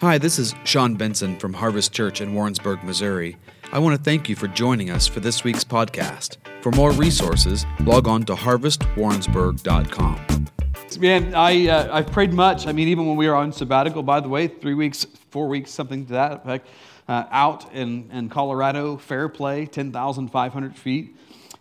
Hi, 0.00 0.16
this 0.16 0.38
is 0.38 0.54
Sean 0.62 0.94
Benson 0.94 1.36
from 1.40 1.52
Harvest 1.52 1.92
Church 1.92 2.20
in 2.20 2.32
Warrensburg, 2.32 2.84
Missouri. 2.84 3.36
I 3.72 3.80
want 3.80 3.96
to 3.96 4.02
thank 4.04 4.28
you 4.28 4.36
for 4.36 4.46
joining 4.46 4.90
us 4.90 5.08
for 5.08 5.18
this 5.18 5.42
week's 5.42 5.64
podcast. 5.64 6.36
For 6.62 6.70
more 6.70 6.92
resources, 6.92 7.66
log 7.80 8.06
on 8.06 8.22
to 8.26 8.36
harvestwarrensburg.com. 8.36 10.46
Man, 11.00 11.34
I, 11.34 11.66
uh, 11.66 11.96
I've 11.96 12.12
prayed 12.12 12.32
much. 12.32 12.68
I 12.68 12.72
mean, 12.72 12.86
even 12.86 13.08
when 13.08 13.16
we 13.16 13.26
were 13.26 13.34
on 13.34 13.52
sabbatical, 13.52 14.04
by 14.04 14.20
the 14.20 14.28
way, 14.28 14.46
three 14.46 14.74
weeks, 14.74 15.04
four 15.30 15.48
weeks, 15.48 15.72
something 15.72 16.06
to 16.06 16.12
that 16.12 16.30
effect, 16.30 16.68
uh, 17.08 17.24
out 17.32 17.74
in, 17.74 18.08
in 18.12 18.28
Colorado, 18.28 18.98
Fairplay, 18.98 19.66
10,500 19.66 20.76
feet. 20.76 21.16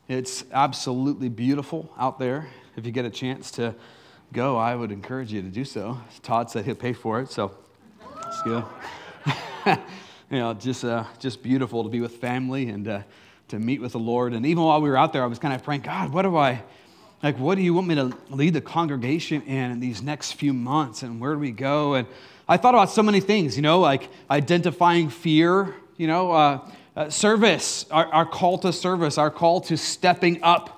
It's 0.07 0.43
absolutely 0.51 1.29
beautiful 1.29 1.91
out 1.97 2.19
there. 2.19 2.49
If 2.75 2.85
you 2.85 2.91
get 2.91 3.05
a 3.05 3.09
chance 3.09 3.49
to 3.51 3.73
go, 4.31 4.57
I 4.57 4.75
would 4.75 4.91
encourage 4.91 5.33
you 5.33 5.41
to 5.41 5.49
do 5.49 5.65
so. 5.65 5.99
Todd 6.21 6.51
said 6.51 6.65
he'll 6.65 6.75
pay 6.75 6.93
for 6.93 7.19
it, 7.19 7.31
so 7.31 7.51
let's 8.27 8.41
go. 8.41 8.67
you 10.29 10.37
know, 10.37 10.53
just, 10.53 10.83
uh, 10.83 11.05
just 11.17 11.41
beautiful 11.41 11.83
to 11.83 11.89
be 11.89 12.01
with 12.01 12.17
family 12.17 12.67
and 12.67 12.85
uh, 12.85 13.01
to 13.47 13.57
meet 13.57 13.79
with 13.79 13.93
the 13.93 13.99
Lord. 13.99 14.33
And 14.33 14.45
even 14.45 14.63
while 14.63 14.81
we 14.81 14.89
were 14.89 14.97
out 14.97 15.13
there, 15.13 15.23
I 15.23 15.27
was 15.27 15.39
kind 15.39 15.53
of 15.53 15.63
praying, 15.63 15.81
God, 15.81 16.11
what 16.11 16.23
do 16.23 16.35
I, 16.35 16.61
like, 17.23 17.39
what 17.39 17.55
do 17.55 17.61
you 17.61 17.73
want 17.73 17.87
me 17.87 17.95
to 17.95 18.17
lead 18.29 18.53
the 18.53 18.59
congregation 18.59 19.43
in 19.43 19.71
in 19.71 19.79
these 19.79 20.01
next 20.01 20.33
few 20.33 20.51
months? 20.51 21.03
And 21.03 21.21
where 21.21 21.33
do 21.33 21.39
we 21.39 21.51
go? 21.51 21.93
And 21.93 22.05
I 22.49 22.57
thought 22.57 22.73
about 22.73 22.89
so 22.89 23.01
many 23.01 23.21
things, 23.21 23.55
you 23.55 23.61
know, 23.61 23.79
like 23.79 24.09
identifying 24.29 25.07
fear, 25.07 25.73
you 25.95 26.07
know, 26.07 26.31
uh, 26.31 26.69
uh, 26.97 27.09
service, 27.09 27.85
our, 27.91 28.07
our 28.07 28.25
call 28.25 28.57
to 28.57 28.73
service, 28.73 29.17
our 29.17 29.31
call 29.31 29.61
to 29.61 29.77
stepping 29.77 30.43
up. 30.43 30.76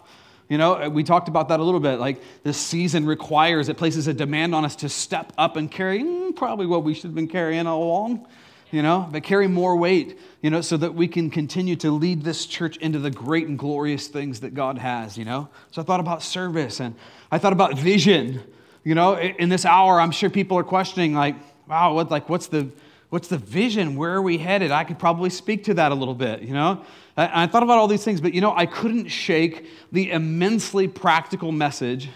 You 0.49 0.57
know, 0.57 0.89
we 0.89 1.03
talked 1.03 1.27
about 1.27 1.49
that 1.49 1.59
a 1.59 1.63
little 1.63 1.79
bit. 1.79 1.99
Like 1.99 2.21
this 2.41 2.57
season 2.57 3.05
requires, 3.05 3.69
it 3.69 3.77
places 3.77 4.07
a 4.07 4.13
demand 4.15 4.55
on 4.55 4.65
us 4.65 4.75
to 4.77 4.89
step 4.89 5.31
up 5.37 5.55
and 5.55 5.69
carry 5.69 5.99
mm, 5.99 6.35
probably 6.35 6.65
what 6.65 6.83
we 6.83 6.95
should 6.95 7.05
have 7.05 7.15
been 7.15 7.27
carrying 7.27 7.67
all 7.67 7.83
along, 7.83 8.27
you 8.71 8.81
know, 8.81 9.07
but 9.11 9.21
carry 9.21 9.47
more 9.47 9.77
weight, 9.77 10.17
you 10.41 10.49
know, 10.49 10.61
so 10.61 10.75
that 10.77 10.95
we 10.95 11.07
can 11.07 11.29
continue 11.29 11.75
to 11.75 11.91
lead 11.91 12.23
this 12.23 12.47
church 12.47 12.77
into 12.77 12.97
the 12.97 13.11
great 13.11 13.47
and 13.47 13.59
glorious 13.59 14.07
things 14.07 14.39
that 14.39 14.55
God 14.55 14.79
has, 14.79 15.19
you 15.19 15.23
know. 15.23 15.49
So 15.69 15.83
I 15.83 15.85
thought 15.85 15.99
about 15.99 16.23
service 16.23 16.79
and 16.79 16.95
I 17.31 17.37
thought 17.37 17.53
about 17.53 17.77
vision. 17.77 18.41
You 18.83 18.95
know, 18.95 19.19
in 19.19 19.49
this 19.49 19.65
hour, 19.65 20.01
I'm 20.01 20.11
sure 20.11 20.31
people 20.31 20.57
are 20.57 20.63
questioning, 20.63 21.13
like, 21.13 21.35
wow, 21.67 21.93
what, 21.93 22.09
like, 22.09 22.27
what's 22.27 22.47
the, 22.47 22.69
what's 23.11 23.27
the 23.27 23.37
vision? 23.37 23.95
Where 23.95 24.15
are 24.15 24.21
we 24.21 24.39
headed? 24.39 24.71
I 24.71 24.83
could 24.83 24.97
probably 24.97 25.29
speak 25.29 25.65
to 25.65 25.75
that 25.75 25.91
a 25.91 25.95
little 25.95 26.15
bit, 26.15 26.41
you 26.41 26.53
know? 26.55 26.83
I, 27.19 27.47
thought 27.47 27.63
about 27.63 27.77
all 27.77 27.87
these 27.87 28.03
things, 28.03 28.21
but, 28.21 28.33
you 28.33 28.41
know, 28.41 28.53
I 28.55 28.65
couldn't 28.65 29.07
shake 29.07 29.67
the 29.91 30.11
immensely 30.11 30.87
practical 30.87 31.51
message 31.51 32.09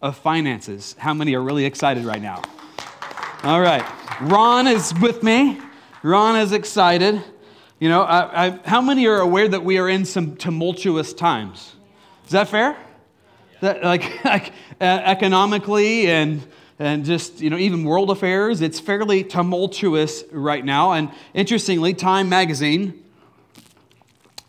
of 0.00 0.16
finances. 0.16 0.94
How 0.98 1.12
many 1.12 1.34
are 1.34 1.42
really 1.42 1.64
excited 1.64 2.04
right 2.04 2.22
now? 2.22 2.42
All 3.42 3.60
right. 3.60 3.84
Ron 4.20 4.66
is 4.66 4.94
with 5.00 5.22
me. 5.22 5.60
Ron 6.02 6.36
is 6.36 6.52
excited. 6.52 7.22
You 7.78 7.88
know, 7.90 8.02
I, 8.02 8.46
I, 8.46 8.60
how 8.64 8.80
many 8.80 9.06
are 9.06 9.20
aware 9.20 9.46
that 9.46 9.62
we 9.62 9.78
are 9.78 9.88
in 9.88 10.04
some 10.04 10.36
tumultuous 10.36 11.12
times? 11.12 11.74
Is 12.24 12.30
that 12.32 12.48
fair? 12.48 12.76
That, 13.60 13.84
like, 13.84 14.02
like 14.24 14.52
uh, 14.80 14.84
economically 14.84 16.10
and 16.10 16.46
and 16.78 17.06
just, 17.06 17.40
you 17.40 17.48
know, 17.48 17.56
even 17.56 17.84
world 17.84 18.10
affairs. 18.10 18.60
It's 18.60 18.78
fairly 18.78 19.24
tumultuous 19.24 20.24
right 20.30 20.62
now. 20.62 20.92
And 20.92 21.10
interestingly, 21.32 21.94
Time 21.94 22.28
magazine 22.28 23.02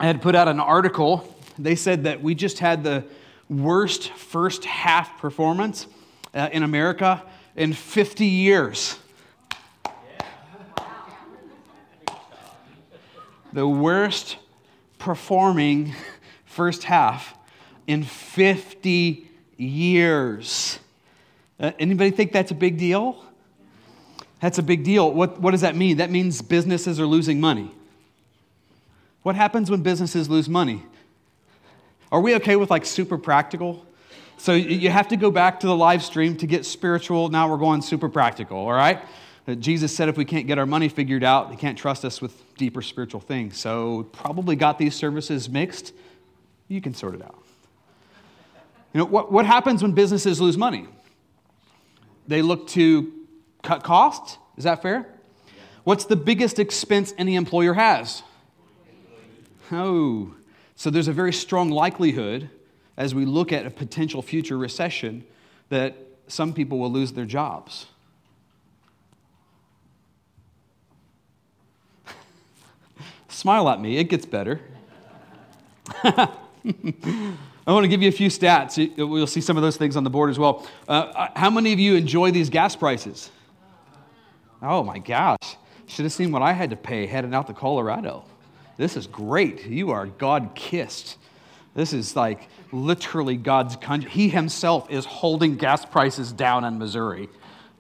had 0.05 0.21
put 0.21 0.35
out 0.35 0.47
an 0.47 0.59
article. 0.59 1.35
They 1.57 1.75
said 1.75 2.03
that 2.03 2.21
we 2.21 2.35
just 2.35 2.59
had 2.59 2.83
the 2.83 3.03
worst 3.49 4.11
first 4.11 4.65
half 4.65 5.19
performance 5.19 5.87
uh, 6.33 6.49
in 6.51 6.63
America 6.63 7.23
in 7.55 7.73
50 7.73 8.25
years. 8.25 8.99
The 13.53 13.67
worst 13.67 14.37
performing 14.99 15.95
first 16.45 16.83
half 16.83 17.35
in 17.87 18.03
50 18.03 19.27
years. 19.57 20.79
Uh, 21.59 21.71
anybody 21.79 22.11
think 22.11 22.31
that's 22.31 22.51
a 22.51 22.55
big 22.55 22.77
deal? 22.77 23.23
That's 24.41 24.59
a 24.59 24.63
big 24.63 24.83
deal. 24.83 25.11
What, 25.11 25.41
what 25.41 25.51
does 25.51 25.61
that 25.61 25.75
mean? 25.75 25.97
That 25.97 26.11
means 26.11 26.41
businesses 26.41 26.99
are 26.99 27.07
losing 27.07 27.39
money. 27.39 27.71
What 29.27 29.35
happens 29.35 29.69
when 29.69 29.81
businesses 29.81 30.29
lose 30.29 30.47
money? 30.47 30.85
Are 32.13 32.21
we 32.21 32.35
okay 32.35 32.55
with 32.55 32.71
like 32.71 32.85
super 32.85 33.17
practical? 33.17 33.85
So 34.37 34.53
you 34.53 34.89
have 34.89 35.09
to 35.09 35.17
go 35.17 35.31
back 35.31 35.59
to 35.59 35.67
the 35.67 35.75
live 35.75 36.01
stream 36.01 36.37
to 36.37 36.47
get 36.47 36.65
spiritual. 36.65 37.27
Now 37.27 37.51
we're 37.51 37.57
going 37.57 37.81
super 37.81 38.07
practical, 38.07 38.57
all 38.57 38.71
right? 38.71 39.01
Uh, 39.45 39.55
Jesus 39.55 39.93
said 39.93 40.07
if 40.07 40.15
we 40.15 40.23
can't 40.23 40.47
get 40.47 40.57
our 40.57 40.65
money 40.65 40.87
figured 40.87 41.25
out, 41.25 41.51
he 41.51 41.57
can't 41.57 41.77
trust 41.77 42.05
us 42.05 42.21
with 42.21 42.41
deeper 42.55 42.81
spiritual 42.81 43.19
things. 43.19 43.57
So 43.57 44.03
probably 44.13 44.55
got 44.55 44.79
these 44.79 44.95
services 44.95 45.49
mixed. 45.49 45.91
You 46.69 46.79
can 46.79 46.93
sort 46.93 47.13
it 47.13 47.21
out. 47.21 47.43
You 48.93 48.99
know, 48.99 49.05
what, 49.07 49.29
what 49.29 49.45
happens 49.45 49.81
when 49.81 49.91
businesses 49.91 50.39
lose 50.39 50.57
money? 50.57 50.87
They 52.29 52.41
look 52.41 52.69
to 52.69 53.11
cut 53.61 53.83
costs. 53.83 54.37
Is 54.55 54.63
that 54.63 54.81
fair? 54.81 55.05
What's 55.83 56.05
the 56.05 56.15
biggest 56.15 56.59
expense 56.59 57.13
any 57.17 57.35
employer 57.35 57.73
has? 57.73 58.23
Oh, 59.71 60.33
so 60.75 60.89
there's 60.89 61.07
a 61.07 61.13
very 61.13 61.33
strong 61.33 61.69
likelihood 61.69 62.49
as 62.95 63.13
we 63.13 63.25
look 63.25 63.51
at 63.51 63.65
a 63.65 63.69
potential 63.69 64.21
future 64.21 64.57
recession 64.57 65.25
that 65.69 65.95
some 66.27 66.53
people 66.53 66.79
will 66.79 66.91
lose 66.91 67.11
their 67.13 67.25
jobs. 67.25 67.87
Smile 73.27 73.67
at 73.69 73.81
me, 73.81 73.97
it 73.97 74.05
gets 74.05 74.25
better. 74.25 74.61
I 76.03 76.29
want 77.65 77.83
to 77.83 77.89
give 77.89 78.01
you 78.01 78.09
a 78.09 78.13
few 78.13 78.29
stats. 78.29 78.95
We'll 78.97 79.27
see 79.27 79.41
some 79.41 79.57
of 79.57 79.63
those 79.63 79.75
things 79.77 79.97
on 79.97 80.03
the 80.03 80.09
board 80.09 80.29
as 80.29 80.39
well. 80.39 80.65
Uh, 80.87 80.91
uh, 80.91 81.27
how 81.35 81.49
many 81.49 81.73
of 81.73 81.79
you 81.79 81.95
enjoy 81.95 82.31
these 82.31 82.49
gas 82.49 82.75
prices? 82.75 83.29
Oh 84.61 84.83
my 84.83 84.99
gosh. 84.99 85.57
Should 85.85 86.05
have 86.05 86.13
seen 86.13 86.31
what 86.31 86.41
I 86.41 86.53
had 86.53 86.69
to 86.69 86.75
pay 86.75 87.05
heading 87.05 87.33
out 87.33 87.47
to 87.47 87.53
Colorado. 87.53 88.23
This 88.77 88.95
is 88.95 89.07
great. 89.07 89.65
You 89.65 89.91
are 89.91 90.05
God 90.05 90.51
kissed. 90.55 91.17
This 91.73 91.93
is 91.93 92.15
like 92.15 92.49
literally 92.71 93.35
God's 93.35 93.75
country. 93.75 94.09
He 94.09 94.29
himself 94.29 94.89
is 94.89 95.05
holding 95.05 95.57
gas 95.57 95.85
prices 95.85 96.31
down 96.31 96.63
in 96.63 96.79
Missouri. 96.79 97.29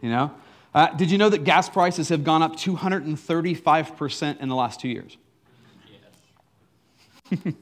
You 0.01 0.09
know? 0.09 0.31
Uh, 0.73 0.93
did 0.95 1.09
you 1.09 1.17
know 1.17 1.29
that 1.29 1.43
gas 1.43 1.69
prices 1.69 2.09
have 2.09 2.23
gone 2.23 2.43
up 2.43 2.55
235% 2.55 4.39
in 4.39 4.49
the 4.49 4.55
last 4.55 4.79
two 4.79 4.89
years? 4.89 5.17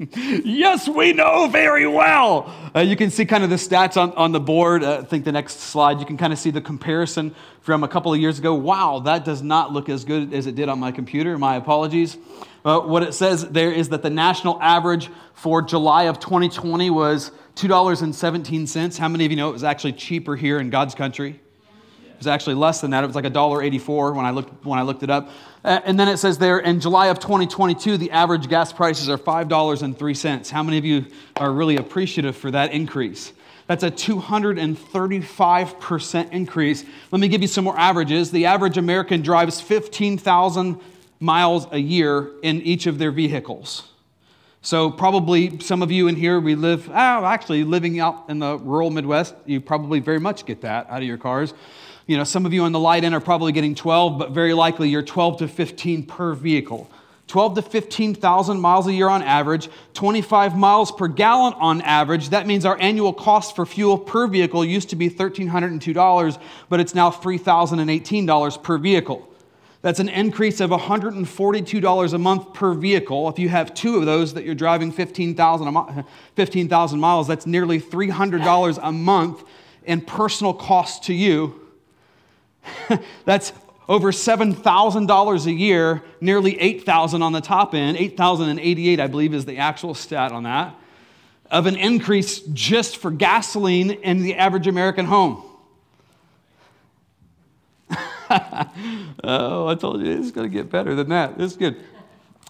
Yes, 0.09 0.87
we 0.87 1.13
know 1.13 1.47
very 1.47 1.87
well. 1.87 2.53
Uh, 2.75 2.81
you 2.81 2.95
can 2.95 3.09
see 3.09 3.25
kind 3.25 3.43
of 3.43 3.49
the 3.49 3.55
stats 3.55 3.97
on, 3.97 4.11
on 4.13 4.31
the 4.31 4.39
board. 4.39 4.83
Uh, 4.83 4.99
I 4.99 5.03
think 5.03 5.25
the 5.25 5.31
next 5.31 5.59
slide, 5.59 5.99
you 5.99 6.05
can 6.05 6.17
kind 6.17 6.31
of 6.31 6.39
see 6.39 6.51
the 6.51 6.61
comparison 6.61 7.35
from 7.61 7.83
a 7.83 7.87
couple 7.87 8.13
of 8.13 8.19
years 8.19 8.37
ago. 8.37 8.53
Wow, 8.53 8.99
that 9.05 9.25
does 9.25 9.41
not 9.41 9.73
look 9.73 9.89
as 9.89 10.05
good 10.05 10.33
as 10.33 10.47
it 10.47 10.55
did 10.55 10.69
on 10.69 10.79
my 10.79 10.91
computer. 10.91 11.37
My 11.37 11.55
apologies. 11.55 12.17
Uh, 12.63 12.79
what 12.79 13.03
it 13.03 13.13
says 13.13 13.47
there 13.49 13.71
is 13.71 13.89
that 13.89 14.01
the 14.01 14.09
national 14.09 14.61
average 14.61 15.09
for 15.33 15.61
July 15.61 16.03
of 16.03 16.19
2020 16.19 16.89
was 16.89 17.31
$2.17. 17.55 18.97
How 18.97 19.07
many 19.07 19.25
of 19.25 19.31
you 19.31 19.37
know 19.37 19.49
it 19.49 19.53
was 19.53 19.63
actually 19.63 19.93
cheaper 19.93 20.35
here 20.35 20.59
in 20.59 20.69
God's 20.69 20.95
country? 20.95 21.39
It 22.15 22.19
was 22.19 22.27
actually 22.27 22.55
less 22.55 22.79
than 22.79 22.91
that. 22.91 23.03
It 23.03 23.07
was 23.07 23.15
like 23.15 23.25
$1.84 23.25 24.15
when 24.15 24.25
I 24.25 24.31
looked, 24.31 24.65
when 24.65 24.79
I 24.79 24.83
looked 24.83 25.03
it 25.03 25.09
up. 25.09 25.29
Uh, 25.65 25.81
and 25.83 25.99
then 25.99 26.07
it 26.07 26.15
says 26.15 26.37
there 26.37 26.59
in 26.59 26.79
July 26.79 27.07
of 27.07 27.19
2022, 27.19 27.97
the 27.97 28.09
average 28.11 28.47
gas 28.47 28.71
prices 28.71 29.09
are 29.09 29.17
$5.03. 29.17 30.49
How 30.49 30.63
many 30.63 30.77
of 30.77 30.85
you 30.85 31.07
are 31.35 31.51
really 31.51 31.75
appreciative 31.75 32.37
for 32.37 32.51
that 32.51 32.71
increase? 32.71 33.33
That's 33.67 33.83
a 33.83 33.91
235% 33.91 36.31
increase. 36.31 36.85
Let 37.11 37.19
me 37.19 37.27
give 37.27 37.41
you 37.41 37.49
some 37.49 37.65
more 37.65 37.77
averages. 37.77 38.31
The 38.31 38.45
average 38.45 38.77
American 38.77 39.21
drives 39.21 39.59
15,000 39.59 40.79
miles 41.19 41.67
a 41.71 41.79
year 41.79 42.31
in 42.43 42.61
each 42.61 42.87
of 42.87 42.97
their 42.97 43.11
vehicles. 43.11 43.89
So, 44.61 44.89
probably 44.89 45.59
some 45.59 45.81
of 45.83 45.91
you 45.91 46.07
in 46.07 46.15
here, 46.15 46.39
we 46.39 46.55
live, 46.55 46.87
oh, 46.89 46.93
actually, 46.93 47.65
living 47.65 47.99
out 47.99 48.23
in 48.29 48.39
the 48.39 48.57
rural 48.57 48.89
Midwest, 48.89 49.35
you 49.45 49.59
probably 49.61 49.99
very 49.99 50.19
much 50.19 50.47
get 50.47 50.61
that 50.61 50.89
out 50.89 51.03
of 51.03 51.07
your 51.07 51.19
cars. 51.19 51.53
You 52.07 52.17
know, 52.17 52.23
some 52.23 52.45
of 52.45 52.53
you 52.53 52.63
on 52.63 52.71
the 52.71 52.79
light 52.79 53.03
end 53.03 53.15
are 53.15 53.19
probably 53.19 53.51
getting 53.51 53.73
12, 53.73 54.19
but 54.19 54.31
very 54.31 54.53
likely 54.53 54.89
you're 54.89 55.01
12 55.01 55.39
to 55.39 55.47
15 55.47 56.05
per 56.05 56.33
vehicle. 56.33 56.89
12 57.27 57.55
to 57.55 57.61
15,000 57.63 58.59
miles 58.59 58.85
a 58.85 58.93
year 58.93 59.09
on 59.09 59.23
average, 59.23 59.67
25 59.95 60.55
miles 60.55 60.91
per 60.91 61.07
gallon 61.07 61.53
on 61.55 61.81
average. 61.81 62.29
That 62.29 62.45
means 62.45 62.65
our 62.65 62.79
annual 62.79 63.13
cost 63.13 63.55
for 63.55 63.65
fuel 63.65 63.97
per 63.97 64.27
vehicle 64.27 64.63
used 64.63 64.89
to 64.91 64.95
be 64.95 65.09
$1,302, 65.09 66.39
but 66.69 66.79
it's 66.79 66.93
now 66.93 67.09
$3,018 67.09 68.63
per 68.63 68.77
vehicle. 68.77 69.27
That's 69.81 69.99
an 69.99 70.09
increase 70.09 70.61
of 70.61 70.69
$142 70.69 72.13
a 72.13 72.17
month 72.17 72.53
per 72.53 72.73
vehicle. 72.73 73.29
If 73.29 73.39
you 73.39 73.49
have 73.49 73.73
two 73.73 73.97
of 73.97 74.05
those 74.05 74.35
that 74.35 74.43
you're 74.43 74.55
driving 74.55 74.91
15,000 74.91 76.05
15, 76.35 76.99
miles, 76.99 77.27
that's 77.27 77.45
nearly 77.47 77.79
$300 77.79 78.79
a 78.81 78.91
month 78.91 79.43
in 79.83 80.01
personal 80.01 80.53
cost 80.53 81.03
to 81.05 81.13
you 81.13 81.64
that's 83.25 83.53
over 83.87 84.11
$7,000 84.11 85.45
a 85.45 85.51
year, 85.51 86.03
nearly 86.19 86.59
8,000 86.59 87.21
on 87.21 87.31
the 87.33 87.41
top 87.41 87.75
end, 87.75 87.97
8,088 87.97 88.99
I 88.99 89.07
believe 89.07 89.33
is 89.33 89.45
the 89.45 89.57
actual 89.57 89.93
stat 89.93 90.31
on 90.31 90.43
that, 90.43 90.75
of 91.51 91.67
an 91.67 91.75
increase 91.75 92.39
just 92.39 92.97
for 92.97 93.11
gasoline 93.11 93.91
in 93.91 94.23
the 94.23 94.35
average 94.35 94.67
American 94.67 95.05
home. 95.05 95.43
oh, 99.23 99.67
I 99.67 99.75
told 99.75 100.01
you 100.01 100.11
it's 100.11 100.31
going 100.31 100.49
to 100.49 100.53
get 100.53 100.71
better 100.71 100.95
than 100.95 101.09
that. 101.09 101.39
Is 101.39 101.55
good. 101.55 101.77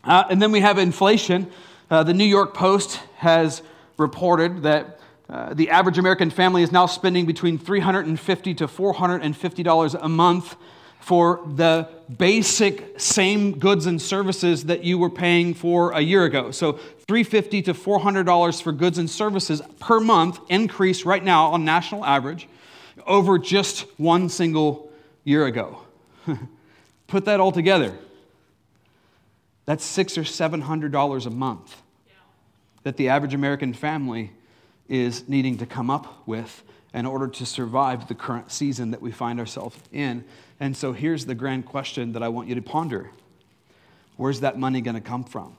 Uh, 0.03 0.23
and 0.29 0.41
then 0.41 0.51
we 0.51 0.62
have 0.62 0.77
inflation. 0.77 1.51
Uh, 1.89 2.03
the 2.03 2.13
New 2.13 2.25
York 2.25 2.53
Post 2.53 3.01
has 3.17 3.62
reported 3.97 4.63
that 4.63 4.94
uh, 5.30 5.54
the 5.54 5.69
average 5.69 5.98
American 5.98 6.30
family 6.30 6.62
is 6.62 6.72
now 6.72 6.86
spending 6.86 7.25
between 7.25 7.57
350 7.57 8.54
to 8.56 8.68
$450 8.68 9.98
a 10.00 10.10
month 10.10 10.56
for 11.00 11.42
the 11.56 11.88
basic 12.18 13.00
same 13.00 13.60
goods 13.60 13.86
and 13.86 14.01
services 14.01 14.66
that 14.66 14.83
you 14.83 14.98
were 14.98 15.10
paying 15.10 15.54
for 15.54 15.92
a 15.92 16.00
year 16.00 16.25
ago. 16.25 16.51
So 16.51 16.74
$350 17.07 17.66
to 17.66 17.74
$400 17.74 18.62
for 18.62 18.72
goods 18.72 18.98
and 18.98 19.10
services 19.10 19.62
per 19.80 20.00
month 20.00 20.39
increase 20.50 21.06
right 21.06 21.24
now 21.24 21.48
on 21.51 21.63
national 21.63 22.04
average 22.06 22.48
over 23.06 23.38
just 23.38 23.81
one 24.00 24.30
single 24.30 24.92
year 25.24 25.45
ago. 25.45 25.80
Put 27.07 27.25
that 27.25 27.39
all 27.39 27.51
together. 27.51 27.95
That's 29.66 29.83
six 29.83 30.18
or 30.18 30.24
seven 30.24 30.62
hundred 30.62 30.92
dollars 30.92 31.25
a 31.25 31.31
month 31.31 31.81
that 32.83 32.98
the 32.98 33.10
average 33.10 33.33
American 33.33 33.74
family 33.74 34.31
is 34.88 35.28
needing 35.28 35.58
to 35.58 35.66
come 35.66 35.90
up 35.90 36.28
with 36.28 36.64
in 36.94 37.06
order 37.06 37.28
to 37.28 37.46
survive 37.46 38.08
the 38.08 38.16
current 38.16 38.52
season 38.52 38.92
that 38.92 39.02
we 39.02 39.12
find 39.12 39.40
ourselves 39.40 39.78
in. 39.92 40.24
And 40.60 40.76
so 40.78 40.94
here's 40.94 41.26
the 41.26 41.36
grand 41.36 41.66
question 41.66 42.14
that 42.14 42.24
I 42.24 42.30
want 42.30 42.48
you 42.48 42.56
to 42.56 42.62
ponder 42.62 43.12
Where's 44.18 44.40
that 44.40 44.58
money 44.58 44.80
going 44.80 44.96
to 44.96 45.02
come 45.02 45.26
from? 45.26 45.58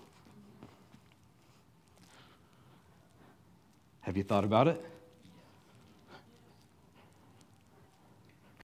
Have 4.00 4.16
you 4.16 4.22
thought 4.22 4.44
about 4.44 4.66
it? 4.66 4.82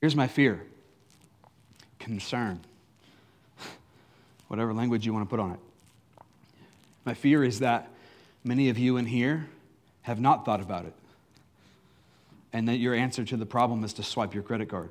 Here's 0.00 0.16
my 0.16 0.26
fear 0.26 0.62
concern, 1.98 2.60
whatever 4.48 4.72
language 4.72 5.04
you 5.04 5.12
want 5.12 5.26
to 5.26 5.30
put 5.30 5.40
on 5.40 5.52
it. 5.52 5.60
My 7.04 7.14
fear 7.14 7.44
is 7.44 7.58
that 7.58 7.90
many 8.44 8.70
of 8.70 8.78
you 8.78 8.96
in 8.96 9.06
here 9.06 9.46
have 10.02 10.20
not 10.20 10.44
thought 10.44 10.60
about 10.60 10.84
it, 10.84 10.94
and 12.52 12.68
that 12.68 12.76
your 12.76 12.94
answer 12.94 13.24
to 13.24 13.36
the 13.36 13.46
problem 13.46 13.84
is 13.84 13.92
to 13.94 14.02
swipe 14.02 14.34
your 14.34 14.42
credit 14.42 14.68
card. 14.68 14.90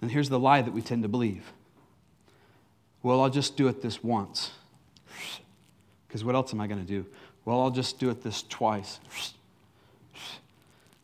And 0.00 0.10
here's 0.10 0.28
the 0.28 0.38
lie 0.38 0.62
that 0.62 0.72
we 0.72 0.82
tend 0.82 1.02
to 1.02 1.08
believe 1.08 1.52
well, 3.02 3.20
I'll 3.20 3.30
just 3.30 3.56
do 3.56 3.66
it 3.66 3.82
this 3.82 4.02
once. 4.02 4.52
Because 6.06 6.22
what 6.22 6.36
else 6.36 6.52
am 6.52 6.60
I 6.60 6.68
going 6.68 6.80
to 6.80 6.86
do? 6.86 7.04
Well, 7.44 7.60
I'll 7.60 7.70
just 7.70 7.98
do 7.98 8.10
it 8.10 8.22
this 8.22 8.44
twice. 8.44 9.00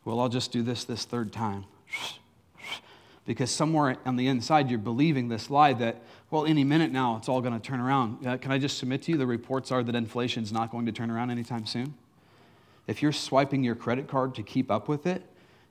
Well, 0.05 0.19
I'll 0.19 0.29
just 0.29 0.51
do 0.51 0.63
this 0.63 0.85
this 0.85 1.03
third 1.03 1.33
time 1.33 1.65
because 3.29 3.51
somewhere 3.51 3.95
on 4.07 4.15
the 4.15 4.27
inside 4.27 4.71
you're 4.71 4.79
believing 4.79 5.27
this 5.27 5.51
lie 5.51 5.73
that, 5.73 6.01
well, 6.31 6.45
any 6.45 6.63
minute 6.63 6.91
now 6.91 7.17
it's 7.17 7.27
all 7.27 7.41
going 7.41 7.59
to 7.59 7.59
turn 7.59 7.79
around. 7.79 8.25
Uh, 8.25 8.37
can 8.37 8.51
I 8.51 8.57
just 8.57 8.77
submit 8.77 9.01
to 9.03 9.11
you 9.11 9.17
the 9.17 9.25
reports 9.27 9.71
are 9.71 9.83
that 9.83 9.95
inflation 9.95 10.43
is 10.43 10.51
not 10.51 10.71
going 10.71 10.85
to 10.85 10.91
turn 10.91 11.09
around 11.09 11.31
anytime 11.31 11.65
soon? 11.65 11.95
If 12.87 13.01
you're 13.01 13.11
swiping 13.11 13.63
your 13.63 13.75
credit 13.75 14.07
card 14.07 14.35
to 14.35 14.43
keep 14.43 14.71
up 14.71 14.87
with 14.87 15.05
it, 15.05 15.23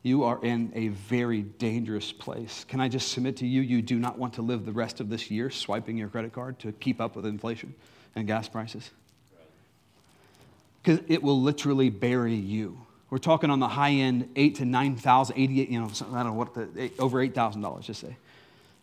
you 0.03 0.23
are 0.23 0.39
in 0.45 0.73
a 0.75 0.89
very 0.89 1.43
dangerous 1.43 2.13
place. 2.13 2.65
Can 2.69 2.81
I 2.81 2.89
just 2.89 3.11
submit 3.11 3.37
to 3.39 3.47
you, 3.47 3.61
you 3.61 3.83
do 3.83 3.99
not 3.99 4.19
want 4.19 4.35
to 4.35 4.43
live 4.43 4.65
the 4.65 4.73
rest 4.73 5.01
of 5.01 5.09
this 5.09 5.31
year 5.31 5.51
swiping 5.51 5.97
your 5.97 6.09
credit 6.09 6.33
card 6.33 6.59
to 6.61 6.73
keep 6.73 7.01
up 7.01 7.17
with 7.17 7.27
inflation 7.27 7.75
and 8.15 8.27
gas 8.27 8.49
prices? 8.49 8.91
Because 10.83 11.01
it 11.09 11.23
will 11.23 11.41
literally 11.41 11.91
bury 11.91 12.35
you. 12.35 12.81
We're 13.11 13.19
talking 13.19 13.51
on 13.51 13.59
the 13.59 13.69
high 13.69 13.91
end, 13.91 14.31
eight 14.37 14.57
to 14.57 14.65
nine 14.65 14.95
thousand, 14.95 15.39
eighty-eight. 15.39 15.71
You 15.71 15.81
know, 15.81 15.87
I 15.87 16.23
don't 16.23 16.27
know 16.27 16.33
what 16.35 16.55
the 16.55 16.69
eight, 16.77 16.95
over 16.99 17.21
eight 17.21 17.35
thousand 17.35 17.63
dollars. 17.63 17.87
Just 17.87 18.01
say 18.01 18.17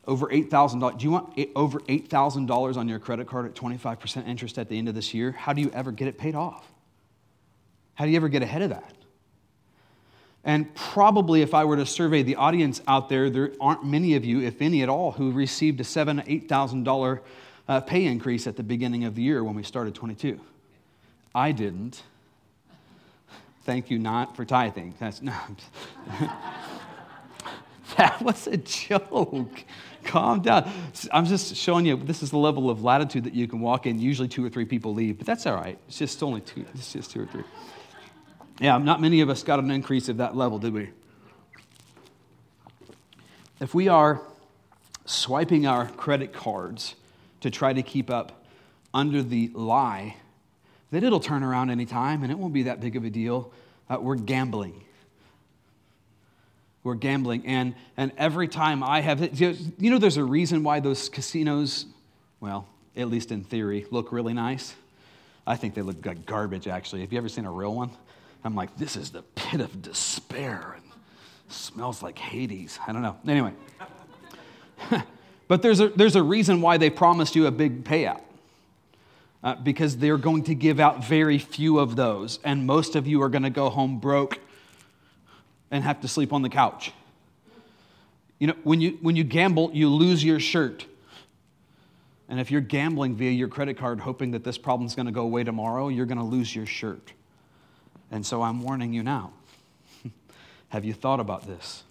over 0.07 0.31
eight 0.31 0.50
thousand 0.50 0.80
dollars. 0.80 0.96
Do 0.98 1.06
you 1.06 1.12
want 1.12 1.40
over 1.56 1.81
eight 1.88 2.10
thousand 2.10 2.46
dollars 2.46 2.78
on 2.78 2.88
your 2.88 3.00
credit 3.00 3.28
card 3.28 3.46
at 3.46 3.56
twenty-five 3.56 4.00
percent 4.00 4.28
interest 4.28 4.57
at 4.57 4.69
the 4.69 4.78
end 4.78 4.90
of 4.90 4.96
this 4.96 5.13
year? 5.13 5.31
How 5.31 5.54
do 5.54 5.62
you 5.62 5.72
ever 5.74 5.92
get 5.92 6.07
it 6.07 6.18
paid 6.18 6.36
off? 6.36 6.66
How 7.96 8.06
do 8.06 8.12
you 8.12 8.18
ever 8.18 8.30
get 8.30 8.42
ahead 8.42 8.62
of 8.62 8.69
that? 8.69 8.94
And 10.44 10.74
probably, 10.75 11.42
if 11.42 11.56
I 11.56 11.66
were 11.66 11.75
to 11.75 11.86
survey 11.88 12.22
the 12.22 12.36
audience 12.36 12.81
out 12.88 13.10
there, 13.10 13.31
there 13.31 13.52
aren't 13.60 13.84
many 13.84 14.16
of 14.16 14.24
you, 14.24 14.42
if 14.42 14.62
any 14.62 14.84
at 14.84 14.90
all, 14.90 15.12
who 15.12 15.31
received 15.31 15.80
a 15.81 15.84
seven, 15.84 16.24
eight 16.28 16.48
thousand 16.48 16.84
dollar 16.84 17.22
uh, 17.68 17.81
pay 17.81 18.06
increase 18.06 18.48
at 18.48 18.56
the 18.56 18.63
beginning 18.63 19.06
of 19.06 19.16
the 19.16 19.22
year 19.22 19.44
when 19.44 19.56
we 19.56 19.63
started 19.63 19.96
22. 19.96 20.40
I 21.34 21.52
didn't. 21.52 22.04
Thank 23.63 23.90
you 23.90 23.98
not 23.98 24.36
for 24.36 24.46
tithing. 24.46 24.94
That's 25.00 25.22
no. 25.22 25.34
that 27.98 28.22
was 28.22 28.46
a 28.48 28.57
joke. 28.57 29.63
Calm 30.06 30.42
down. 30.42 30.72
I'm 31.12 31.25
just 31.25 31.56
showing 31.56 31.86
you 31.86 31.98
this 31.98 32.24
is 32.24 32.31
the 32.31 32.38
level 32.38 32.69
of 32.69 32.84
latitude 32.84 33.24
that 33.25 33.34
you 33.34 33.48
can 33.48 33.60
walk 33.60 33.86
in. 33.86 34.00
Usually 34.00 34.28
two 34.28 34.46
or 34.46 34.50
three 34.50 34.66
people 34.66 34.94
leave, 34.94 35.18
but 35.18 35.28
that's 35.28 35.46
all 35.46 35.56
right. 35.56 35.78
It's 35.88 35.98
just 35.98 36.22
only 36.24 36.42
two. 36.42 36.66
It's 36.74 36.94
just 36.94 37.12
two 37.12 37.24
or 37.24 37.25
three. 37.25 37.44
Yeah, 38.60 38.78
not 38.78 39.02
many 39.02 39.22
of 39.22 39.30
us 39.30 39.44
got 39.44 39.60
an 39.60 39.69
increase 39.72 40.07
of 40.07 40.18
that 40.18 40.36
level, 40.36 40.60
did 40.60 40.74
we? 40.74 40.90
If 43.60 43.74
we 43.74 43.88
are 43.88 44.22
swiping 45.06 45.68
our 45.68 45.88
credit 45.88 46.34
cards 46.34 46.96
to 47.42 47.50
try 47.50 47.74
to 47.74 47.84
keep 47.84 48.10
up 48.10 48.46
under 48.94 49.22
the 49.22 49.50
lie 49.54 50.16
that 50.92 51.04
it'll 51.04 51.19
turn 51.19 51.44
around 51.44 51.69
anytime 51.69 52.24
and 52.24 52.31
it 52.31 52.40
won't 52.40 52.54
be 52.54 52.63
that 52.63 52.80
big 52.80 52.96
of 52.96 53.04
a 53.04 53.10
deal. 53.10 53.52
Uh, 53.90 53.98
we're 54.00 54.16
gambling. 54.16 54.85
We're 56.86 56.94
gambling. 56.94 57.48
And, 57.48 57.74
and 57.98 58.12
every 58.16 58.48
time 58.48 58.84
I 58.84 59.02
have, 59.02 59.20
you 59.42 59.90
know, 59.90 59.98
there's 59.98 60.18
a 60.18 60.24
reason 60.24 60.64
why 60.64 60.80
those 60.80 61.10
casinos, 61.10 61.88
well, 62.40 62.68
at 62.96 63.10
least 63.10 63.32
in 63.32 63.44
theory, 63.44 63.88
look 63.90 64.12
really 64.12 64.34
nice. 64.34 64.76
I 65.48 65.56
think 65.56 65.74
they 65.74 65.82
look 65.82 66.06
like 66.06 66.28
garbage, 66.28 66.68
actually. 66.68 67.02
Have 67.02 67.12
you 67.12 67.18
ever 67.18 67.28
seen 67.28 67.46
a 67.46 67.52
real 67.52 67.74
one? 67.74 67.90
I'm 68.44 68.54
like, 68.54 68.78
this 68.78 68.96
is 68.96 69.10
the 69.10 69.24
pit 69.34 69.62
of 69.62 69.82
despair 69.82 70.76
and 70.76 70.84
smells 71.50 72.04
like 72.04 72.20
Hades. 72.20 72.78
I 72.88 72.94
don't 72.94 73.02
know. 73.02 73.18
Anyway. 73.28 73.54
but 75.48 75.64
there's 75.64 75.80
a, 75.80 75.90
there's 75.90 76.16
a 76.16 76.24
reason 76.24 76.62
why 76.62 76.78
they 76.78 76.92
promised 76.92 77.36
you 77.36 77.48
a 77.48 77.52
big 77.52 77.83
payout 77.83 78.21
uh, 79.44 79.56
because 79.56 79.98
they're 79.98 80.19
going 80.19 80.44
to 80.44 80.54
give 80.54 80.80
out 80.80 81.04
very 81.04 81.40
few 81.40 81.80
of 81.80 81.95
those, 81.95 82.38
and 82.44 82.68
most 82.68 82.95
of 82.95 83.07
you 83.07 83.24
are 83.24 83.30
going 83.30 83.44
to 83.44 83.50
go 83.50 83.71
home 83.71 83.98
broke 83.98 84.40
and 85.76 85.84
have 85.84 86.02
to 86.02 86.08
sleep 86.08 86.34
on 86.34 86.42
the 86.42 86.50
couch. 86.50 86.92
You 88.40 88.48
know, 88.48 88.56
when 88.64 88.82
you, 88.82 88.98
when 89.02 89.16
you 89.16 89.24
gamble, 89.24 89.72
you 89.74 89.90
lose 89.90 90.24
your 90.24 90.40
shirt. 90.40 90.86
And 92.28 92.40
if 92.40 92.50
you're 92.50 92.62
gambling 92.62 93.16
via 93.16 93.32
your 93.32 93.48
credit 93.48 93.78
card, 93.78 94.00
hoping 94.00 94.32
that 94.32 94.44
this 94.44 94.58
problem's 94.58 94.96
going 94.96 95.06
to 95.06 95.12
go 95.12 95.22
away 95.22 95.44
tomorrow, 95.44 95.90
you're 95.90 96.06
going 96.06 96.18
to 96.18 96.24
lose 96.24 96.56
your 96.56 96.66
shirt. 96.66 97.14
And 98.12 98.26
so 98.26 98.42
I'm 98.42 98.62
warning 98.62 98.94
you 98.94 99.04
now. 99.04 99.34
Have 100.70 100.86
you 100.86 100.94
thought 100.94 101.20
about 101.20 101.48
this? 101.48 101.84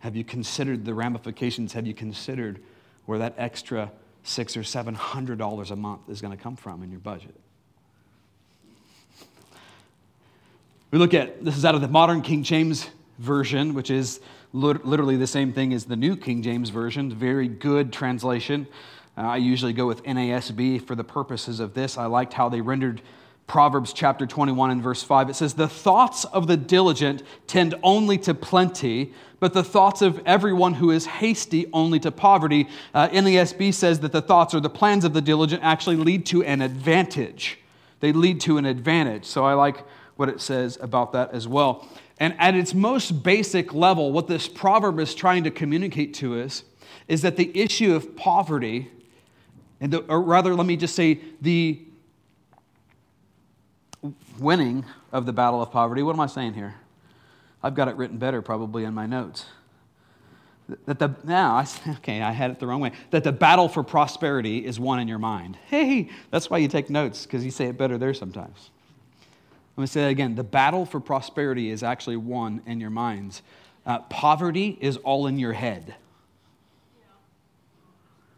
Have 0.00 0.16
you 0.16 0.24
considered 0.24 0.84
the 0.84 0.94
ramifications? 0.94 1.72
Have 1.74 1.86
you 1.86 1.94
considered 1.94 2.60
where 3.06 3.18
that 3.18 3.34
extra 3.38 3.92
six 4.22 4.56
or 4.56 4.64
seven 4.64 4.94
hundred 4.94 5.38
dollars 5.38 5.70
a 5.70 5.76
month 5.76 6.08
is 6.08 6.20
going 6.20 6.36
to 6.36 6.42
come 6.42 6.56
from 6.56 6.82
in 6.82 6.90
your 6.90 7.00
budget. 7.00 7.34
We 10.92 10.98
look 10.98 11.14
at 11.14 11.42
this 11.42 11.56
is 11.56 11.64
out 11.64 11.74
of 11.74 11.80
the 11.80 11.88
modern 11.88 12.20
King 12.20 12.42
James 12.42 12.90
version, 13.18 13.72
which 13.72 13.90
is 13.90 14.20
literally 14.52 15.16
the 15.16 15.26
same 15.26 15.50
thing 15.50 15.72
as 15.72 15.86
the 15.86 15.96
New 15.96 16.18
King 16.18 16.42
James 16.42 16.68
version. 16.68 17.10
Very 17.10 17.48
good 17.48 17.94
translation. 17.94 18.66
Uh, 19.16 19.22
I 19.22 19.36
usually 19.38 19.72
go 19.72 19.86
with 19.86 20.02
NASB 20.04 20.86
for 20.86 20.94
the 20.94 21.02
purposes 21.02 21.60
of 21.60 21.72
this. 21.72 21.96
I 21.96 22.04
liked 22.04 22.34
how 22.34 22.50
they 22.50 22.60
rendered 22.60 23.00
Proverbs 23.46 23.94
chapter 23.94 24.26
21 24.26 24.70
and 24.70 24.82
verse 24.82 25.02
5. 25.02 25.30
It 25.30 25.34
says, 25.34 25.54
The 25.54 25.66
thoughts 25.66 26.26
of 26.26 26.46
the 26.46 26.58
diligent 26.58 27.22
tend 27.46 27.74
only 27.82 28.18
to 28.18 28.34
plenty, 28.34 29.14
but 29.40 29.54
the 29.54 29.64
thoughts 29.64 30.02
of 30.02 30.20
everyone 30.26 30.74
who 30.74 30.90
is 30.90 31.06
hasty 31.06 31.70
only 31.72 32.00
to 32.00 32.10
poverty. 32.10 32.68
Uh, 32.92 33.08
NASB 33.08 33.72
says 33.72 34.00
that 34.00 34.12
the 34.12 34.20
thoughts 34.20 34.54
or 34.54 34.60
the 34.60 34.68
plans 34.68 35.06
of 35.06 35.14
the 35.14 35.22
diligent 35.22 35.62
actually 35.62 35.96
lead 35.96 36.26
to 36.26 36.42
an 36.42 36.60
advantage. 36.60 37.58
They 38.00 38.12
lead 38.12 38.42
to 38.42 38.58
an 38.58 38.66
advantage. 38.66 39.24
So 39.24 39.46
I 39.46 39.54
like 39.54 39.86
what 40.22 40.28
it 40.28 40.40
says 40.40 40.78
about 40.80 41.10
that 41.10 41.32
as 41.32 41.48
well. 41.48 41.84
And 42.20 42.36
at 42.38 42.54
its 42.54 42.74
most 42.74 43.24
basic 43.24 43.74
level, 43.74 44.12
what 44.12 44.28
this 44.28 44.46
proverb 44.46 45.00
is 45.00 45.16
trying 45.16 45.42
to 45.42 45.50
communicate 45.50 46.14
to 46.14 46.40
us 46.40 46.62
is 47.08 47.22
that 47.22 47.36
the 47.36 47.50
issue 47.60 47.92
of 47.96 48.14
poverty, 48.14 48.88
and 49.80 49.92
the, 49.92 49.98
or 50.02 50.22
rather, 50.22 50.54
let 50.54 50.64
me 50.64 50.76
just 50.76 50.94
say, 50.94 51.18
the 51.40 51.80
winning 54.38 54.84
of 55.10 55.26
the 55.26 55.32
battle 55.32 55.60
of 55.60 55.72
poverty, 55.72 56.04
what 56.04 56.14
am 56.14 56.20
I 56.20 56.28
saying 56.28 56.54
here? 56.54 56.76
I've 57.60 57.74
got 57.74 57.88
it 57.88 57.96
written 57.96 58.18
better 58.18 58.42
probably 58.42 58.84
in 58.84 58.94
my 58.94 59.06
notes. 59.06 59.46
That 60.86 61.00
the, 61.00 61.16
now, 61.24 61.56
I, 61.56 61.66
okay, 61.96 62.22
I 62.22 62.30
had 62.30 62.52
it 62.52 62.60
the 62.60 62.68
wrong 62.68 62.80
way. 62.80 62.92
That 63.10 63.24
the 63.24 63.32
battle 63.32 63.68
for 63.68 63.82
prosperity 63.82 64.64
is 64.64 64.78
won 64.78 65.00
in 65.00 65.08
your 65.08 65.18
mind. 65.18 65.58
Hey, 65.66 66.10
that's 66.30 66.48
why 66.48 66.58
you 66.58 66.68
take 66.68 66.90
notes, 66.90 67.26
because 67.26 67.44
you 67.44 67.50
say 67.50 67.66
it 67.66 67.76
better 67.76 67.98
there 67.98 68.14
sometimes. 68.14 68.70
Let 69.76 69.80
me 69.80 69.86
say 69.86 70.02
that 70.02 70.08
again. 70.08 70.34
The 70.34 70.44
battle 70.44 70.84
for 70.84 71.00
prosperity 71.00 71.70
is 71.70 71.82
actually 71.82 72.16
won 72.16 72.62
in 72.66 72.80
your 72.80 72.90
minds. 72.90 73.42
Uh, 73.86 74.00
poverty 74.00 74.76
is 74.80 74.98
all 74.98 75.26
in 75.26 75.38
your 75.38 75.52
head. 75.52 75.94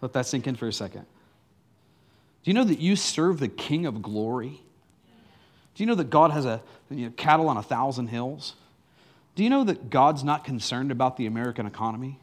Let 0.00 0.12
that 0.12 0.26
sink 0.26 0.46
in 0.46 0.54
for 0.54 0.68
a 0.68 0.72
second. 0.72 1.06
Do 2.44 2.50
you 2.50 2.54
know 2.54 2.64
that 2.64 2.78
you 2.78 2.94
serve 2.94 3.40
the 3.40 3.48
King 3.48 3.86
of 3.86 4.02
glory? 4.02 4.60
Do 5.74 5.82
you 5.82 5.86
know 5.86 5.94
that 5.94 6.10
God 6.10 6.30
has 6.30 6.44
a 6.44 6.62
you 6.90 7.06
know, 7.06 7.12
cattle 7.16 7.48
on 7.48 7.56
a 7.56 7.62
thousand 7.62 8.08
hills? 8.08 8.54
Do 9.34 9.42
you 9.42 9.50
know 9.50 9.64
that 9.64 9.90
God's 9.90 10.22
not 10.22 10.44
concerned 10.44 10.92
about 10.92 11.16
the 11.16 11.26
American 11.26 11.66
economy? 11.66 12.20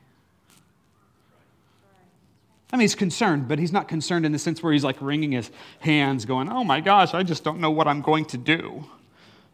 I 2.72 2.77
mean, 2.77 2.82
he's 2.82 2.96
concerned, 2.96 3.50
but 3.50 3.60
he's 3.60 3.74
not 3.74 3.89
concerned 3.89 4.25
in 4.25 4.32
the 4.32 4.39
sense 4.39 4.63
where 4.63 4.72
he's 4.72 4.84
like 4.84 5.01
wringing 5.01 5.34
his 5.34 5.51
hands, 5.80 6.24
going, 6.24 6.50
Oh 6.50 6.63
my 6.63 6.80
gosh, 6.80 7.13
I 7.13 7.24
just 7.24 7.44
don't 7.44 7.60
know 7.60 7.72
what 7.72 7.88
I'm 7.88 8.01
going 8.01 8.25
to 8.25 8.38
do. 8.38 8.86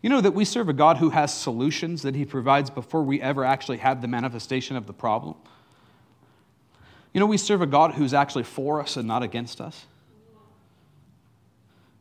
You 0.01 0.09
know 0.09 0.21
that 0.21 0.31
we 0.31 0.45
serve 0.45 0.69
a 0.69 0.73
God 0.73 0.97
who 0.97 1.09
has 1.09 1.33
solutions 1.33 2.03
that 2.03 2.15
he 2.15 2.25
provides 2.25 2.69
before 2.69 3.03
we 3.03 3.21
ever 3.21 3.43
actually 3.43 3.77
have 3.77 4.01
the 4.01 4.07
manifestation 4.07 4.75
of 4.75 4.87
the 4.87 4.93
problem? 4.93 5.35
You 7.13 7.19
know, 7.19 7.25
we 7.25 7.37
serve 7.37 7.61
a 7.61 7.65
God 7.65 7.95
who's 7.95 8.13
actually 8.13 8.43
for 8.43 8.79
us 8.79 8.95
and 8.95 9.07
not 9.07 9.23
against 9.23 9.59
us. 9.59 9.85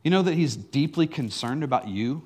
You 0.04 0.10
know 0.10 0.22
that 0.22 0.34
he's 0.34 0.54
deeply 0.56 1.06
concerned 1.06 1.64
about 1.64 1.88
you 1.88 2.22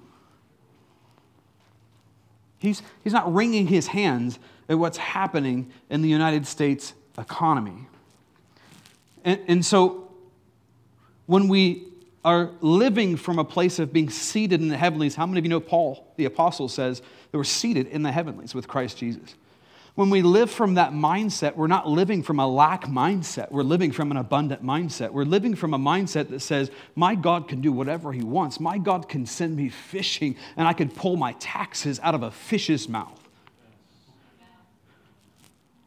He's, 2.61 2.83
he's 3.03 3.15
not 3.15 3.33
wringing 3.33 3.67
his 3.67 3.89
hands 3.89 4.39
at 4.69 4.79
what's 4.79 4.99
happening 4.99 5.73
in 5.89 6.03
the 6.03 6.09
United 6.09 6.47
States 6.47 6.93
economy. 7.19 7.89
And, 9.25 9.41
and 9.49 9.67
so, 9.67 10.11
when 11.27 11.49
we 11.49 11.87
are 12.25 12.51
living 12.61 13.17
from 13.17 13.39
a 13.39 13.45
place 13.45 13.79
of 13.79 13.93
being 13.93 14.11
seated 14.11 14.61
in 14.61 14.69
the 14.69 14.77
heavenlies, 14.77 15.15
how 15.15 15.27
many 15.27 15.39
of 15.39 15.45
you 15.45 15.49
know 15.49 15.61
Paul, 15.61 16.13
the 16.17 16.27
apostle, 16.27 16.69
says 16.69 17.01
that 17.01 17.39
we're 17.39 17.45
seated 17.45 17.87
in 17.87 18.03
the 18.03 18.13
heavenlies 18.13 18.55
with 18.55 18.69
Christ 18.69 18.99
Jesus? 18.99 19.35
When 19.95 20.11
we 20.11 20.23
live 20.23 20.51
from 20.51 20.75
that 20.75 20.93
mindset, 20.93 21.57
we're 21.57 21.67
not 21.67 21.89
living 21.89 22.23
from 22.23 22.39
a 22.39 22.47
lack 22.47 22.85
mindset. 22.85 23.51
We're 23.51 23.63
living 23.63 23.91
from 23.91 24.11
an 24.11 24.17
abundant 24.17 24.65
mindset. 24.65 25.11
We're 25.11 25.25
living 25.25 25.55
from 25.55 25.75
a 25.75 25.79
mindset 25.79 26.31
that 26.31 26.41
says, 26.41 26.71
My 26.95 27.15
God 27.15 27.49
can 27.49 27.61
do 27.61 27.73
whatever 27.73 28.13
He 28.13 28.23
wants. 28.23 28.61
My 28.61 28.79
God 28.79 29.09
can 29.09 29.27
send 29.27 29.57
me 29.57 29.69
fishing, 29.69 30.37
and 30.57 30.69
I 30.69 30.75
can 30.75 30.91
pull 30.91 31.17
my 31.17 31.33
taxes 31.35 31.99
out 32.03 32.15
of 32.15 32.23
a 32.23 32.31
fish's 32.31 32.89
mouth. 32.89 33.21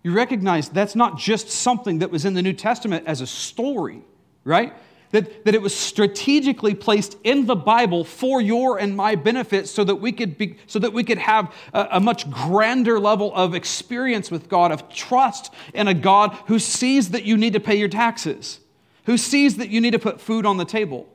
You 0.03 0.13
recognize 0.13 0.67
that's 0.67 0.95
not 0.95 1.17
just 1.17 1.49
something 1.49 1.99
that 1.99 2.11
was 2.11 2.25
in 2.25 2.33
the 2.33 2.41
New 2.41 2.53
Testament 2.53 3.07
as 3.07 3.21
a 3.21 3.27
story, 3.27 4.01
right? 4.43 4.73
That, 5.13 5.45
that 5.45 5.53
it 5.53 5.61
was 5.61 5.75
strategically 5.75 6.73
placed 6.73 7.17
in 7.23 7.45
the 7.45 7.55
Bible 7.55 8.03
for 8.03 8.41
your 8.41 8.79
and 8.79 8.97
my 8.97 9.13
benefit 9.13 9.69
so 9.69 9.83
that 9.83 9.95
we 9.95 10.11
could, 10.11 10.39
be, 10.39 10.57
so 10.65 10.79
that 10.79 10.91
we 10.91 11.03
could 11.03 11.19
have 11.19 11.53
a, 11.71 11.87
a 11.91 11.99
much 11.99 12.29
grander 12.31 12.99
level 12.99 13.31
of 13.35 13.53
experience 13.53 14.31
with 14.31 14.49
God, 14.49 14.71
of 14.71 14.89
trust 14.89 15.53
in 15.75 15.87
a 15.87 15.93
God 15.93 16.35
who 16.47 16.57
sees 16.57 17.11
that 17.11 17.25
you 17.25 17.37
need 17.37 17.53
to 17.53 17.59
pay 17.59 17.75
your 17.75 17.89
taxes, 17.89 18.59
who 19.05 19.15
sees 19.15 19.57
that 19.57 19.69
you 19.69 19.81
need 19.81 19.91
to 19.91 19.99
put 19.99 20.19
food 20.19 20.47
on 20.47 20.57
the 20.57 20.65
table. 20.65 21.07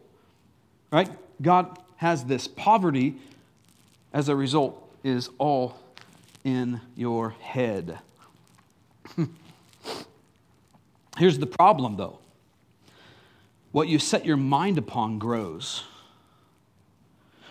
Right? 0.92 1.10
God 1.42 1.76
has 1.96 2.24
this. 2.24 2.46
Poverty, 2.46 3.16
as 4.12 4.28
a 4.28 4.36
result, 4.36 4.80
is 5.02 5.28
all 5.38 5.76
in 6.44 6.80
your 6.94 7.30
head. 7.30 7.98
Here's 11.18 11.40
the 11.40 11.46
problem, 11.46 11.96
though 11.96 12.17
what 13.78 13.86
you 13.86 14.00
set 14.00 14.26
your 14.26 14.36
mind 14.36 14.76
upon 14.76 15.20
grows. 15.20 15.84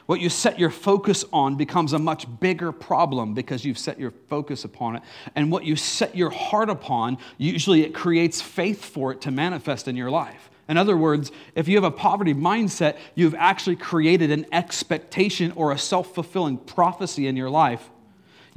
What 0.08 0.20
you 0.20 0.28
set 0.28 0.60
your 0.60 0.70
focus 0.70 1.24
on 1.32 1.56
becomes 1.56 1.94
a 1.94 2.00
much 2.00 2.28
bigger 2.42 2.74
problem 2.74 3.34
because 3.34 3.64
you've 3.64 3.78
set 3.78 3.98
your 3.98 4.12
focus 4.28 4.66
upon 4.66 4.98
it. 4.98 5.04
And 5.36 5.50
what 5.50 5.64
you 5.64 5.78
set 5.78 6.18
your 6.18 6.30
heart 6.30 6.70
upon, 6.70 7.18
usually 7.38 7.84
it 7.84 7.94
creates 7.94 8.42
faith 8.42 8.84
for 8.84 9.14
it 9.14 9.22
to 9.22 9.32
manifest 9.32 9.88
in 9.88 9.96
your 9.96 10.12
life. 10.12 10.50
In 10.68 10.76
other 10.76 10.98
words, 10.98 11.32
if 11.56 11.70
you 11.70 11.78
have 11.78 11.86
a 11.86 11.92
poverty 11.92 12.34
mindset, 12.34 12.98
you've 13.16 13.36
actually 13.36 13.78
created 13.78 14.30
an 14.30 14.48
expectation 14.52 15.54
or 15.54 15.72
a 15.72 15.78
self 15.78 16.14
fulfilling 16.14 16.58
prophecy 16.58 17.28
in 17.28 17.38
your 17.38 17.50
life 17.50 17.90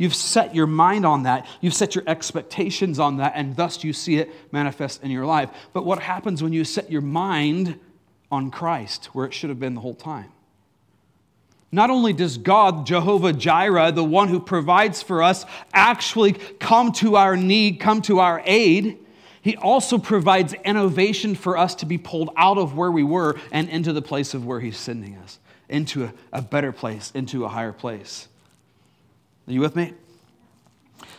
You've 0.00 0.14
set 0.14 0.54
your 0.54 0.66
mind 0.66 1.04
on 1.04 1.25
that. 1.25 1.47
You've 1.61 1.75
set 1.75 1.95
your 1.95 2.04
expectations 2.07 2.99
on 2.99 3.19
that, 3.19 3.35
and 3.37 3.54
thus 3.54 3.85
you 3.85 3.92
see 3.92 4.16
it 4.16 4.30
manifest 4.50 5.02
in 5.02 5.11
your 5.11 5.26
life. 5.26 5.50
But 5.75 5.85
what 5.85 5.99
happens 5.99 6.42
when 6.42 6.54
you 6.54 6.64
set 6.64 6.90
your 6.90 7.02
mind 7.02 7.78
on 8.33 8.50
Christ, 8.50 9.11
where 9.12 9.26
it 9.26 9.35
should 9.35 9.50
have 9.50 9.61
been 9.61 9.75
the 9.75 9.83
whole 9.83 9.95
time? 9.95 10.33
Not 11.71 11.90
only 11.90 12.14
does 12.14 12.38
God, 12.38 12.87
Jehovah 12.87 13.35
Jireh, 13.35 13.92
the 13.92 14.02
one 14.02 14.28
who 14.28 14.40
provides 14.40 15.02
for 15.02 15.23
us, 15.23 15.45
actually 15.75 16.33
come 16.33 16.92
to 16.92 17.16
our 17.16 17.37
need, 17.37 17.78
come 17.78 18.00
to 18.00 18.21
our 18.21 18.40
aid, 18.47 18.97
he 19.42 19.54
also 19.59 19.99
provides 19.99 20.54
innovation 20.64 21.35
for 21.35 21.59
us 21.59 21.75
to 21.75 21.85
be 21.85 21.99
pulled 21.99 22.30
out 22.38 22.57
of 22.57 22.75
where 22.75 22.90
we 22.90 23.02
were 23.02 23.38
and 23.52 23.69
into 23.69 23.92
the 23.92 24.00
place 24.00 24.33
of 24.33 24.47
where 24.47 24.61
He's 24.61 24.78
sending 24.78 25.16
us, 25.16 25.38
into 25.69 26.04
a, 26.04 26.14
a 26.33 26.40
better 26.40 26.73
place, 26.73 27.11
into 27.14 27.45
a 27.45 27.49
higher 27.49 27.75
place. 27.75 28.28
Are 29.50 29.52
you 29.52 29.61
with 29.61 29.75
me? 29.75 29.92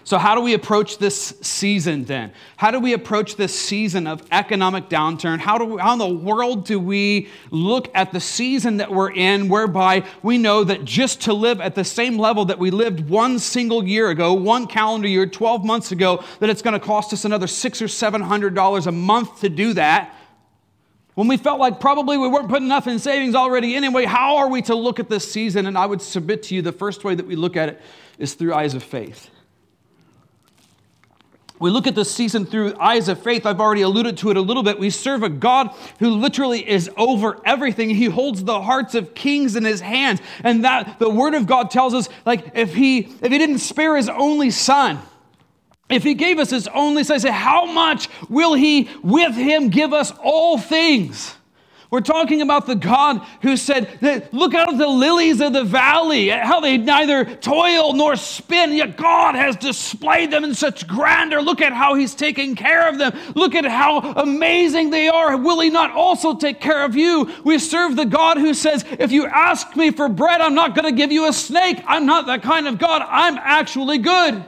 So, 0.06 0.18
how 0.18 0.36
do 0.36 0.42
we 0.42 0.54
approach 0.54 1.00
this 1.00 1.34
season 1.42 2.06
then? 2.06 2.32
How 2.56 2.72
do 2.72 2.80
we 2.80 2.94
approach 2.94 3.36
this 3.36 3.54
season 3.54 4.08
of 4.08 4.26
economic 4.32 4.88
downturn? 4.88 5.40
How, 5.40 5.58
do 5.58 5.66
we, 5.66 5.82
how 5.82 5.92
in 5.92 6.00
the 6.00 6.08
world 6.08 6.66
do 6.66 6.80
we 6.80 7.28
look 7.50 7.92
at 7.94 8.14
the 8.14 8.22
season 8.22 8.78
that 8.78 8.90
we're 8.90 9.12
in, 9.12 9.50
whereby 9.50 10.06
we 10.24 10.38
know 10.38 10.64
that 10.64 10.86
just 10.86 11.24
to 11.24 11.34
live 11.34 11.60
at 11.60 11.76
the 11.76 11.84
same 11.84 12.18
level 12.18 12.46
that 12.46 12.58
we 12.58 12.72
lived 12.72 13.10
one 13.10 13.38
single 13.38 13.86
year 13.86 14.10
ago, 14.10 14.32
one 14.32 14.66
calendar 14.66 15.10
year, 15.10 15.26
12 15.26 15.66
months 15.66 15.92
ago, 15.92 16.24
that 16.40 16.50
it's 16.50 16.62
going 16.62 16.74
to 16.74 16.80
cost 16.80 17.12
us 17.12 17.26
another 17.26 17.48
six 17.48 17.82
or 17.82 17.90
seven 17.90 18.22
hundred 18.22 18.56
dollars 18.56 18.88
a 18.88 18.94
month 18.94 19.42
to 19.42 19.50
do 19.50 19.74
that? 19.74 20.16
When 21.16 21.28
we 21.28 21.36
felt 21.36 21.60
like 21.60 21.82
probably 21.82 22.18
we 22.18 22.30
weren't 22.30 22.48
putting 22.48 22.68
enough 22.68 22.88
in 22.88 22.98
savings 22.98 23.36
already 23.36 23.76
anyway, 23.76 24.06
how 24.06 24.38
are 24.38 24.48
we 24.48 24.62
to 24.64 24.76
look 24.76 25.00
at 25.00 25.10
this 25.10 25.30
season? 25.30 25.66
And 25.66 25.78
I 25.78 25.86
would 25.86 26.02
submit 26.02 26.44
to 26.44 26.56
you 26.56 26.62
the 26.62 26.72
first 26.72 27.04
way 27.04 27.16
that 27.16 27.28
we 27.28 27.36
look 27.36 27.58
at 27.58 27.68
it 27.68 27.82
is 28.22 28.36
through 28.36 28.54
eyes 28.54 28.74
of 28.74 28.84
faith. 28.84 29.30
We 31.60 31.70
look 31.70 31.86
at 31.86 31.94
this 31.94 32.10
season 32.10 32.48
through 32.48 32.76
eyes 32.80 33.08
of 33.08 33.22
faith. 33.22 33.46
I've 33.46 33.60
already 33.60 33.84
alluded 33.84 34.18
to 34.18 34.32
it 34.32 34.38
a 34.38 34.42
little 34.42 34.64
bit. 34.64 34.80
We 34.80 34.90
serve 34.90 35.22
a 35.22 35.30
God 35.30 35.70
who 36.00 36.10
literally 36.10 36.68
is 36.68 36.90
over 36.98 37.40
everything. 37.46 37.92
He 37.92 38.06
holds 38.06 38.44
the 38.44 38.62
hearts 38.62 38.96
of 38.96 39.14
kings 39.14 39.56
in 39.56 39.64
his 39.64 39.80
hands. 39.80 40.22
And 40.44 40.66
that 40.66 40.98
the 40.98 41.10
word 41.10 41.36
of 41.36 41.46
God 41.46 41.70
tells 41.70 41.94
us 41.94 42.10
like 42.26 42.52
if 42.56 42.74
he 42.74 43.00
if 43.22 43.32
he 43.32 43.38
didn't 43.38 43.60
spare 43.60 43.96
his 43.96 44.10
only 44.10 44.50
son, 44.50 45.00
if 45.88 46.02
he 46.02 46.16
gave 46.16 46.40
us 46.40 46.50
his 46.50 46.68
only 46.70 47.04
son, 47.04 47.20
say, 47.20 47.30
how 47.30 47.66
much 47.66 48.10
will 48.28 48.56
he 48.56 48.90
with 49.04 49.36
him 49.36 49.70
give 49.70 49.94
us 49.94 50.12
all 50.24 50.58
things? 50.58 51.36
We're 51.92 52.00
talking 52.00 52.42
about 52.42 52.68
the 52.68 52.76
God 52.76 53.18
who 53.42 53.58
said, 53.58 54.00
Look 54.32 54.54
out 54.54 54.72
at 54.72 54.78
the 54.78 54.88
lilies 54.88 55.42
of 55.42 55.52
the 55.52 55.66
valley, 55.66 56.30
how 56.30 56.62
they 56.62 56.78
neither 56.78 57.26
toil 57.26 57.92
nor 57.92 58.16
spin, 58.16 58.72
yet 58.72 58.96
God 58.96 59.36
has 59.36 59.58
displayed 59.58 60.32
them 60.32 60.46
in 60.46 60.56
such 60.56 60.88
grandeur. 60.88 61.42
Look 61.42 61.60
at 61.60 61.74
how 61.74 61.96
He's 61.96 62.16
taking 62.16 62.56
care 62.56 62.88
of 62.88 62.98
them. 62.98 63.12
Look 63.36 63.56
at 63.56 63.66
how 63.66 64.00
amazing 64.00 64.90
they 64.90 65.10
are. 65.10 65.36
Will 65.36 65.60
He 65.60 65.70
not 65.70 65.92
also 65.92 66.34
take 66.34 66.62
care 66.62 66.86
of 66.86 66.96
you? 66.96 67.30
We 67.44 67.60
serve 67.60 67.98
the 67.98 68.06
God 68.06 68.38
who 68.38 68.54
says, 68.54 68.86
If 68.92 69.12
you 69.12 69.26
ask 69.26 69.76
me 69.76 69.92
for 69.92 70.08
bread, 70.08 70.40
I'm 70.40 70.56
not 70.56 70.76
going 70.76 70.86
to 70.86 70.98
give 70.98 71.12
you 71.12 71.28
a 71.28 71.34
snake. 71.34 71.84
I'm 71.86 72.06
not 72.06 72.26
that 72.28 72.42
kind 72.42 72.70
of 72.70 72.80
God. 72.80 73.02
I'm 73.06 73.38
actually 73.38 73.98
good. 73.98 74.46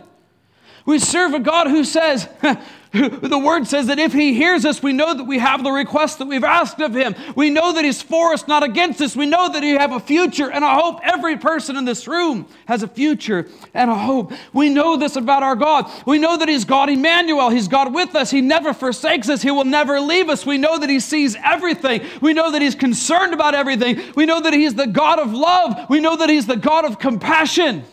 We 0.86 0.98
serve 0.98 1.34
a 1.34 1.40
God 1.40 1.68
who 1.68 1.84
says, 1.84 2.30
the 3.24 3.40
word 3.40 3.66
says 3.66 3.88
that 3.88 3.98
if 3.98 4.14
he 4.14 4.36
hears 4.36 4.66
us, 4.66 4.84
we 4.84 4.94
know 4.94 5.16
that 5.16 5.24
we 5.24 5.40
have 5.40 5.64
the 5.64 5.72
request 5.72 6.20
that 6.20 6.28
we've 6.28 6.44
asked 6.44 6.80
of 6.80 6.94
him. 6.94 7.16
We 7.36 7.50
know 7.50 7.74
that 7.74 7.84
he's 7.84 8.04
for 8.04 8.34
us, 8.34 8.48
not 8.48 8.62
against 8.62 9.02
us. 9.02 9.16
We 9.16 9.26
know 9.26 9.52
that 9.52 9.64
he 9.64 9.72
have 9.72 9.92
a 9.92 10.00
future 10.00 10.52
and 10.52 10.64
a 10.64 10.76
hope. 10.76 11.00
Every 11.02 11.36
person 11.36 11.76
in 11.76 11.86
this 11.86 12.08
room 12.08 12.46
has 12.68 12.84
a 12.84 12.88
future 12.88 13.48
and 13.74 13.90
a 13.90 13.96
hope. 13.96 14.32
We 14.54 14.70
know 14.70 14.96
this 14.96 15.16
about 15.16 15.42
our 15.42 15.56
God. 15.56 15.90
We 16.06 16.20
know 16.20 16.38
that 16.38 16.48
he's 16.48 16.66
God 16.66 16.88
Emmanuel. 16.88 17.50
He's 17.50 17.68
God 17.68 17.96
with 17.96 18.16
us. 18.16 18.30
He 18.30 18.42
never 18.42 18.76
forsakes 18.76 19.28
us. 19.28 19.42
He 19.42 19.50
will 19.50 19.66
never 19.66 20.00
leave 20.00 20.30
us. 20.30 20.46
We 20.46 20.60
know 20.60 20.78
that 20.78 20.90
he 20.90 21.00
sees 21.00 21.36
everything. 21.44 22.06
We 22.22 22.34
know 22.34 22.52
that 22.52 22.62
he's 22.62 22.76
concerned 22.76 23.34
about 23.34 23.56
everything. 23.56 24.04
We 24.16 24.28
know 24.28 24.40
that 24.40 24.54
he's 24.54 24.76
the 24.76 24.86
God 24.86 25.18
of 25.18 25.34
love. 25.34 25.90
We 25.90 26.00
know 26.00 26.16
that 26.18 26.30
he's 26.30 26.46
the 26.46 26.58
God 26.58 26.86
of 26.86 27.00
compassion. 27.00 27.86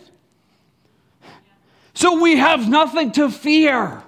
So 1.94 2.20
we 2.20 2.36
have 2.36 2.68
nothing 2.68 3.12
to 3.12 3.30
fear. 3.30 4.02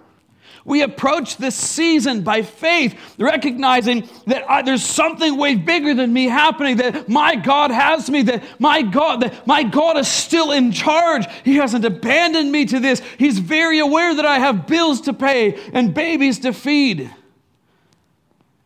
We 0.65 0.83
approach 0.83 1.37
this 1.37 1.57
season 1.57 2.23
by 2.23 2.43
faith, 2.43 2.99
recognizing 3.19 4.09
that 4.27 4.49
I, 4.49 4.63
there's 4.63 4.85
something 4.85 5.37
way 5.37 5.57
bigger 5.57 5.95
than 5.95 6.13
me 6.13 6.27
happening, 6.27 6.77
that 6.77 7.09
my 7.09 7.35
God 7.35 7.71
has 7.71 8.09
me, 8.09 8.23
that 8.23 8.45
my 8.61 8.83
God, 8.83 9.23
that 9.23 9.47
my 9.47 9.65
God 9.65 9.97
is 9.97 10.07
still 10.07 10.53
in 10.53 10.71
charge. 10.71 11.27
He 11.45 11.57
hasn't 11.57 11.85
abandoned 11.85 12.53
me 12.53 12.65
to 12.67 12.79
this. 12.79 13.03
He's 13.19 13.39
very 13.39 13.81
aware 13.81 14.15
that 14.15 14.27
I 14.27 14.39
have 14.39 14.67
bills 14.67 15.01
to 15.03 15.13
pay 15.13 15.59
and 15.73 15.93
babies 15.93 16.39
to 16.41 16.53
feed. 16.53 17.11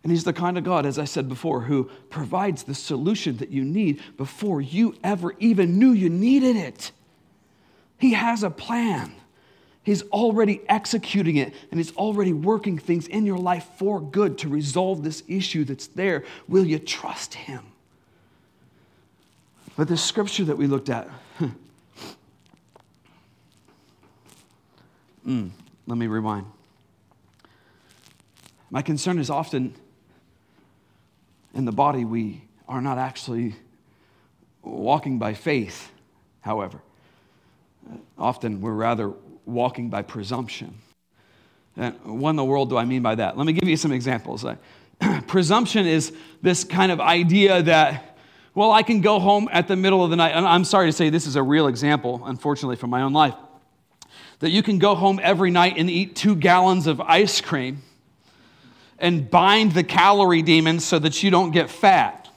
And 0.02 0.12
He's 0.12 0.24
the 0.24 0.32
kind 0.32 0.56
of 0.56 0.62
God, 0.62 0.86
as 0.86 1.00
I 1.00 1.04
said 1.04 1.28
before, 1.28 1.62
who 1.62 1.90
provides 2.10 2.62
the 2.62 2.74
solution 2.74 3.38
that 3.38 3.50
you 3.50 3.64
need 3.64 4.00
before 4.16 4.60
you 4.60 4.94
ever 5.02 5.34
even 5.40 5.78
knew 5.78 5.90
you 5.90 6.08
needed 6.08 6.54
it. 6.54 6.92
He 7.98 8.12
has 8.12 8.42
a 8.42 8.50
plan. 8.50 9.14
He's 9.86 10.02
already 10.02 10.62
executing 10.68 11.36
it 11.36 11.54
and 11.70 11.78
He's 11.78 11.94
already 11.94 12.32
working 12.32 12.76
things 12.76 13.06
in 13.06 13.24
your 13.24 13.38
life 13.38 13.68
for 13.78 14.00
good 14.00 14.36
to 14.38 14.48
resolve 14.48 15.04
this 15.04 15.22
issue 15.28 15.62
that's 15.62 15.86
there. 15.86 16.24
Will 16.48 16.66
you 16.66 16.80
trust 16.80 17.34
Him? 17.34 17.62
But 19.76 19.86
the 19.86 19.96
scripture 19.96 20.42
that 20.46 20.58
we 20.58 20.66
looked 20.66 20.90
at, 20.90 21.08
mm, 25.24 25.50
let 25.86 25.96
me 25.96 26.08
rewind. 26.08 26.46
My 28.70 28.82
concern 28.82 29.20
is 29.20 29.30
often 29.30 29.72
in 31.54 31.64
the 31.64 31.70
body, 31.70 32.04
we 32.04 32.42
are 32.66 32.80
not 32.80 32.98
actually 32.98 33.54
walking 34.64 35.20
by 35.20 35.34
faith, 35.34 35.92
however. 36.40 36.80
Often 38.18 38.60
we're 38.62 38.72
rather 38.72 39.12
walking 39.46 39.88
by 39.88 40.02
presumption. 40.02 40.74
And 41.76 42.20
what 42.20 42.30
in 42.30 42.36
the 42.36 42.44
world 42.44 42.70
do 42.70 42.76
I 42.76 42.84
mean 42.84 43.02
by 43.02 43.14
that? 43.14 43.36
Let 43.36 43.46
me 43.46 43.52
give 43.52 43.68
you 43.68 43.76
some 43.76 43.92
examples. 43.92 44.44
presumption 45.26 45.86
is 45.86 46.12
this 46.42 46.64
kind 46.64 46.90
of 46.90 47.00
idea 47.00 47.62
that, 47.62 48.18
well, 48.54 48.72
I 48.72 48.82
can 48.82 49.00
go 49.00 49.18
home 49.18 49.48
at 49.52 49.68
the 49.68 49.76
middle 49.76 50.02
of 50.02 50.10
the 50.10 50.16
night. 50.16 50.32
And 50.32 50.46
I'm 50.46 50.64
sorry 50.64 50.88
to 50.88 50.92
say 50.92 51.10
this 51.10 51.26
is 51.26 51.36
a 51.36 51.42
real 51.42 51.68
example, 51.68 52.22
unfortunately, 52.24 52.76
from 52.76 52.90
my 52.90 53.02
own 53.02 53.12
life. 53.12 53.34
That 54.40 54.50
you 54.50 54.62
can 54.62 54.78
go 54.78 54.94
home 54.94 55.20
every 55.22 55.50
night 55.50 55.74
and 55.76 55.88
eat 55.88 56.16
two 56.16 56.34
gallons 56.34 56.86
of 56.86 57.00
ice 57.00 57.40
cream 57.40 57.82
and 58.98 59.30
bind 59.30 59.72
the 59.72 59.84
calorie 59.84 60.42
demons 60.42 60.84
so 60.84 60.98
that 60.98 61.22
you 61.22 61.30
don't 61.30 61.50
get 61.50 61.70
fat. 61.70 62.28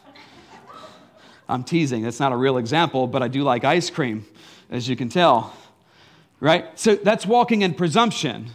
I'm 1.47 1.63
teasing. 1.63 2.03
That's 2.03 2.19
not 2.19 2.31
a 2.31 2.37
real 2.37 2.57
example, 2.57 3.07
but 3.07 3.23
I 3.23 3.27
do 3.27 3.43
like 3.43 3.63
ice 3.63 3.89
cream, 3.89 4.25
as 4.69 4.87
you 4.87 4.95
can 4.95 5.09
tell 5.09 5.53
right? 6.39 6.77
So 6.79 6.95
that's 6.95 7.25
walking 7.25 7.61
in 7.61 7.73
presumption. 7.73 8.51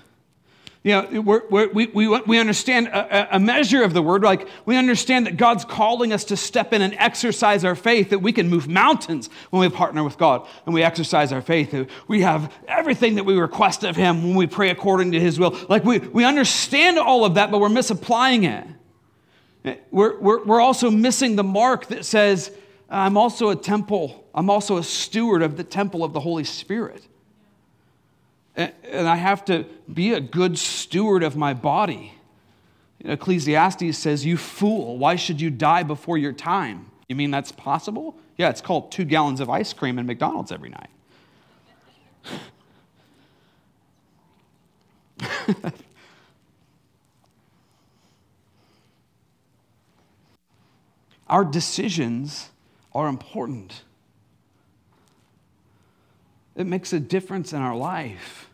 You 0.84 0.92
know, 0.92 1.20
we're, 1.22 1.42
we're, 1.48 1.72
we 1.72 1.86
we, 1.86 2.08
we 2.08 2.38
understand 2.38 2.88
a, 2.88 3.36
a, 3.36 3.40
measure 3.40 3.82
of 3.82 3.94
the 3.94 4.02
word, 4.02 4.22
like 4.22 4.46
we 4.66 4.76
understand 4.76 5.26
that 5.26 5.38
God's 5.38 5.64
calling 5.64 6.12
us 6.12 6.24
to 6.24 6.36
step 6.36 6.74
in 6.74 6.82
and 6.82 6.94
exercise 6.98 7.64
our 7.64 7.74
faith, 7.74 8.10
that 8.10 8.18
we 8.18 8.32
can 8.32 8.50
move 8.50 8.68
mountains 8.68 9.30
when 9.48 9.60
we 9.60 9.74
partner 9.74 10.04
with 10.04 10.18
God 10.18 10.46
and 10.66 10.74
we 10.74 10.82
exercise 10.82 11.32
our 11.32 11.40
faith. 11.40 11.90
We 12.06 12.20
have 12.20 12.52
everything 12.68 13.14
that 13.14 13.24
we 13.24 13.32
request 13.38 13.82
of 13.82 13.96
Him 13.96 14.22
when 14.24 14.34
we 14.34 14.46
pray 14.46 14.68
according 14.68 15.12
to 15.12 15.20
His 15.20 15.38
will. 15.38 15.58
Like 15.70 15.84
we, 15.84 16.00
we 16.00 16.26
understand 16.26 16.98
all 16.98 17.24
of 17.24 17.36
that, 17.36 17.50
but 17.50 17.60
we're 17.60 17.70
misapplying 17.70 18.44
it. 18.44 18.66
We're, 19.90 20.20
we're, 20.20 20.44
we're 20.44 20.60
also 20.60 20.90
missing 20.90 21.36
the 21.36 21.44
mark 21.44 21.86
that 21.86 22.04
says, 22.04 22.50
I'm 22.90 23.16
also 23.16 23.48
a 23.48 23.56
temple, 23.56 24.28
I'm 24.34 24.50
also 24.50 24.76
a 24.76 24.84
steward 24.84 25.40
of 25.40 25.56
the 25.56 25.64
temple 25.64 26.04
of 26.04 26.12
the 26.12 26.20
Holy 26.20 26.44
Spirit. 26.44 27.08
And 28.56 29.08
I 29.08 29.16
have 29.16 29.44
to 29.46 29.64
be 29.92 30.12
a 30.12 30.20
good 30.20 30.58
steward 30.58 31.22
of 31.22 31.36
my 31.36 31.54
body. 31.54 32.12
Ecclesiastes 33.00 33.98
says, 33.98 34.24
You 34.24 34.36
fool, 34.36 34.96
why 34.96 35.16
should 35.16 35.40
you 35.40 35.50
die 35.50 35.82
before 35.82 36.16
your 36.16 36.32
time? 36.32 36.90
You 37.08 37.16
mean 37.16 37.30
that's 37.30 37.52
possible? 37.52 38.16
Yeah, 38.38 38.50
it's 38.50 38.60
called 38.60 38.92
two 38.92 39.04
gallons 39.04 39.40
of 39.40 39.50
ice 39.50 39.72
cream 39.72 39.98
in 39.98 40.06
McDonald's 40.06 40.52
every 40.52 40.70
night. 40.70 40.90
Our 51.28 51.44
decisions 51.44 52.50
are 52.94 53.08
important. 53.08 53.82
It 56.56 56.66
makes 56.66 56.92
a 56.92 57.00
difference 57.00 57.52
in 57.52 57.60
our 57.60 57.76
life. 57.76 58.48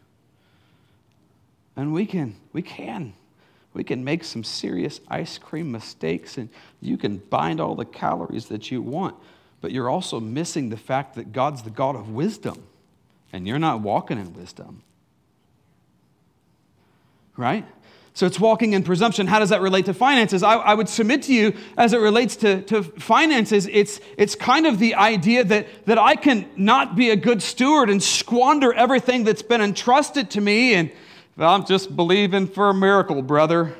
And 1.76 1.92
we 1.92 2.06
can, 2.06 2.36
we 2.52 2.62
can, 2.62 3.14
we 3.72 3.84
can 3.84 4.04
make 4.04 4.24
some 4.24 4.44
serious 4.44 5.00
ice 5.08 5.38
cream 5.38 5.70
mistakes 5.70 6.36
and 6.36 6.48
you 6.80 6.96
can 6.96 7.18
bind 7.18 7.60
all 7.60 7.74
the 7.74 7.84
calories 7.84 8.46
that 8.46 8.70
you 8.70 8.82
want, 8.82 9.16
but 9.60 9.70
you're 9.70 9.88
also 9.88 10.18
missing 10.20 10.70
the 10.70 10.76
fact 10.76 11.14
that 11.14 11.32
God's 11.32 11.62
the 11.62 11.70
God 11.70 11.96
of 11.96 12.10
wisdom 12.10 12.62
and 13.32 13.46
you're 13.46 13.58
not 13.58 13.80
walking 13.80 14.18
in 14.18 14.34
wisdom. 14.34 14.82
Right? 17.36 17.64
So 18.14 18.26
it's 18.26 18.40
walking 18.40 18.72
in 18.72 18.82
presumption. 18.82 19.26
How 19.26 19.38
does 19.38 19.50
that 19.50 19.60
relate 19.60 19.86
to 19.86 19.94
finances? 19.94 20.42
I, 20.42 20.54
I, 20.54 20.74
would 20.74 20.88
submit 20.88 21.22
to 21.22 21.32
you, 21.32 21.54
as 21.76 21.92
it 21.92 21.98
relates 21.98 22.36
to, 22.36 22.60
to 22.62 22.82
finances, 22.82 23.68
it's, 23.70 24.00
it's 24.18 24.34
kind 24.34 24.66
of 24.66 24.78
the 24.78 24.96
idea 24.96 25.44
that, 25.44 25.86
that 25.86 25.96
I 25.96 26.16
can 26.16 26.48
not 26.56 26.96
be 26.96 27.10
a 27.10 27.16
good 27.16 27.40
steward 27.40 27.88
and 27.88 28.02
squander 28.02 28.72
everything 28.72 29.24
that's 29.24 29.42
been 29.42 29.60
entrusted 29.60 30.30
to 30.30 30.40
me. 30.40 30.74
And 30.74 30.90
I'm 31.38 31.64
just 31.64 31.94
believing 31.94 32.48
for 32.48 32.70
a 32.70 32.74
miracle, 32.74 33.22
brother. 33.22 33.76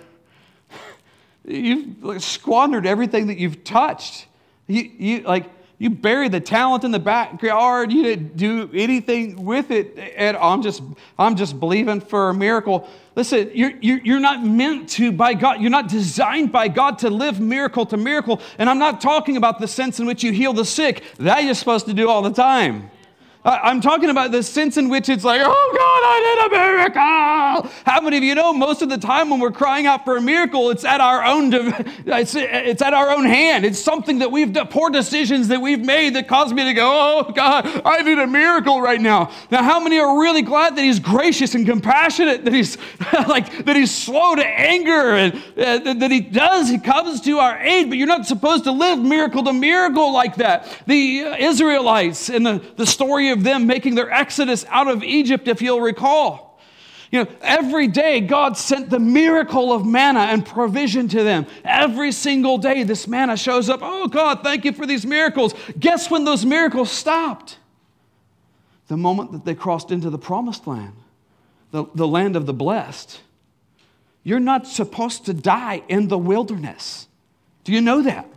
You've 1.44 2.22
squandered 2.22 2.86
everything 2.86 3.26
that 3.26 3.38
you've 3.38 3.64
touched. 3.64 4.26
You, 4.68 4.82
you, 4.96 5.20
like, 5.22 5.50
you 5.80 5.88
buried 5.88 6.32
the 6.32 6.40
talent 6.40 6.84
in 6.84 6.90
the 6.90 6.98
backyard. 6.98 7.90
You 7.90 8.02
didn't 8.02 8.36
do 8.36 8.68
anything 8.74 9.46
with 9.46 9.70
it. 9.70 9.96
And 10.14 10.36
I'm 10.36 10.60
just, 10.60 10.82
I'm 11.18 11.36
just 11.36 11.58
believing 11.58 12.02
for 12.02 12.28
a 12.28 12.34
miracle. 12.34 12.86
Listen, 13.16 13.50
you're, 13.54 13.78
you're 13.80 14.20
not 14.20 14.44
meant 14.44 14.90
to 14.90 15.10
by 15.10 15.32
God. 15.32 15.62
You're 15.62 15.70
not 15.70 15.88
designed 15.88 16.52
by 16.52 16.68
God 16.68 16.98
to 16.98 17.08
live 17.08 17.40
miracle 17.40 17.86
to 17.86 17.96
miracle. 17.96 18.42
And 18.58 18.68
I'm 18.68 18.78
not 18.78 19.00
talking 19.00 19.38
about 19.38 19.58
the 19.58 19.66
sense 19.66 19.98
in 19.98 20.04
which 20.04 20.22
you 20.22 20.32
heal 20.32 20.52
the 20.52 20.66
sick. 20.66 21.02
That 21.16 21.44
you're 21.44 21.54
supposed 21.54 21.86
to 21.86 21.94
do 21.94 22.10
all 22.10 22.20
the 22.20 22.34
time. 22.34 22.90
I'm 23.42 23.80
talking 23.80 24.10
about 24.10 24.32
the 24.32 24.42
sense 24.42 24.76
in 24.76 24.90
which 24.90 25.08
it's 25.08 25.24
like, 25.24 25.40
oh 25.42 25.46
God, 25.46 26.02
I 26.04 26.20
did 26.28 26.46
a 26.46 26.60
miracle. 26.60 27.70
How 27.86 28.00
many 28.02 28.18
of 28.18 28.22
you 28.22 28.34
know 28.34 28.52
most 28.52 28.82
of 28.82 28.90
the 28.90 28.98
time 28.98 29.30
when 29.30 29.40
we're 29.40 29.50
crying 29.50 29.86
out 29.86 30.04
for 30.04 30.18
a 30.18 30.20
miracle, 30.20 30.70
it's 30.70 30.84
at 30.84 31.00
our 31.00 31.24
own, 31.24 31.50
it's, 31.54 32.34
it's 32.34 32.82
at 32.82 32.92
our 32.92 33.10
own 33.10 33.24
hand. 33.24 33.64
It's 33.64 33.78
something 33.78 34.18
that 34.18 34.30
we've 34.30 34.52
done, 34.52 34.68
poor 34.68 34.90
decisions 34.90 35.48
that 35.48 35.60
we've 35.60 35.80
made 35.80 36.16
that 36.16 36.28
cause 36.28 36.52
me 36.52 36.64
to 36.64 36.74
go, 36.74 36.90
oh 36.92 37.32
God, 37.32 37.80
I 37.82 38.02
need 38.02 38.18
a 38.18 38.26
miracle 38.26 38.82
right 38.82 39.00
now. 39.00 39.32
Now, 39.50 39.62
how 39.62 39.80
many 39.80 39.98
are 39.98 40.20
really 40.20 40.42
glad 40.42 40.76
that 40.76 40.82
He's 40.82 41.00
gracious 41.00 41.54
and 41.54 41.64
compassionate, 41.64 42.44
that 42.44 42.52
He's 42.52 42.76
like 43.26 43.64
that 43.64 43.74
He's 43.74 43.94
slow 43.94 44.34
to 44.34 44.46
anger, 44.46 45.14
and 45.14 45.34
uh, 45.56 45.94
that 45.94 46.10
He 46.10 46.20
does, 46.20 46.68
He 46.68 46.78
comes 46.78 47.22
to 47.22 47.38
our 47.38 47.58
aid. 47.58 47.88
But 47.88 47.96
you're 47.96 48.06
not 48.06 48.26
supposed 48.26 48.64
to 48.64 48.72
live 48.72 48.98
miracle 48.98 49.42
to 49.44 49.52
miracle 49.54 50.12
like 50.12 50.36
that. 50.36 50.82
The 50.86 51.20
Israelites 51.20 52.28
in 52.28 52.42
the, 52.42 52.62
the 52.76 52.86
story 52.86 53.29
of 53.30 53.42
them 53.42 53.66
making 53.66 53.94
their 53.94 54.10
exodus 54.10 54.64
out 54.68 54.88
of 54.88 55.02
Egypt, 55.02 55.48
if 55.48 55.62
you'll 55.62 55.80
recall. 55.80 56.50
You 57.10 57.24
know, 57.24 57.30
every 57.42 57.88
day 57.88 58.20
God 58.20 58.56
sent 58.56 58.88
the 58.88 59.00
miracle 59.00 59.72
of 59.72 59.84
manna 59.84 60.20
and 60.20 60.46
provision 60.46 61.08
to 61.08 61.24
them. 61.24 61.46
Every 61.64 62.12
single 62.12 62.56
day, 62.58 62.84
this 62.84 63.08
manna 63.08 63.36
shows 63.36 63.68
up. 63.68 63.80
Oh, 63.82 64.06
God, 64.06 64.44
thank 64.44 64.64
you 64.64 64.72
for 64.72 64.86
these 64.86 65.04
miracles. 65.04 65.52
Guess 65.78 66.08
when 66.08 66.24
those 66.24 66.46
miracles 66.46 66.90
stopped? 66.90 67.58
The 68.86 68.96
moment 68.96 69.32
that 69.32 69.44
they 69.44 69.56
crossed 69.56 69.90
into 69.90 70.08
the 70.08 70.18
promised 70.18 70.68
land, 70.68 70.94
the, 71.72 71.84
the 71.94 72.06
land 72.06 72.36
of 72.36 72.46
the 72.46 72.52
blessed. 72.52 73.20
You're 74.22 74.40
not 74.40 74.66
supposed 74.66 75.26
to 75.26 75.34
die 75.34 75.82
in 75.88 76.08
the 76.08 76.18
wilderness. 76.18 77.08
Do 77.64 77.72
you 77.72 77.80
know 77.80 78.02
that? 78.02 78.28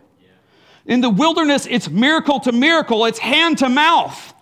In 0.86 1.00
the 1.00 1.10
wilderness, 1.10 1.66
it's 1.70 1.88
miracle 1.88 2.40
to 2.40 2.52
miracle, 2.52 3.06
it's 3.06 3.18
hand 3.18 3.58
to 3.58 3.68
mouth. 3.68 4.33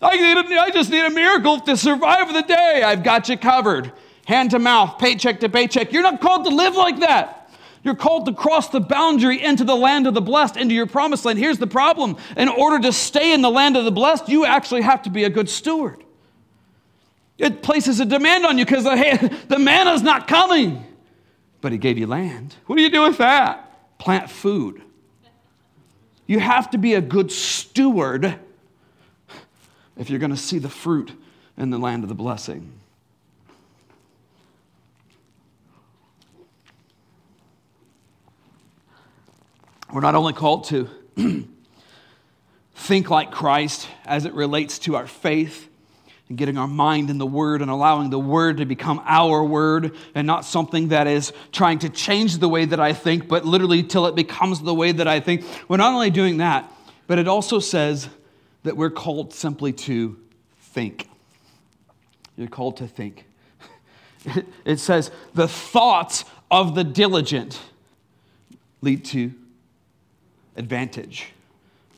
I, 0.00 0.16
need 0.16 0.36
a, 0.36 0.60
I 0.60 0.70
just 0.70 0.90
need 0.90 1.04
a 1.04 1.10
miracle 1.10 1.60
to 1.60 1.76
survive 1.76 2.32
the 2.32 2.42
day. 2.42 2.82
I've 2.84 3.02
got 3.02 3.28
you 3.28 3.36
covered. 3.36 3.92
Hand 4.26 4.50
to 4.50 4.58
mouth, 4.58 4.98
paycheck 4.98 5.40
to 5.40 5.48
paycheck. 5.48 5.92
You're 5.92 6.02
not 6.02 6.20
called 6.20 6.44
to 6.44 6.50
live 6.54 6.74
like 6.74 7.00
that. 7.00 7.50
You're 7.82 7.94
called 7.94 8.26
to 8.26 8.34
cross 8.34 8.68
the 8.68 8.80
boundary 8.80 9.42
into 9.42 9.62
the 9.62 9.76
land 9.76 10.08
of 10.08 10.14
the 10.14 10.20
blessed, 10.20 10.56
into 10.56 10.74
your 10.74 10.86
promised 10.86 11.24
land. 11.24 11.38
Here's 11.38 11.58
the 11.58 11.68
problem 11.68 12.16
in 12.36 12.48
order 12.48 12.80
to 12.80 12.92
stay 12.92 13.32
in 13.32 13.42
the 13.42 13.50
land 13.50 13.76
of 13.76 13.84
the 13.84 13.92
blessed, 13.92 14.28
you 14.28 14.44
actually 14.44 14.82
have 14.82 15.02
to 15.02 15.10
be 15.10 15.22
a 15.22 15.30
good 15.30 15.48
steward. 15.48 16.02
It 17.38 17.62
places 17.62 18.00
a 18.00 18.04
demand 18.04 18.44
on 18.44 18.58
you 18.58 18.64
because 18.64 18.84
the, 18.84 19.38
the 19.48 19.58
manna's 19.58 20.02
not 20.02 20.26
coming. 20.26 20.84
But 21.60 21.72
he 21.72 21.78
gave 21.78 21.96
you 21.96 22.08
land. 22.08 22.56
What 22.66 22.76
do 22.76 22.82
you 22.82 22.90
do 22.90 23.02
with 23.02 23.18
that? 23.18 23.98
Plant 23.98 24.30
food. 24.30 24.82
You 26.26 26.40
have 26.40 26.70
to 26.70 26.78
be 26.78 26.94
a 26.94 27.00
good 27.00 27.30
steward 27.30 28.36
if 29.96 30.10
you're 30.10 30.18
going 30.18 30.30
to 30.30 30.36
see 30.36 30.58
the 30.58 30.68
fruit 30.68 31.12
in 31.56 31.70
the 31.70 31.78
land 31.78 32.02
of 32.02 32.08
the 32.08 32.14
blessing. 32.14 32.72
We're 39.92 40.00
not 40.00 40.14
only 40.14 40.32
called 40.32 40.64
to 40.64 40.90
think 42.74 43.08
like 43.08 43.30
Christ 43.30 43.88
as 44.04 44.26
it 44.26 44.34
relates 44.34 44.78
to 44.80 44.96
our 44.96 45.06
faith 45.06 45.68
and 46.28 46.36
getting 46.36 46.58
our 46.58 46.66
mind 46.66 47.08
in 47.08 47.18
the 47.18 47.26
Word 47.26 47.62
and 47.62 47.70
allowing 47.70 48.10
the 48.10 48.18
Word 48.18 48.58
to 48.58 48.66
become 48.66 49.00
our 49.06 49.42
Word 49.44 49.94
and 50.14 50.26
not 50.26 50.44
something 50.44 50.88
that 50.88 51.06
is 51.06 51.32
trying 51.52 51.78
to 51.78 51.88
change 51.88 52.38
the 52.38 52.48
way 52.48 52.64
that 52.64 52.80
I 52.80 52.92
think, 52.92 53.28
but 53.28 53.44
literally 53.44 53.82
till 53.82 54.06
it 54.06 54.14
becomes 54.14 54.60
the 54.60 54.74
way 54.74 54.92
that 54.92 55.06
I 55.06 55.20
think. 55.20 55.44
We're 55.68 55.76
not 55.76 55.94
only 55.94 56.10
doing 56.10 56.38
that, 56.38 56.70
but 57.06 57.18
it 57.18 57.28
also 57.28 57.60
says 57.60 58.08
that 58.66 58.76
we're 58.76 58.90
called 58.90 59.32
simply 59.32 59.72
to 59.72 60.16
think. 60.60 61.08
You're 62.36 62.48
called 62.48 62.76
to 62.78 62.88
think. 62.88 63.24
It 64.64 64.80
says, 64.80 65.12
the 65.34 65.46
thoughts 65.46 66.24
of 66.50 66.74
the 66.74 66.82
diligent 66.82 67.60
lead 68.82 69.04
to 69.04 69.32
advantage, 70.56 71.28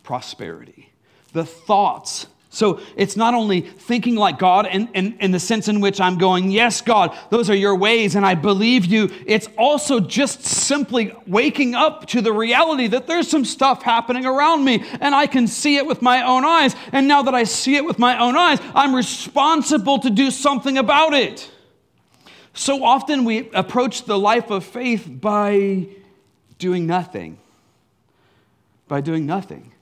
prosperity. 0.03 0.93
The 1.33 1.47
thoughts. 1.47 2.27
So 2.51 2.81
it's 2.97 3.15
not 3.15 3.35
only 3.35 3.61
thinking 3.61 4.15
like 4.17 4.39
God 4.39 4.67
in, 4.67 4.89
in, 4.95 5.19
in, 5.21 5.33
the 5.33 5.39
sense 5.39 5.69
in 5.69 5.81
which 5.81 6.01
I'm 6.01 6.17
going, 6.17 6.51
yes, 6.51 6.81
God, 6.81 7.17
those 7.29 7.51
are 7.51 7.55
your 7.55 7.77
ways 7.77 8.17
and 8.17 8.25
I 8.25 8.35
believe 8.35 8.87
you. 8.87 9.11
It's 9.27 9.49
also 9.59 10.01
just 10.01 10.43
simply 10.43 11.15
waking 11.27 11.75
up 11.75 12.07
to 12.07 12.23
the 12.23 12.33
reality 12.33 12.87
that 12.87 13.07
there's 13.07 13.29
some 13.29 13.45
stuff 13.45 13.83
happening 13.83 14.25
around 14.25 14.65
me 14.65 14.83
and 15.01 15.15
I 15.15 15.27
can 15.27 15.47
see 15.47 15.77
it 15.77 15.87
with 15.87 16.01
my 16.01 16.23
own 16.23 16.45
eyes. 16.47 16.75
And 16.91 17.07
now 17.07 17.23
that 17.23 17.35
I 17.35 17.45
see 17.45 17.77
it 17.77 17.85
with 17.85 17.99
my 17.99 18.19
own 18.19 18.35
eyes, 18.35 18.59
I'm 18.75 18.95
responsible 18.95 19.99
to 19.99 20.11
do 20.11 20.31
something 20.31 20.79
about 20.79 21.13
it. 21.13 21.51
So 22.55 22.83
often 22.83 23.25
we 23.25 23.51
approach 23.51 24.05
the 24.05 24.19
life 24.19 24.51
of 24.51 24.65
faith 24.65 25.07
by 25.07 25.87
doing 26.59 26.87
nothing 26.87 27.39
by 28.89 29.03
doing 29.03 29.27
nothing. 29.27 29.73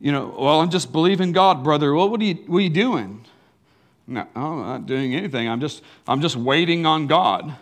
You 0.00 0.12
know, 0.12 0.34
well, 0.38 0.60
I'm 0.60 0.70
just 0.70 0.92
believing 0.92 1.32
God, 1.32 1.64
brother. 1.64 1.94
Well, 1.94 2.10
what 2.10 2.20
are 2.20 2.24
you, 2.24 2.34
what 2.46 2.58
are 2.58 2.62
you 2.62 2.70
doing? 2.70 3.24
No, 4.06 4.26
I'm 4.34 4.58
not 4.58 4.86
doing 4.86 5.14
anything. 5.14 5.48
I'm 5.48 5.60
just, 5.60 5.82
I'm 6.06 6.20
just 6.20 6.36
waiting 6.36 6.84
on 6.84 7.06
God. 7.06 7.56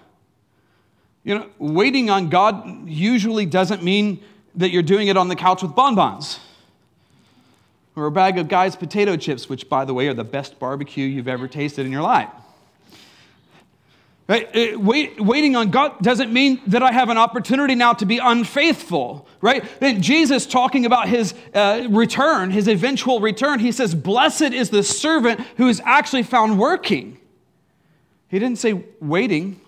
You 1.25 1.37
know, 1.37 1.47
waiting 1.59 2.11
on 2.11 2.31
God 2.31 2.88
usually 2.88 3.47
doesn't 3.47 3.83
mean 3.83 4.23
that 4.57 4.71
you're 4.71 4.83
doing 4.83 5.09
it 5.09 5.16
on 5.16 5.29
the 5.29 5.37
couch 5.37 5.62
with 5.62 5.75
bonbons 5.75 6.40
or 7.95 8.07
a 8.07 8.11
bag 8.11 8.38
of 8.38 8.49
Guy's 8.49 8.75
potato 8.75 9.16
chips, 9.16 9.49
which, 9.49 9.68
by 9.68 9.85
the 9.85 9.95
way, 9.95 10.09
are 10.09 10.14
the 10.14 10.25
best 10.25 10.59
barbecue 10.59 11.07
you've 11.07 11.29
ever 11.29 11.47
tasted 11.47 11.87
in 11.87 11.92
your 11.92 12.03
life. 12.03 12.31
Right? 14.29 14.81
Wait, 14.81 15.21
waiting 15.21 15.57
on 15.57 15.71
God 15.71 16.01
doesn't 16.01 16.33
mean 16.33 16.61
that 16.69 16.83
I 16.83 16.93
have 16.93 17.09
an 17.09 17.19
opportunity 17.19 17.75
now 17.75 17.93
to 17.95 18.07
be 18.07 18.19
unfaithful, 18.19 19.29
right? 19.41 19.65
Jesus 20.01 20.47
talking 20.47 20.87
about 20.87 21.09
his 21.09 21.35
uh, 21.53 21.87
return, 21.91 22.51
his 22.51 22.69
eventual 22.69 23.21
return, 23.21 23.59
he 23.59 23.73
says, 23.73 23.95
Blessed 23.95 24.53
is 24.53 24.71
the 24.71 24.83
servant 24.83 25.41
who 25.57 25.67
is 25.69 25.83
actually 25.85 26.23
found 26.23 26.59
working. 26.59 27.19
He 28.29 28.39
didn't 28.39 28.59
say 28.59 28.85
waiting. 29.01 29.61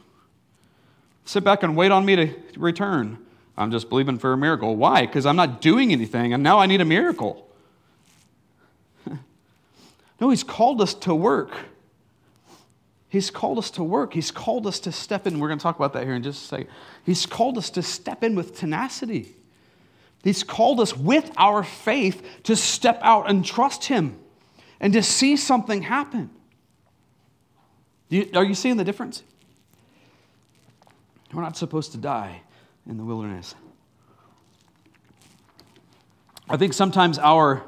Sit 1.25 1.43
back 1.43 1.63
and 1.63 1.77
wait 1.77 1.91
on 1.91 2.05
me 2.05 2.17
to 2.17 2.35
return. 2.57 3.19
I'm 3.57 3.71
just 3.71 3.89
believing 3.89 4.19
for 4.19 4.33
a 4.33 4.37
miracle. 4.37 4.77
Why? 4.77 5.05
Because 5.05 5.27
I'm 5.27 5.37
not 5.37 5.61
doing 5.61 5.93
anything 5.93 6.33
and 6.33 6.43
now 6.43 6.59
I 6.59 6.67
need 6.67 6.81
a 6.81 6.85
miracle. 6.85 7.47
no, 10.21 10.31
he's 10.31 10.45
called 10.45 10.81
us 10.81 10.95
to 10.95 11.15
work. 11.15 11.53
He's 13.15 13.31
called 13.31 13.59
us 13.59 13.71
to 13.71 13.85
work. 13.85 14.13
He's 14.13 14.33
called 14.33 14.67
us 14.67 14.81
to 14.81 14.91
step 14.91 15.25
in. 15.29 15.39
We're 15.39 15.47
going 15.47 15.61
to 15.61 15.63
talk 15.63 15.77
about 15.77 15.93
that 15.93 16.03
here 16.03 16.15
in 16.17 16.25
just 16.25 16.47
a 16.47 16.49
second. 16.49 16.67
He's 17.07 17.27
called 17.27 17.57
us 17.57 17.71
to 17.71 17.81
step 17.81 18.25
in 18.25 18.35
with 18.35 18.59
tenacity. 18.59 19.37
He's 20.25 20.43
called 20.43 20.81
us 20.81 20.97
with 20.97 21.31
our 21.37 21.63
faith 21.63 22.27
to 22.43 22.57
step 22.57 22.99
out 23.03 23.31
and 23.31 23.45
trust 23.45 23.85
Him 23.85 24.19
and 24.81 24.93
to 24.95 25.03
see 25.05 25.37
something 25.37 25.83
happen. 25.83 26.29
are 28.35 28.45
you 28.45 28.55
seeing 28.57 28.79
the 28.79 28.85
difference? 28.85 29.23
We're 31.33 31.43
not 31.43 31.57
supposed 31.57 31.93
to 31.93 31.99
die 31.99 32.43
in 32.85 32.97
the 32.97 33.05
wilderness. 33.05 33.55
I 36.49 36.57
think 36.57 36.73
sometimes 36.73 37.21
our 37.21 37.63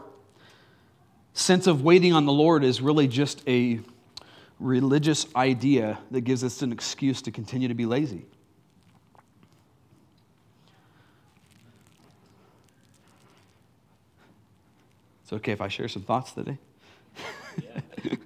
sense 1.34 1.68
of 1.68 1.84
waiting 1.84 2.14
on 2.14 2.26
the 2.26 2.32
Lord 2.32 2.64
is 2.64 2.80
really 2.80 3.06
just 3.06 3.48
a 3.48 3.78
religious 4.58 5.26
idea 5.36 5.98
that 6.10 6.22
gives 6.22 6.42
us 6.42 6.62
an 6.62 6.72
excuse 6.72 7.22
to 7.22 7.30
continue 7.30 7.68
to 7.68 7.74
be 7.74 7.86
lazy. 7.86 8.24
It's 15.24 15.32
okay 15.32 15.52
if 15.52 15.60
I 15.60 15.68
share 15.68 15.88
some 15.88 16.02
thoughts 16.02 16.32
today. 16.32 16.56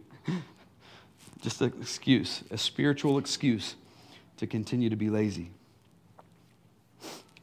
Just 1.41 1.63
an 1.63 1.73
excuse, 1.81 2.45
a 2.51 2.59
spiritual 2.59 3.17
excuse 3.17 3.75
to 4.37 4.47
continue 4.47 4.91
to 4.91 4.97
be 4.97 5.09
lazy. 5.09 5.51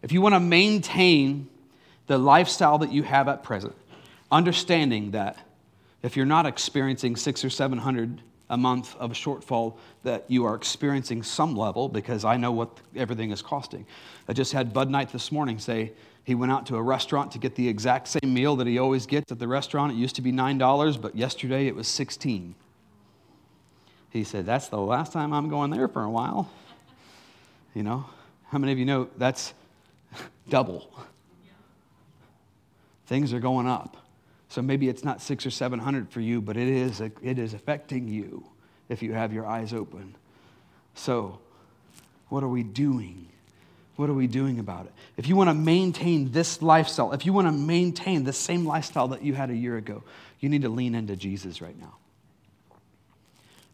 If 0.03 0.11
you 0.11 0.21
want 0.21 0.35
to 0.35 0.39
maintain 0.39 1.49
the 2.05 2.19
lifestyle 2.19 2.77
that 2.77 2.91
you 2.91 3.01
have 3.03 3.27
at 3.27 3.43
present, 3.43 3.75
understanding 4.31 5.11
that 5.11 5.37
if 6.03 6.15
you're 6.15 6.25
not 6.27 6.45
experiencing 6.45 7.15
six 7.15 7.43
or 7.43 7.49
seven 7.49 7.79
hundred 7.79 8.21
a 8.49 8.57
month 8.57 8.95
of 8.97 9.11
shortfall 9.11 9.77
that 10.03 10.25
you 10.27 10.45
are 10.45 10.55
experiencing 10.55 11.21
some 11.23 11.55
level 11.55 11.89
because 11.89 12.23
I 12.23 12.37
know 12.37 12.51
what 12.51 12.69
everything 12.95 13.31
is 13.31 13.41
costing. 13.41 13.85
I 14.27 14.33
just 14.33 14.53
had 14.53 14.73
Bud 14.73 14.89
Knight 14.89 15.11
this 15.11 15.31
morning 15.31 15.59
say 15.59 15.91
he 16.23 16.35
went 16.35 16.51
out 16.51 16.65
to 16.67 16.75
a 16.75 16.81
restaurant 16.81 17.31
to 17.33 17.39
get 17.39 17.55
the 17.55 17.67
exact 17.67 18.07
same 18.07 18.33
meal 18.33 18.55
that 18.57 18.67
he 18.67 18.79
always 18.79 19.05
gets 19.05 19.31
at 19.31 19.39
the 19.39 19.47
restaurant. 19.47 19.93
It 19.93 19.95
used 19.95 20.15
to 20.15 20.21
be 20.21 20.31
$9, 20.31 21.01
but 21.01 21.15
yesterday 21.15 21.67
it 21.67 21.75
was 21.75 21.87
16. 21.87 22.55
He 24.09 24.23
said, 24.23 24.45
That's 24.45 24.69
the 24.69 24.79
last 24.79 25.13
time 25.13 25.33
I'm 25.33 25.49
going 25.49 25.71
there 25.71 25.87
for 25.87 26.03
a 26.03 26.09
while. 26.09 26.49
You 27.73 27.83
know, 27.83 28.05
how 28.47 28.57
many 28.57 28.71
of 28.71 28.79
you 28.79 28.85
know 28.85 29.09
that's 29.17 29.53
double? 30.49 30.89
Things 33.05 33.31
are 33.33 33.39
going 33.39 33.67
up. 33.67 34.06
So 34.49 34.61
maybe 34.61 34.87
it's 34.87 35.03
not 35.03 35.21
six 35.21 35.45
or 35.45 35.51
seven 35.51 35.79
hundred 35.79 36.09
for 36.09 36.21
you, 36.21 36.41
but 36.41 36.57
it 36.57 36.67
is, 36.67 37.01
it 37.01 37.39
is 37.39 37.53
affecting 37.53 38.07
you 38.07 38.45
if 38.89 39.01
you 39.03 39.13
have 39.13 39.33
your 39.33 39.45
eyes 39.45 39.73
open. 39.73 40.15
So, 40.95 41.39
what 42.29 42.43
are 42.43 42.47
we 42.47 42.63
doing? 42.63 43.27
What 43.97 44.09
are 44.09 44.13
we 44.13 44.27
doing 44.27 44.59
about 44.59 44.85
it? 44.85 44.93
If 45.17 45.27
you 45.27 45.35
want 45.35 45.49
to 45.49 45.53
maintain 45.53 46.31
this 46.31 46.61
lifestyle, 46.61 47.13
if 47.13 47.25
you 47.25 47.33
want 47.33 47.47
to 47.47 47.51
maintain 47.51 48.23
the 48.23 48.33
same 48.33 48.65
lifestyle 48.65 49.09
that 49.09 49.23
you 49.23 49.33
had 49.33 49.49
a 49.49 49.55
year 49.55 49.75
ago, 49.75 50.03
you 50.39 50.49
need 50.49 50.61
to 50.61 50.69
lean 50.69 50.93
into 50.93 51.15
Jesus 51.15 51.61
right 51.61 51.77
now. 51.79 51.95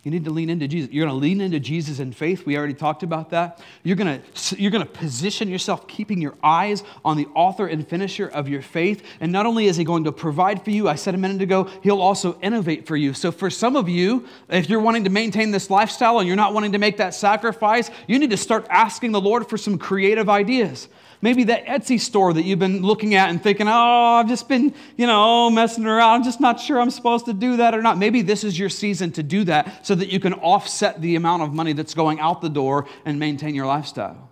You 0.03 0.11
need 0.11 0.25
to 0.25 0.31
lean 0.31 0.49
into 0.49 0.67
Jesus. 0.67 0.91
You're 0.91 1.05
going 1.05 1.17
to 1.17 1.21
lean 1.21 1.39
into 1.39 1.61
Jesus 1.61 1.99
in 1.99 2.11
faith. 2.11 2.45
We 2.45 2.57
already 2.57 2.73
talked 2.73 3.03
about 3.03 3.29
that. 3.29 3.61
You're 3.83 3.95
going 3.95 4.21
to, 4.21 4.61
you're 4.61 4.69
going 4.69 4.85
to 4.85 4.91
position 4.91 5.47
yourself, 5.47 5.87
keeping 5.87 6.21
your 6.21 6.35
eyes 6.43 6.83
on 7.05 7.15
the 7.15 7.25
author 7.33 7.67
and 7.67 7.87
finisher 7.87 8.27
of 8.27 8.49
your 8.49 8.61
faith. 8.61 9.01
And 9.21 9.31
not 9.31 9.45
only 9.45 9.67
is 9.67 9.77
He 9.77 9.85
going 9.85 10.03
to 10.03 10.11
provide 10.11 10.61
for 10.61 10.71
you, 10.71 10.89
I 10.89 10.95
said 10.95 11.15
a 11.15 11.17
minute 11.17 11.41
ago, 11.41 11.69
He'll 11.83 12.01
also 12.01 12.37
innovate 12.41 12.85
for 12.85 12.97
you. 12.97 13.13
So, 13.13 13.31
for 13.31 13.49
some 13.49 13.77
of 13.77 13.87
you, 13.87 14.27
if 14.49 14.69
you're 14.69 14.81
wanting 14.81 15.05
to 15.05 15.09
maintain 15.09 15.51
this 15.51 15.69
lifestyle 15.69 16.19
and 16.19 16.27
you're 16.27 16.35
not 16.35 16.53
wanting 16.53 16.73
to 16.73 16.79
make 16.79 16.97
that 16.97 17.13
sacrifice, 17.13 17.89
you 18.05 18.19
need 18.19 18.31
to 18.31 18.37
start 18.37 18.67
asking 18.69 19.13
the 19.13 19.21
Lord 19.21 19.49
for 19.49 19.57
some 19.57 19.77
creative 19.77 20.27
ideas. 20.29 20.89
Maybe 21.23 21.45
that 21.45 21.65
Etsy 21.67 22.01
store 22.01 22.33
that 22.33 22.43
you've 22.43 22.59
been 22.59 22.81
looking 22.81 23.15
at 23.15 23.29
and 23.29 23.41
thinking, 23.41 23.65
oh, 23.69 23.71
I've 23.71 24.27
just 24.27 24.49
been, 24.49 24.73
you 24.97 25.07
know, 25.07 25.49
messing 25.49 25.85
around. 25.85 26.15
I'm 26.15 26.23
just 26.25 26.41
not 26.41 26.59
sure 26.59 26.81
I'm 26.81 26.91
supposed 26.91 27.27
to 27.27 27.33
do 27.33 27.55
that 27.57 27.73
or 27.73 27.81
not. 27.81 27.97
Maybe 27.97 28.21
this 28.21 28.43
is 28.43 28.59
your 28.59 28.67
season 28.67 29.09
to 29.13 29.23
do 29.23 29.45
that 29.45 29.87
so 29.87 29.95
that 29.95 30.09
you 30.09 30.19
can 30.19 30.33
offset 30.33 31.01
the 31.01 31.15
amount 31.15 31.43
of 31.43 31.53
money 31.53 31.71
that's 31.71 31.93
going 31.93 32.19
out 32.19 32.41
the 32.41 32.49
door 32.49 32.89
and 33.05 33.19
maintain 33.19 33.55
your 33.55 33.65
lifestyle. 33.65 34.29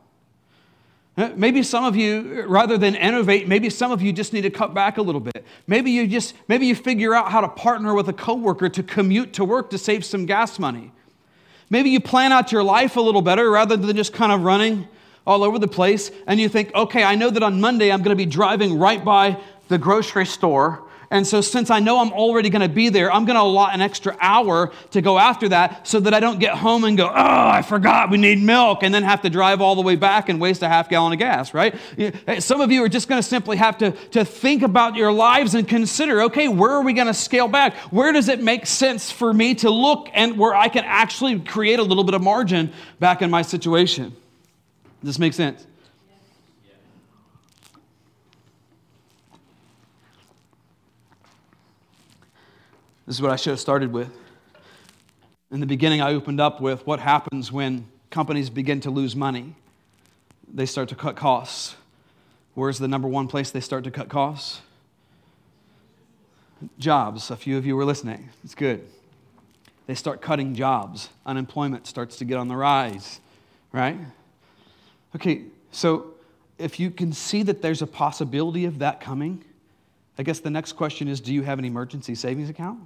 Uh, 1.15 1.29
maybe 1.37 1.63
some 1.63 1.85
of 1.85 1.95
you, 1.95 2.43
rather 2.45 2.77
than 2.77 2.95
innovate, 2.95 3.47
maybe 3.47 3.69
some 3.69 3.93
of 3.93 4.01
you 4.01 4.11
just 4.11 4.33
need 4.33 4.41
to 4.41 4.49
cut 4.49 4.73
back 4.73 4.97
a 4.97 5.01
little 5.01 5.21
bit. 5.21 5.45
Maybe 5.67 5.91
you 5.91 6.05
just, 6.07 6.33
maybe 6.49 6.65
you 6.65 6.75
figure 6.75 7.15
out 7.15 7.31
how 7.31 7.39
to 7.39 7.47
partner 7.47 7.93
with 7.93 8.09
a 8.09 8.13
coworker 8.13 8.67
to 8.67 8.83
commute 8.83 9.31
to 9.35 9.45
work 9.45 9.69
to 9.69 9.77
save 9.77 10.03
some 10.03 10.25
gas 10.25 10.59
money. 10.59 10.91
Maybe 11.69 11.89
you 11.89 12.01
plan 12.01 12.33
out 12.33 12.51
your 12.51 12.63
life 12.63 12.97
a 12.97 13.01
little 13.01 13.21
better 13.21 13.49
rather 13.49 13.77
than 13.77 13.95
just 13.95 14.11
kind 14.11 14.33
of 14.33 14.41
running 14.41 14.89
all 15.25 15.43
over 15.43 15.59
the 15.59 15.67
place, 15.67 16.11
and 16.27 16.39
you 16.39 16.49
think, 16.49 16.73
okay, 16.73 17.03
I 17.03 17.15
know 17.15 17.29
that 17.29 17.43
on 17.43 17.61
Monday 17.61 17.91
I'm 17.91 17.99
going 17.99 18.15
to 18.17 18.23
be 18.23 18.25
driving 18.25 18.79
right 18.79 19.03
by 19.03 19.37
the 19.67 19.77
grocery 19.77 20.25
store. 20.25 20.83
And 21.11 21.27
so, 21.27 21.41
since 21.41 21.69
I 21.69 21.81
know 21.81 21.99
I'm 21.99 22.13
already 22.13 22.49
going 22.49 22.61
to 22.61 22.73
be 22.73 22.87
there, 22.87 23.11
I'm 23.11 23.25
going 23.25 23.35
to 23.35 23.41
allot 23.41 23.73
an 23.73 23.81
extra 23.81 24.15
hour 24.21 24.71
to 24.91 25.01
go 25.01 25.19
after 25.19 25.49
that 25.49 25.85
so 25.85 25.99
that 25.99 26.13
I 26.13 26.21
don't 26.21 26.39
get 26.39 26.55
home 26.55 26.85
and 26.85 26.95
go, 26.97 27.09
oh, 27.09 27.13
I 27.13 27.63
forgot 27.63 28.09
we 28.09 28.17
need 28.17 28.41
milk, 28.41 28.81
and 28.81 28.95
then 28.95 29.03
have 29.03 29.21
to 29.23 29.29
drive 29.29 29.59
all 29.59 29.75
the 29.75 29.81
way 29.81 29.97
back 29.97 30.29
and 30.29 30.39
waste 30.39 30.61
a 30.61 30.69
half 30.69 30.87
gallon 30.87 31.11
of 31.11 31.19
gas, 31.19 31.53
right? 31.53 31.75
Some 32.39 32.61
of 32.61 32.71
you 32.71 32.81
are 32.85 32.87
just 32.87 33.09
going 33.09 33.21
to 33.21 33.27
simply 33.27 33.57
have 33.57 33.77
to, 33.79 33.91
to 34.11 34.23
think 34.23 34.63
about 34.63 34.95
your 34.95 35.11
lives 35.11 35.53
and 35.53 35.67
consider, 35.67 36.21
okay, 36.23 36.47
where 36.47 36.71
are 36.71 36.81
we 36.81 36.93
going 36.93 37.07
to 37.07 37.13
scale 37.13 37.49
back? 37.49 37.75
Where 37.91 38.13
does 38.13 38.29
it 38.29 38.41
make 38.41 38.65
sense 38.65 39.11
for 39.11 39.33
me 39.33 39.53
to 39.55 39.69
look 39.69 40.07
and 40.13 40.37
where 40.37 40.55
I 40.55 40.69
can 40.69 40.85
actually 40.85 41.41
create 41.41 41.79
a 41.79 41.83
little 41.83 42.05
bit 42.05 42.13
of 42.13 42.21
margin 42.21 42.71
back 43.01 43.21
in 43.21 43.29
my 43.29 43.41
situation? 43.41 44.15
Does 45.01 45.15
this 45.15 45.19
make 45.19 45.33
sense? 45.33 45.65
This 53.07 53.15
is 53.15 53.21
what 53.21 53.31
I 53.31 53.35
should 53.35 53.49
have 53.49 53.59
started 53.59 53.91
with. 53.91 54.15
In 55.51 55.59
the 55.59 55.65
beginning, 55.65 56.01
I 56.01 56.13
opened 56.13 56.39
up 56.39 56.61
with 56.61 56.85
what 56.85 56.99
happens 56.99 57.51
when 57.51 57.87
companies 58.11 58.49
begin 58.49 58.79
to 58.81 58.91
lose 58.91 59.15
money. 59.15 59.55
They 60.53 60.67
start 60.67 60.87
to 60.89 60.95
cut 60.95 61.15
costs. 61.15 61.75
Where's 62.53 62.77
the 62.77 62.87
number 62.87 63.07
one 63.07 63.27
place 63.27 63.49
they 63.49 63.59
start 63.59 63.83
to 63.85 63.91
cut 63.91 64.07
costs? 64.07 64.61
Jobs. 66.77 67.31
A 67.31 67.35
few 67.35 67.57
of 67.57 67.65
you 67.65 67.75
were 67.75 67.85
listening. 67.85 68.29
It's 68.43 68.53
good. 68.53 68.87
They 69.87 69.95
start 69.95 70.21
cutting 70.21 70.53
jobs. 70.53 71.09
Unemployment 71.25 71.87
starts 71.87 72.17
to 72.17 72.25
get 72.25 72.37
on 72.37 72.49
the 72.49 72.55
rise, 72.55 73.19
right? 73.71 73.97
Okay, 75.15 75.43
so 75.71 76.13
if 76.57 76.79
you 76.79 76.91
can 76.91 77.11
see 77.11 77.43
that 77.43 77.61
there's 77.61 77.81
a 77.81 77.87
possibility 77.87 78.65
of 78.65 78.79
that 78.79 79.01
coming, 79.01 79.43
I 80.17 80.23
guess 80.23 80.39
the 80.39 80.49
next 80.49 80.73
question 80.73 81.07
is 81.07 81.19
do 81.19 81.33
you 81.33 81.43
have 81.43 81.59
an 81.59 81.65
emergency 81.65 82.15
savings 82.15 82.49
account? 82.49 82.79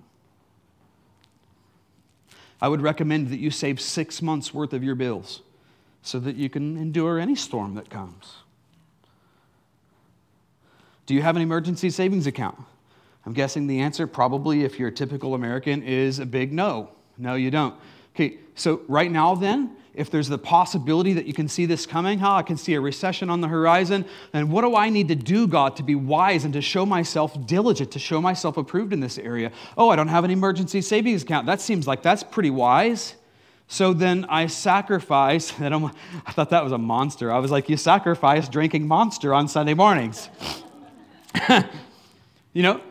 I 2.62 2.68
would 2.68 2.82
recommend 2.82 3.30
that 3.30 3.38
you 3.38 3.52
save 3.52 3.82
six 3.82 4.22
months' 4.22 4.54
worth 4.54 4.74
of 4.74 4.84
your 4.84 4.96
bills 4.96 5.42
so 6.02 6.20
that 6.20 6.36
you 6.36 6.50
can 6.50 6.78
endure 6.78 7.20
any 7.20 7.36
storm 7.36 7.76
that 7.76 7.90
comes. 7.90 8.38
Do 11.06 11.14
you 11.14 11.22
have 11.22 11.36
an 11.36 11.42
emergency 11.42 11.90
savings 11.90 12.26
account? 12.26 12.58
I'm 13.26 13.34
guessing 13.34 13.68
the 13.68 13.80
answer, 13.82 14.08
probably, 14.08 14.64
if 14.64 14.80
you're 14.80 14.90
a 14.90 14.94
typical 14.94 15.34
American, 15.34 15.84
is 15.84 16.20
a 16.20 16.26
big 16.26 16.54
no. 16.54 16.92
No, 17.18 17.36
you 17.36 17.52
don't. 17.52 17.76
Okay, 18.16 18.38
so 18.56 18.82
right 18.88 19.12
now, 19.12 19.36
then, 19.36 19.76
if 19.96 20.10
there's 20.10 20.28
the 20.28 20.38
possibility 20.38 21.14
that 21.14 21.26
you 21.26 21.34
can 21.34 21.48
see 21.48 21.66
this 21.66 21.86
coming, 21.86 22.20
how 22.20 22.36
I 22.36 22.44
can 22.44 22.58
see 22.58 22.74
a 22.74 22.82
recession 22.82 23.30
on 23.30 23.42
the 23.42 23.48
horizon, 23.48 24.06
then 24.32 24.50
what 24.50 24.62
do 24.62 24.76
I 24.76 24.90
need 24.90 25.08
to 25.08 25.16
do, 25.16 25.48
God, 25.48 25.76
to 25.78 25.84
be 25.84 25.96
wise 25.96 26.44
and 26.44 26.54
to 26.54 26.62
show 26.62 26.86
myself 26.86 27.46
diligent, 27.46 27.92
to 27.92 28.00
show 28.00 28.22
myself 28.22 28.58
approved 28.58 28.94
in 28.94 29.00
this 29.00 29.18
area? 29.18 29.52
Oh, 29.78 29.90
I 29.90 29.96
don't 29.96 30.10
have 30.10 30.24
an 30.24 30.32
emergency 30.32 30.82
savings 30.82 31.24
account. 31.24 31.46
That 31.46 31.62
seems 31.62 31.88
like 31.88 32.02
that's 32.02 32.24
pretty 32.24 32.50
wise. 32.50 33.16
So 33.68 33.94
then 33.94 34.26
I 34.26 34.48
sacrifice, 34.48 35.54
and 35.60 35.74
I'm, 35.74 35.86
I 36.26 36.32
thought 36.32 36.50
that 36.52 36.64
was 36.64 36.74
a 36.74 36.78
monster. 36.78 37.32
I 37.32 37.40
was 37.40 37.52
like, 37.52 37.70
you 37.70 37.78
sacrifice 37.78 38.50
drinking 38.50 38.88
monster 38.88 39.34
on 39.34 39.48
Sunday 39.48 39.74
mornings. 39.74 40.30
you 42.54 42.64
know, 42.64 42.82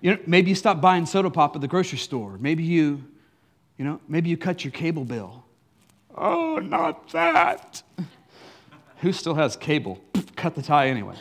you 0.00 0.12
know, 0.12 0.18
maybe 0.26 0.50
you 0.50 0.56
stop 0.56 0.80
buying 0.80 1.06
soda 1.06 1.30
pop 1.30 1.54
at 1.54 1.60
the 1.60 1.68
grocery 1.68 1.98
store. 1.98 2.36
Maybe 2.38 2.64
you, 2.64 3.04
you 3.78 3.84
know, 3.84 4.00
maybe 4.08 4.28
you 4.28 4.36
cut 4.36 4.64
your 4.64 4.72
cable 4.72 5.04
bill. 5.04 5.41
Oh, 6.16 6.58
not 6.58 7.10
that. 7.10 7.82
Who 8.98 9.12
still 9.12 9.34
has 9.34 9.56
cable? 9.56 10.00
Cut 10.36 10.54
the 10.54 10.62
tie 10.62 10.88
anyway. 10.88 11.16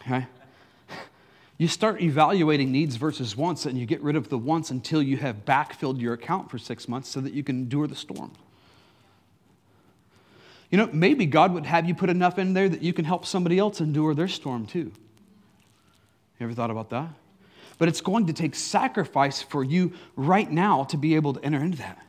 Okay? 0.00 0.26
You 1.58 1.68
start 1.68 2.00
evaluating 2.00 2.72
needs 2.72 2.96
versus 2.96 3.36
wants, 3.36 3.66
and 3.66 3.78
you 3.78 3.86
get 3.86 4.00
rid 4.00 4.16
of 4.16 4.28
the 4.28 4.38
wants 4.38 4.70
until 4.70 5.02
you 5.02 5.16
have 5.18 5.44
backfilled 5.44 6.00
your 6.00 6.14
account 6.14 6.50
for 6.50 6.58
six 6.58 6.88
months 6.88 7.08
so 7.08 7.20
that 7.20 7.32
you 7.32 7.44
can 7.44 7.56
endure 7.56 7.86
the 7.86 7.94
storm. 7.94 8.32
You 10.70 10.78
know, 10.78 10.88
maybe 10.92 11.26
God 11.26 11.52
would 11.52 11.66
have 11.66 11.86
you 11.86 11.94
put 11.94 12.10
enough 12.10 12.38
in 12.38 12.54
there 12.54 12.68
that 12.68 12.82
you 12.82 12.92
can 12.92 13.04
help 13.04 13.26
somebody 13.26 13.58
else 13.58 13.80
endure 13.80 14.14
their 14.14 14.26
storm 14.26 14.66
too. 14.66 14.90
You 16.40 16.46
ever 16.46 16.54
thought 16.54 16.70
about 16.70 16.90
that? 16.90 17.10
But 17.78 17.88
it's 17.88 18.00
going 18.00 18.26
to 18.26 18.32
take 18.32 18.54
sacrifice 18.54 19.42
for 19.42 19.62
you 19.62 19.92
right 20.16 20.50
now 20.50 20.84
to 20.84 20.96
be 20.96 21.14
able 21.14 21.34
to 21.34 21.44
enter 21.44 21.60
into 21.60 21.78
that. 21.78 22.04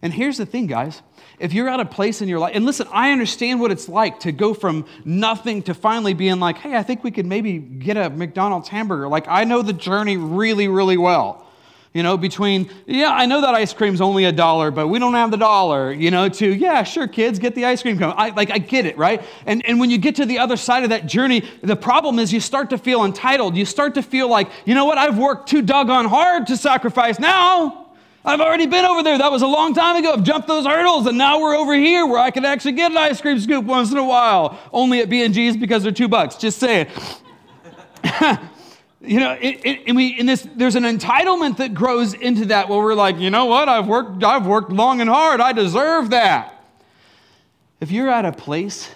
And 0.00 0.12
here's 0.12 0.38
the 0.38 0.46
thing, 0.46 0.66
guys. 0.66 1.02
If 1.40 1.52
you're 1.52 1.68
at 1.68 1.80
a 1.80 1.84
place 1.84 2.22
in 2.22 2.28
your 2.28 2.38
life, 2.38 2.52
and 2.54 2.64
listen, 2.64 2.86
I 2.92 3.10
understand 3.10 3.60
what 3.60 3.72
it's 3.72 3.88
like 3.88 4.20
to 4.20 4.32
go 4.32 4.54
from 4.54 4.86
nothing 5.04 5.62
to 5.64 5.74
finally 5.74 6.14
being 6.14 6.38
like, 6.38 6.58
hey, 6.58 6.76
I 6.76 6.82
think 6.82 7.02
we 7.02 7.10
could 7.10 7.26
maybe 7.26 7.58
get 7.58 7.96
a 7.96 8.10
McDonald's 8.10 8.68
hamburger. 8.68 9.08
Like, 9.08 9.26
I 9.28 9.44
know 9.44 9.62
the 9.62 9.72
journey 9.72 10.16
really, 10.16 10.68
really 10.68 10.96
well. 10.96 11.44
You 11.94 12.02
know, 12.02 12.16
between, 12.16 12.70
yeah, 12.86 13.10
I 13.12 13.26
know 13.26 13.40
that 13.40 13.54
ice 13.54 13.72
cream's 13.72 14.00
only 14.00 14.26
a 14.26 14.30
dollar, 14.30 14.70
but 14.70 14.88
we 14.88 14.98
don't 14.98 15.14
have 15.14 15.30
the 15.30 15.36
dollar, 15.38 15.90
you 15.90 16.10
know, 16.10 16.28
to, 16.28 16.46
yeah, 16.46 16.82
sure, 16.82 17.08
kids, 17.08 17.38
get 17.38 17.54
the 17.54 17.64
ice 17.64 17.82
cream 17.82 17.98
cone. 17.98 18.14
I, 18.16 18.28
like, 18.30 18.50
I 18.50 18.58
get 18.58 18.84
it, 18.84 18.96
right? 18.98 19.24
And, 19.46 19.64
and 19.64 19.80
when 19.80 19.90
you 19.90 19.98
get 19.98 20.16
to 20.16 20.26
the 20.26 20.38
other 20.38 20.56
side 20.56 20.84
of 20.84 20.90
that 20.90 21.06
journey, 21.06 21.48
the 21.62 21.76
problem 21.76 22.18
is 22.18 22.32
you 22.32 22.40
start 22.40 22.70
to 22.70 22.78
feel 22.78 23.04
entitled. 23.04 23.56
You 23.56 23.64
start 23.64 23.94
to 23.94 24.02
feel 24.02 24.28
like, 24.28 24.48
you 24.66 24.74
know 24.74 24.84
what, 24.84 24.98
I've 24.98 25.18
worked 25.18 25.48
too 25.48 25.62
doggone 25.62 26.04
hard 26.04 26.46
to 26.48 26.56
sacrifice 26.56 27.18
now. 27.18 27.87
I've 28.24 28.40
already 28.40 28.66
been 28.66 28.84
over 28.84 29.02
there. 29.02 29.16
That 29.16 29.30
was 29.30 29.42
a 29.42 29.46
long 29.46 29.74
time 29.74 29.96
ago. 29.96 30.12
I've 30.12 30.24
jumped 30.24 30.48
those 30.48 30.66
hurdles, 30.66 31.06
and 31.06 31.16
now 31.16 31.40
we're 31.40 31.54
over 31.54 31.74
here 31.74 32.06
where 32.06 32.18
I 32.18 32.30
can 32.30 32.44
actually 32.44 32.72
get 32.72 32.90
an 32.90 32.96
ice 32.96 33.20
cream 33.20 33.38
scoop 33.38 33.64
once 33.64 33.92
in 33.92 33.96
a 33.96 34.04
while. 34.04 34.58
Only 34.72 35.00
at 35.00 35.08
B&G's 35.08 35.56
because 35.56 35.82
they're 35.82 35.92
two 35.92 36.08
bucks. 36.08 36.36
Just 36.36 36.58
saying. 36.58 36.88
you 39.00 39.20
know, 39.20 39.36
it, 39.40 39.60
it, 39.64 39.82
and 39.86 39.96
we, 39.96 40.18
in 40.18 40.26
this, 40.26 40.46
there's 40.56 40.74
an 40.74 40.82
entitlement 40.82 41.58
that 41.58 41.74
grows 41.74 42.12
into 42.14 42.46
that 42.46 42.68
where 42.68 42.78
we're 42.78 42.94
like, 42.94 43.18
you 43.18 43.30
know 43.30 43.46
what? 43.46 43.68
I've 43.68 43.86
worked, 43.86 44.24
I've 44.24 44.46
worked 44.46 44.72
long 44.72 45.00
and 45.00 45.08
hard. 45.08 45.40
I 45.40 45.52
deserve 45.52 46.10
that. 46.10 46.54
If 47.80 47.92
you're 47.92 48.10
at 48.10 48.24
a 48.24 48.32
place 48.32 48.90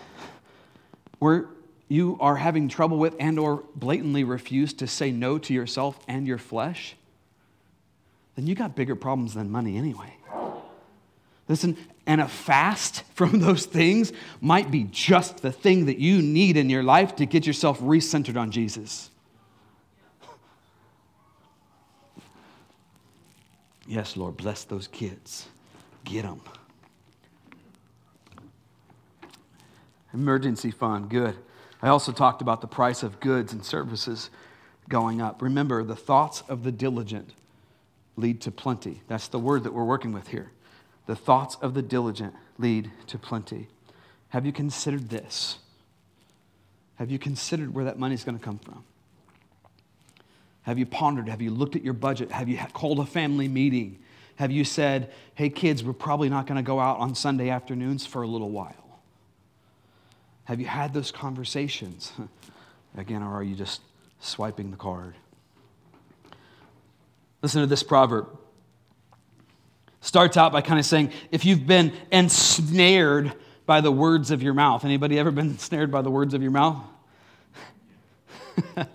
where 1.21 1.47
you 1.89 2.17
are 2.21 2.37
having 2.37 2.69
trouble 2.69 2.99
with 2.99 3.15
and 3.21 3.39
or 3.39 3.63
blatantly 3.77 4.25
refuse 4.25 4.73
to 4.75 4.89
say 4.89 5.13
no 5.13 5.39
to 5.39 5.55
yourself 5.55 5.99
and 6.09 6.27
your 6.27 6.39
flesh, 6.39 6.97
then 8.35 8.47
you 8.47 8.55
got 8.55 8.75
bigger 8.75 8.97
problems 8.97 9.35
than 9.35 9.51
money 9.51 9.77
anyway. 9.77 10.17
Listen, 11.49 11.77
and 12.07 12.21
a 12.21 12.29
fast 12.29 13.05
from 13.15 13.41
those 13.41 13.67
things 13.67 14.13
might 14.41 14.71
be 14.71 14.85
just 14.85 15.43
the 15.43 15.53
thing 15.53 15.87
that 15.87 15.99
you 15.99 16.23
need 16.23 16.57
in 16.57 16.71
your 16.71 16.83
life 16.83 17.17
to 17.17 17.27
get 17.27 17.47
yourself 17.47 17.81
recentered 17.81 18.41
on 18.41 18.51
Jesus. 18.51 19.11
Yes, 23.87 24.17
Lord, 24.17 24.37
bless 24.37 24.65
those 24.65 24.87
kids. 24.87 25.49
Get 26.05 26.23
them. 26.23 26.41
Emergency 30.15 30.71
fund, 30.71 31.09
good. 31.09 31.37
I 31.83 31.89
also 31.89 32.13
talked 32.13 32.43
about 32.43 32.61
the 32.61 32.67
price 32.67 33.03
of 33.03 33.19
goods 33.19 33.53
and 33.53 33.65
services 33.65 34.31
going 34.89 35.21
up. 35.21 35.43
Remember, 35.43 35.83
the 35.83 35.97
thoughts 35.97 36.43
of 36.49 36.63
the 36.63 36.73
diligent 36.73 37.33
lead 38.17 38.41
to 38.43 38.51
plenty. 38.51 39.03
That's 39.09 39.29
the 39.29 39.39
word 39.39 39.65
that 39.65 39.73
we're 39.73 39.85
working 39.85 40.13
with 40.13 40.29
here. 40.29 40.51
The 41.07 41.17
thoughts 41.17 41.57
of 41.61 41.75
the 41.75 41.83
diligent 41.83 42.35
lead 42.59 42.91
to 43.09 43.19
plenty. 43.19 43.69
Have 44.29 44.47
you 44.47 44.53
considered 44.53 45.11
this? 45.11 45.59
Have 46.97 47.11
you 47.11 47.19
considered 47.19 47.75
where 47.75 47.85
that 47.85 47.99
money 47.99 48.15
is 48.15 48.25
going 48.25 48.39
to 48.39 48.45
come 48.45 48.59
from? 48.59 48.85
Have 50.63 50.79
you 50.79 50.87
pondered? 50.87 51.29
Have 51.29 51.43
you 51.43 51.51
looked 51.51 51.75
at 51.75 51.83
your 51.83 51.95
budget? 51.95 52.31
Have 52.31 52.49
you 52.49 52.59
called 52.73 53.01
a 53.01 53.07
family 53.07 53.49
meeting? 53.49 53.99
Have 54.37 54.51
you 54.51 54.65
said, 54.65 55.13
hey, 55.35 55.51
kids, 55.51 55.83
we're 55.83 55.93
probably 55.93 56.29
not 56.29 56.47
going 56.47 56.57
to 56.57 56.63
go 56.63 56.79
out 56.79 56.99
on 56.99 57.15
Sunday 57.15 57.51
afternoons 57.51 58.07
for 58.07 58.23
a 58.23 58.27
little 58.27 58.51
while? 58.51 59.01
Have 60.45 60.61
you 60.61 60.67
had 60.67 60.95
those 60.95 61.11
conversations? 61.11 62.13
Again, 62.97 63.23
or 63.23 63.33
are 63.35 63.43
you 63.43 63.55
just 63.55 63.81
swiping 64.21 64.71
the 64.71 64.77
card? 64.77 65.15
Listen 67.43 67.61
to 67.61 67.67
this 67.67 67.83
proverb. 67.83 68.29
Starts 70.01 70.37
out 70.37 70.53
by 70.53 70.63
kind 70.63 70.81
of 70.81 70.87
saying, 70.87 71.13
if 71.31 71.45
you've 71.45 71.67
been 71.67 71.93
ensnared 72.11 73.33
by 73.67 73.81
the 73.81 73.93
words 73.93 74.31
of 74.31 74.43
your 74.43 74.55
mouth. 74.55 74.85
Anybody 74.85 75.19
ever 75.19 75.31
been 75.31 75.51
ensnared 75.51 75.91
by 75.91 76.03
the 76.03 76.11
words 76.11 76.35
of 76.35 76.43
your 76.43 76.51
mouth? 76.51 76.85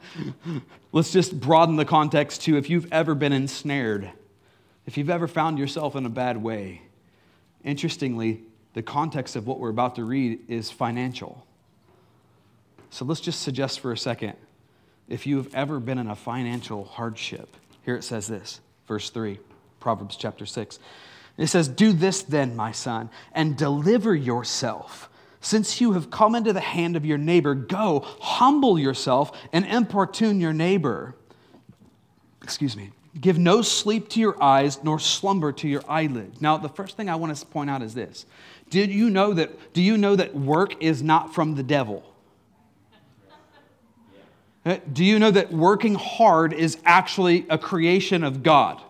Let's 0.92 1.12
just 1.12 1.40
broaden 1.40 1.76
the 1.78 1.86
context 1.86 2.44
to 2.44 2.58
if 2.58 2.70
you've 2.70 2.92
ever 2.92 3.16
been 3.16 3.34
ensnared, 3.34 4.12
if 4.86 4.98
you've 4.98 5.10
ever 5.10 5.28
found 5.28 5.58
yourself 5.58 5.96
in 5.96 6.06
a 6.06 6.10
bad 6.10 6.38
way. 6.38 6.82
Interestingly, 7.64 8.42
the 8.74 8.84
context 8.84 9.36
of 9.36 9.48
what 9.48 9.60
we're 9.60 9.70
about 9.70 9.96
to 9.96 10.04
read 10.04 10.40
is 10.48 10.70
financial. 10.70 11.46
So 12.90 13.04
let's 13.06 13.22
just 13.22 13.42
suggest 13.42 13.80
for 13.80 13.92
a 13.92 13.98
second 13.98 14.34
if 15.10 15.26
you've 15.26 15.54
ever 15.56 15.80
been 15.80 15.98
in 15.98 16.08
a 16.08 16.16
financial 16.16 16.84
hardship, 16.84 17.56
here 17.88 17.96
it 17.96 18.04
says 18.04 18.28
this, 18.28 18.60
verse 18.86 19.10
3, 19.12 19.40
Proverbs 19.80 20.18
chapter 20.18 20.46
6. 20.46 20.78
It 21.38 21.48
says, 21.48 21.70
Do 21.70 21.94
this 21.94 22.22
then, 22.22 22.54
my 22.54 22.74
son, 22.74 23.10
and 23.32 23.56
deliver 23.56 24.14
yourself. 24.14 25.10
Since 25.40 25.80
you 25.80 25.94
have 25.94 26.12
come 26.12 26.36
into 26.36 26.52
the 26.52 26.60
hand 26.60 26.98
of 26.98 27.06
your 27.06 27.18
neighbor, 27.18 27.56
go, 27.56 28.02
humble 28.20 28.78
yourself, 28.78 29.32
and 29.54 29.66
importune 29.66 30.42
your 30.42 30.52
neighbor. 30.52 31.16
Excuse 32.44 32.76
me. 32.76 32.92
Give 33.22 33.40
no 33.40 33.62
sleep 33.62 34.10
to 34.10 34.20
your 34.20 34.36
eyes, 34.44 34.84
nor 34.84 35.00
slumber 35.00 35.54
to 35.54 35.68
your 35.70 35.84
eyelids. 35.88 36.42
Now, 36.42 36.58
the 36.58 36.68
first 36.68 36.98
thing 36.98 37.10
I 37.10 37.16
want 37.16 37.38
to 37.38 37.46
point 37.46 37.70
out 37.70 37.82
is 37.82 37.94
this. 37.94 38.26
Did 38.70 38.90
you 38.90 39.10
know 39.10 39.32
that, 39.32 39.72
do 39.72 39.82
you 39.82 39.98
know 39.98 40.18
that 40.18 40.36
work 40.36 40.84
is 40.84 41.02
not 41.02 41.34
from 41.34 41.56
the 41.56 41.64
devil? 41.64 42.04
Uh, 44.68 44.80
do 44.92 45.06
you 45.06 45.18
know 45.18 45.32
that 45.32 45.50
working 45.54 45.96
hard 45.96 46.52
is 46.52 46.78
actually 46.84 47.46
a 47.50 47.58
creation 47.58 48.22
of 48.22 48.44
God? 48.44 48.82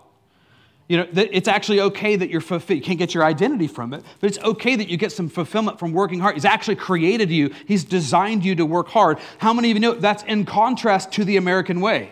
You 0.88 0.98
know, 0.98 1.08
that 1.14 1.30
it's 1.32 1.48
actually 1.48 1.82
okay 1.82 2.16
that 2.16 2.32
you're 2.32 2.42
fulfilled. 2.42 2.80
You 2.80 2.84
can't 2.84 2.98
get 2.98 3.14
your 3.14 3.24
identity 3.24 3.68
from 3.68 3.94
it, 3.94 4.04
but 4.20 4.28
it's 4.28 4.40
okay 4.40 4.76
that 4.76 4.90
you 4.90 4.98
get 4.98 5.12
some 5.12 5.30
fulfillment 5.30 5.78
from 5.78 5.92
working 5.92 6.20
hard. 6.20 6.34
He's 6.34 6.46
actually 6.46 6.78
created 6.78 7.30
you, 7.30 7.54
He's 7.68 7.84
designed 7.84 8.44
you 8.44 8.56
to 8.56 8.66
work 8.66 8.88
hard. 8.88 9.20
How 9.38 9.54
many 9.54 9.70
of 9.70 9.78
you 9.78 9.82
know 9.82 9.94
that's 9.94 10.24
in 10.24 10.46
contrast 10.46 11.12
to 11.12 11.24
the 11.24 11.38
American 11.38 11.80
way? 11.80 12.12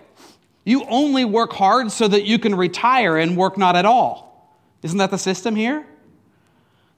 You 0.64 0.86
only 0.86 1.26
work 1.26 1.52
hard 1.52 1.92
so 1.92 2.08
that 2.08 2.24
you 2.24 2.38
can 2.38 2.54
retire 2.54 3.18
and 3.18 3.36
work 3.36 3.58
not 3.58 3.76
at 3.76 3.86
all. 3.86 4.56
Isn't 4.84 5.00
that 5.00 5.10
the 5.10 5.18
system 5.18 5.56
here? 5.56 5.88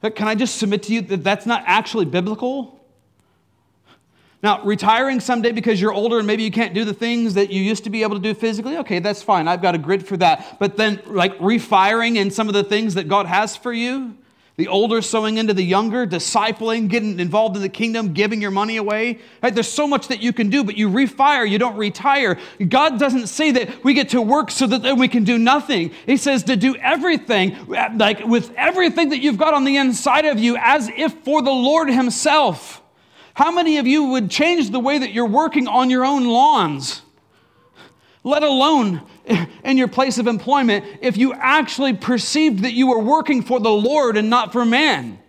But 0.01 0.17
can 0.17 0.27
I 0.27 0.35
just 0.35 0.57
submit 0.57 0.83
to 0.83 0.93
you 0.93 1.01
that 1.01 1.23
that's 1.23 1.45
not 1.45 1.63
actually 1.65 2.05
biblical? 2.05 2.76
Now, 4.43 4.63
retiring 4.63 5.19
someday 5.19 5.51
because 5.51 5.81
you're 5.81 5.93
older 5.93 6.19
and 6.19 6.27
maybe 6.27 6.43
you 6.43 6.51
can't 6.51 6.73
do 6.73 6.85
the 6.85 6.93
things 6.93 7.33
that 7.33 7.49
you 7.49 7.61
used 7.61 7.83
to 7.85 7.89
be 7.89 8.03
able 8.03 8.15
to 8.15 8.21
do 8.21 8.35
physically, 8.35 8.77
okay, 8.77 8.99
that's 8.99 9.23
fine. 9.23 9.47
I've 9.47 9.63
got 9.63 9.73
a 9.73 9.79
grid 9.79 10.05
for 10.05 10.15
that. 10.17 10.57
But 10.59 10.77
then, 10.77 11.01
like, 11.07 11.35
refiring 11.39 12.17
in 12.17 12.29
some 12.29 12.47
of 12.47 12.53
the 12.53 12.63
things 12.63 12.93
that 12.93 13.07
God 13.07 13.25
has 13.25 13.55
for 13.55 13.73
you, 13.73 14.15
the 14.57 14.67
older 14.67 15.03
sowing 15.03 15.37
into 15.37 15.53
the 15.53 15.63
younger, 15.63 16.07
discipling, 16.07 16.87
getting 16.87 17.19
involved 17.19 17.55
in 17.55 17.61
the 17.61 17.69
kingdom, 17.69 18.13
giving 18.13 18.41
your 18.41 18.49
money 18.49 18.77
away. 18.77 19.19
Right? 19.41 19.53
There's 19.53 19.71
so 19.71 19.87
much 19.87 20.07
that 20.07 20.19
you 20.19 20.33
can 20.33 20.49
do, 20.49 20.63
but 20.63 20.75
you 20.75 20.89
refire, 20.89 21.47
you 21.47 21.59
don't 21.59 21.77
retire. 21.77 22.39
God 22.67 22.99
doesn't 22.99 23.27
say 23.27 23.51
that 23.51 23.83
we 23.83 23.93
get 23.93 24.09
to 24.09 24.21
work 24.21 24.49
so 24.49 24.65
that 24.65 24.97
we 24.97 25.07
can 25.07 25.23
do 25.23 25.37
nothing. 25.37 25.91
He 26.07 26.17
says 26.17 26.43
to 26.43 26.55
do 26.55 26.75
everything, 26.75 27.55
like 27.67 28.25
with 28.25 28.51
everything 28.55 29.09
that 29.09 29.19
you've 29.19 29.37
got 29.37 29.53
on 29.53 29.63
the 29.63 29.77
inside 29.77 30.25
of 30.25 30.39
you, 30.39 30.57
as 30.59 30.89
if 30.89 31.13
for 31.23 31.43
the 31.43 31.51
Lord 31.51 31.89
Himself. 31.89 32.83
How 33.37 33.51
many 33.51 33.77
of 33.77 33.85
you 33.85 34.03
would 34.05 34.31
change 34.31 34.71
the 34.71 34.79
way 34.79 34.97
that 34.97 35.11
you're 35.11 35.27
working 35.27 35.67
on 35.67 35.91
your 35.91 36.03
own 36.03 36.25
lawns? 36.25 37.03
Let 38.23 38.41
alone 38.41 39.03
in 39.63 39.77
your 39.77 39.87
place 39.87 40.17
of 40.17 40.25
employment 40.25 40.83
if 41.01 41.17
you 41.17 41.35
actually 41.35 41.93
perceived 41.93 42.63
that 42.63 42.73
you 42.73 42.87
were 42.87 42.97
working 42.97 43.43
for 43.43 43.59
the 43.59 43.69
Lord 43.69 44.17
and 44.17 44.27
not 44.31 44.51
for 44.51 44.65
man. 44.65 45.19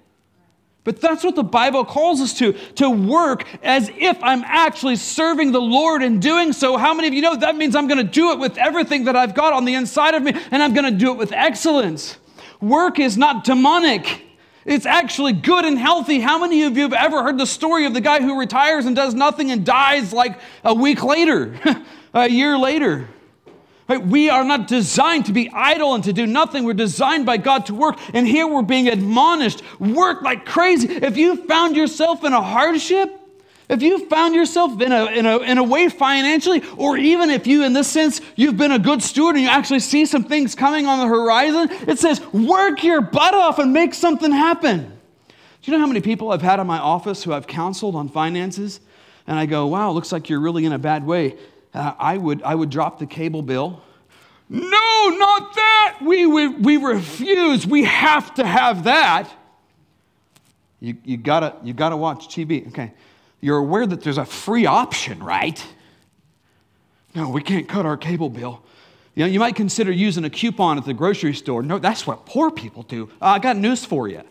But 0.85 1.03
that's 1.03 1.23
what 1.23 1.35
the 1.35 1.44
Bible 1.44 1.85
calls 1.85 2.23
us 2.23 2.33
to, 2.38 2.55
to 2.77 2.88
work 2.88 3.47
as 3.62 3.90
if 3.94 4.16
I'm 4.23 4.42
actually 4.42 4.97
serving 4.97 5.53
the 5.53 5.61
Lord 5.61 6.03
and 6.03 6.23
doing 6.23 6.55
so. 6.55 6.79
How 6.79 6.94
many 6.94 7.09
of 7.09 7.12
you 7.12 7.21
know 7.21 7.37
that 7.37 7.57
means 7.57 7.77
I'm 7.77 7.88
going 7.88 7.99
to 7.99 8.11
do 8.11 8.33
it 8.33 8.38
with 8.38 8.57
everything 8.57 9.05
that 9.05 9.16
I've 9.16 9.35
got 9.35 9.53
on 9.53 9.66
the 9.66 9.75
inside 9.75 10.14
of 10.14 10.23
me 10.23 10.33
and 10.51 10.62
I'm 10.62 10.73
going 10.73 10.90
to 10.90 10.99
do 10.99 11.12
it 11.12 11.18
with 11.18 11.33
excellence? 11.33 12.16
Work 12.62 13.01
is 13.01 13.18
not 13.18 13.44
demonic. 13.44 14.28
It's 14.69 14.85
actually 14.85 15.33
good 15.33 15.65
and 15.65 15.79
healthy. 15.79 16.21
How 16.21 16.39
many 16.39 16.65
of 16.65 16.77
you 16.77 16.83
have 16.83 16.93
ever 16.93 17.23
heard 17.23 17.39
the 17.39 17.47
story 17.47 17.87
of 17.87 17.95
the 17.95 18.03
guy 18.03 18.21
who 18.21 18.39
retires 18.39 18.85
and 18.85 18.95
does 18.95 19.15
nothing 19.15 19.51
and 19.51 19.65
dies 19.65 20.13
like 20.13 20.39
a 20.63 20.75
week 20.75 21.03
later, 21.03 21.59
a 22.15 22.29
year 22.29 22.59
later? 22.59 23.09
Right? 23.89 24.07
We 24.07 24.29
are 24.29 24.45
not 24.45 24.69
designed 24.69 25.25
to 25.27 25.33
be 25.33 25.51
idle 25.55 25.95
and 25.95 26.05
to 26.05 26.13
do 26.13 26.27
nothing. 26.27 26.65
We're 26.65 26.75
designed 26.75 27.25
by 27.25 27.39
God 27.39 27.65
to 27.67 27.75
work. 27.75 27.99
And 28.13 28.29
here 28.29 28.47
we're 28.47 28.61
being 28.61 28.89
admonished 28.89 29.63
work 29.81 30.21
like 30.21 30.45
crazy. 30.45 30.93
If 30.97 31.17
you 31.17 31.47
found 31.47 31.75
yourself 31.75 32.23
in 32.23 32.35
a 32.35 32.43
hardship, 32.43 33.19
if 33.69 33.83
you 33.83 34.07
found 34.09 34.35
yourself 34.35 34.81
in 34.81 34.93
a, 34.93 35.07
in, 35.07 35.27
a, 35.27 35.39
in 35.41 35.59
a 35.59 35.63
way 35.63 35.91
financially, 35.91 36.63
or 36.79 36.97
even 36.97 37.29
if 37.29 37.47
you, 37.47 37.65
in 37.65 37.75
this 37.75 37.87
sense, 37.87 38.21
you've 38.35 38.57
been 38.57 38.73
a 38.73 38.79
good 38.79 39.03
steward 39.03 39.37
and 39.37 39.45
you 39.45 39.51
actually 39.51 39.81
see 39.81 40.07
some 40.07 40.25
things 40.25 40.55
coming 40.55 40.87
on 40.87 40.99
the 41.01 41.07
horizon, 41.07 41.69
it 41.87 41.99
says, 41.99 42.25
work 42.33 42.83
your 42.83 43.03
butt 43.03 43.35
off 43.35 43.59
and 43.59 43.73
make 43.73 43.93
something 43.93 44.33
happen. 44.33 44.85
Do 45.29 45.71
you 45.71 45.77
know 45.77 45.81
how 45.81 45.87
many 45.87 46.01
people 46.01 46.33
I've 46.33 46.41
had 46.41 46.61
in 46.61 46.67
my 46.67 46.79
office 46.79 47.23
who 47.23 47.35
I've 47.35 47.47
counseled 47.47 47.95
on 47.95 48.09
finances? 48.09 48.81
And 49.27 49.39
I 49.39 49.45
go, 49.45 49.67
wow, 49.67 49.91
looks 49.91 50.13
like 50.13 50.31
you're 50.31 50.41
really 50.41 50.65
in 50.65 50.73
a 50.73 50.79
bad 50.79 51.05
way. 51.05 51.37
Uh, 51.75 51.93
I, 51.99 52.17
would, 52.17 52.43
I 52.43 52.55
would 52.55 52.71
drop 52.71 52.99
the 52.99 53.07
cable 53.07 53.43
bill. 53.43 53.83
No, 54.49 55.09
not 55.11 55.55
that. 55.55 55.99
We, 56.01 56.25
we, 56.25 56.49
we 56.49 56.77
refuse. 56.79 57.67
We 57.67 57.85
have 57.85 58.33
to 58.37 58.47
have 58.47 58.85
that. 58.85 59.31
You, 60.81 60.97
you, 61.05 61.19
gotta, 61.19 61.57
you 61.63 61.75
gotta 61.75 61.99
watch 61.99 62.29
TV. 62.29 62.67
Okay 62.69 62.95
you're 63.40 63.59
aware 63.59 63.87
that 63.87 64.03
there's 64.03 64.18
a 64.18 64.24
free 64.24 64.66
option, 64.66 65.22
right? 65.22 65.64
No, 67.14 67.31
we 67.31 67.42
can't 67.42 67.68
cut 67.68 67.87
our 67.87 67.96
cable 67.96 68.31
bill. 68.31 68.62
You 69.14 69.24
know, 69.24 69.31
you 69.31 69.40
might 69.40 69.57
consider 69.57 69.90
using 69.90 70.24
a 70.24 70.31
coupon 70.31 70.79
at 70.79 70.85
the 70.85 70.94
grocery 70.94 71.35
store. 71.35 71.62
No, 71.62 71.79
that's 71.79 72.07
what 72.07 72.27
poor 72.27 72.51
people 72.51 72.85
do. 72.85 73.11
Uh, 73.20 73.27
I 73.27 73.38
got 73.38 73.57
news 73.57 73.85
for 73.85 74.07
you. 74.09 74.22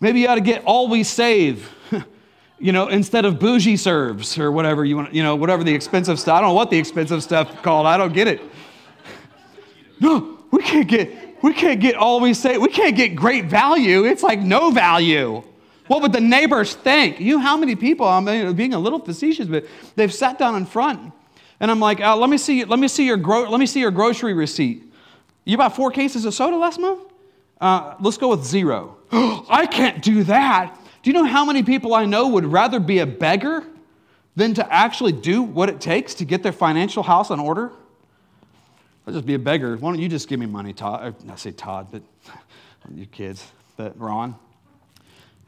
Maybe 0.00 0.20
you 0.20 0.28
ought 0.28 0.36
to 0.36 0.40
get 0.40 0.62
Always 0.64 1.08
Save, 1.08 1.72
you 2.58 2.70
know, 2.70 2.88
instead 2.88 3.24
of 3.24 3.38
bougie 3.38 3.76
serves 3.76 4.38
or 4.38 4.52
whatever 4.52 4.84
you 4.84 4.96
want, 4.96 5.14
you 5.14 5.22
know, 5.22 5.34
whatever 5.34 5.64
the 5.64 5.74
expensive 5.74 6.20
stuff. 6.20 6.36
I 6.36 6.40
don't 6.40 6.50
know 6.50 6.54
what 6.54 6.70
the 6.70 6.78
expensive 6.78 7.22
stuff 7.22 7.62
called. 7.62 7.86
I 7.86 7.96
don't 7.96 8.12
get 8.12 8.28
it. 8.28 8.40
No, 9.98 10.38
we 10.50 10.60
can't 10.60 10.86
get, 10.86 11.42
we 11.42 11.54
can't 11.54 11.80
get 11.80 11.94
Always 11.94 12.38
Save. 12.38 12.60
We 12.60 12.68
can't 12.68 12.94
get 12.94 13.16
great 13.16 13.46
value. 13.46 14.04
It's 14.04 14.22
like 14.22 14.40
no 14.40 14.70
value. 14.70 15.42
What 15.88 16.02
would 16.02 16.12
the 16.12 16.20
neighbors 16.20 16.74
think? 16.74 17.20
You, 17.20 17.38
how 17.38 17.56
many 17.56 17.76
people? 17.76 18.06
I'm 18.06 18.54
being 18.54 18.74
a 18.74 18.78
little 18.78 18.98
facetious, 18.98 19.46
but 19.46 19.66
they've 19.94 20.12
sat 20.12 20.38
down 20.38 20.56
in 20.56 20.66
front, 20.66 21.12
and 21.60 21.70
I'm 21.70 21.80
like, 21.80 22.00
uh, 22.00 22.16
let 22.16 22.28
me 22.28 22.38
see, 22.38 22.64
let 22.64 22.78
me 22.78 22.88
see 22.88 23.06
your, 23.06 23.16
gro- 23.16 23.48
let 23.48 23.60
me 23.60 23.66
see 23.66 23.80
your 23.80 23.90
grocery 23.90 24.34
receipt. 24.34 24.82
You 25.44 25.56
bought 25.56 25.76
four 25.76 25.90
cases 25.90 26.24
of 26.24 26.34
soda 26.34 26.56
last 26.56 26.80
month? 26.80 27.00
Uh, 27.60 27.94
let's 28.00 28.18
go 28.18 28.28
with 28.28 28.44
zero. 28.44 28.96
I 29.12 29.66
can't 29.66 30.02
do 30.02 30.24
that. 30.24 30.78
Do 31.02 31.10
you 31.10 31.14
know 31.14 31.24
how 31.24 31.44
many 31.44 31.62
people 31.62 31.94
I 31.94 32.04
know 32.04 32.28
would 32.28 32.44
rather 32.44 32.80
be 32.80 32.98
a 32.98 33.06
beggar 33.06 33.64
than 34.34 34.54
to 34.54 34.72
actually 34.72 35.12
do 35.12 35.42
what 35.42 35.68
it 35.68 35.80
takes 35.80 36.14
to 36.14 36.24
get 36.24 36.42
their 36.42 36.52
financial 36.52 37.04
house 37.04 37.30
in 37.30 37.38
order? 37.38 37.70
I'll 39.06 39.14
just 39.14 39.24
be 39.24 39.34
a 39.34 39.38
beggar. 39.38 39.76
Why 39.76 39.90
don't 39.90 40.00
you 40.00 40.08
just 40.08 40.28
give 40.28 40.40
me 40.40 40.46
money, 40.46 40.72
Todd? 40.72 41.14
I 41.30 41.36
say 41.36 41.52
Todd, 41.52 41.88
but 41.92 42.02
you 42.94 43.06
kids, 43.06 43.46
but 43.76 43.98
Ron. 43.98 44.34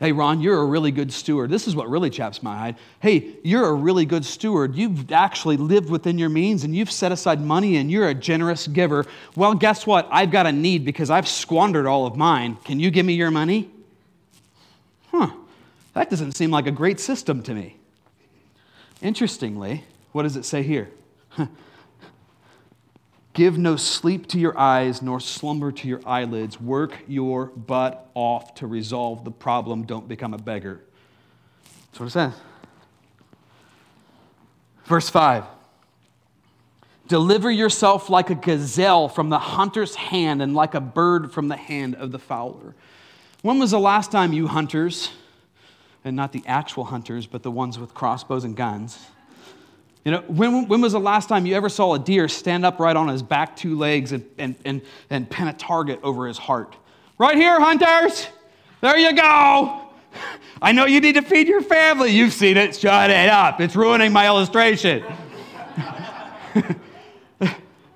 Hey, 0.01 0.13
Ron, 0.13 0.41
you're 0.41 0.61
a 0.61 0.65
really 0.65 0.93
good 0.93 1.13
steward. 1.13 1.51
This 1.51 1.67
is 1.67 1.75
what 1.75 1.91
really 1.91 2.09
chaps 2.09 2.41
my 2.41 2.57
hide. 2.57 2.77
Hey, 3.01 3.35
you're 3.43 3.67
a 3.67 3.75
really 3.75 4.07
good 4.07 4.25
steward. 4.25 4.77
You've 4.77 5.11
actually 5.11 5.57
lived 5.57 5.91
within 5.91 6.19
your 6.19 6.29
means 6.29 6.63
and 6.63 6.75
you've 6.75 6.91
set 6.91 7.11
aside 7.11 7.41
money 7.41 7.77
and 7.79 7.91
you're 7.91 8.09
a 8.09 8.15
generous 8.15 8.69
giver. 8.69 9.07
Well, 9.35 9.55
guess 9.55 9.89
what? 9.89 10.09
I've 10.13 10.31
got 10.31 10.47
a 10.47 10.53
need 10.53 10.85
because 10.85 11.11
I've 11.11 11.27
squandered 11.27 11.87
all 11.87 12.07
of 12.07 12.17
mine. 12.17 12.59
Can 12.65 12.79
you 12.79 12.93
give 12.93 13.05
me 13.05 13.15
your 13.15 13.33
money? 13.33 13.71
Huh, 15.11 15.31
that 15.95 16.11
doesn't 16.11 16.37
seem 16.37 16.53
like 16.53 16.69
a 16.69 16.73
great 16.73 17.01
system 17.01 17.43
to 17.43 17.53
me. 17.53 17.77
Interestingly, 19.03 19.83
what 20.13 20.23
does 20.23 20.37
it 20.37 20.45
say 20.45 20.63
here? 20.63 20.91
Give 23.33 23.57
no 23.57 23.77
sleep 23.77 24.27
to 24.29 24.39
your 24.39 24.59
eyes, 24.59 25.01
nor 25.01 25.21
slumber 25.21 25.71
to 25.71 25.89
your 25.89 26.01
eyelids. 26.05 26.61
Work 26.61 26.99
your 27.07 27.47
butt 27.47 28.11
off 28.15 28.55
to 28.57 28.67
resolve 28.67 29.25
the 29.25 29.31
problem. 29.31 29.85
Don't 29.85 30.09
become 30.09 30.35
a 30.35 30.39
beggar. 30.39 30.81
That's 31.87 32.01
what 32.01 32.07
it 32.07 32.11
says. 32.11 32.33
Verse 34.87 35.09
5 35.09 35.45
Deliver 37.07 37.51
yourself 37.51 38.11
like 38.11 38.31
a 38.31 38.35
gazelle 38.35 39.09
from 39.09 39.31
the 39.31 39.39
hunter's 39.39 39.95
hand 39.95 40.43
and 40.43 40.55
like 40.55 40.75
a 40.75 40.81
bird 40.81 41.33
from 41.33 41.49
the 41.49 41.57
hand 41.57 41.95
of 41.95 42.13
the 42.13 42.19
fowler. 42.19 42.75
When 43.43 43.59
was 43.59 43.71
the 43.71 43.79
last 43.79 44.11
time 44.11 44.33
you 44.33 44.47
hunters, 44.49 45.11
and 46.05 46.17
not 46.17 46.33
the 46.33 46.43
actual 46.47 46.85
hunters, 46.85 47.27
but 47.27 47.43
the 47.43 47.51
ones 47.51 47.79
with 47.79 47.95
crossbows 47.95 48.45
and 48.45 48.57
guns, 48.57 48.99
you 50.05 50.13
know, 50.13 50.21
when, 50.29 50.69
when 50.69 50.81
was 50.81 50.93
the 50.93 51.01
last 51.01 51.29
time 51.29 51.45
you 51.47 51.55
ever 51.55 51.69
saw 51.69 51.95
a 51.95 51.99
deer 51.99 52.29
stand 52.29 52.65
upright 52.65 52.97
on 52.97 53.09
his 53.09 53.23
back 53.23 53.57
two 53.57 53.77
legs 53.77 54.13
and, 54.13 54.25
and, 54.39 54.55
and, 54.65 54.83
and 55.11 55.29
pin 55.29 55.49
a 55.49 55.53
target 55.53 56.01
over 56.03 56.27
his 56.27 56.39
heart? 56.39 56.77
Right 57.19 57.37
here, 57.37 57.61
hunters. 57.61 58.29
There 58.81 58.97
you 58.97 59.15
go. 59.15 59.83
I 60.63 60.73
know 60.73 60.87
you 60.87 61.01
need 61.01 61.15
to 61.15 61.23
feed 61.23 61.49
your 61.49 61.61
family. 61.61 62.11
You've 62.11 62.33
seen 62.33 62.57
it. 62.57 62.77
Shut 62.77 63.11
it 63.11 63.29
up. 63.29 63.61
It's 63.61 63.77
ruining 63.77 64.13
my 64.13 64.27
illustration. 64.27 65.05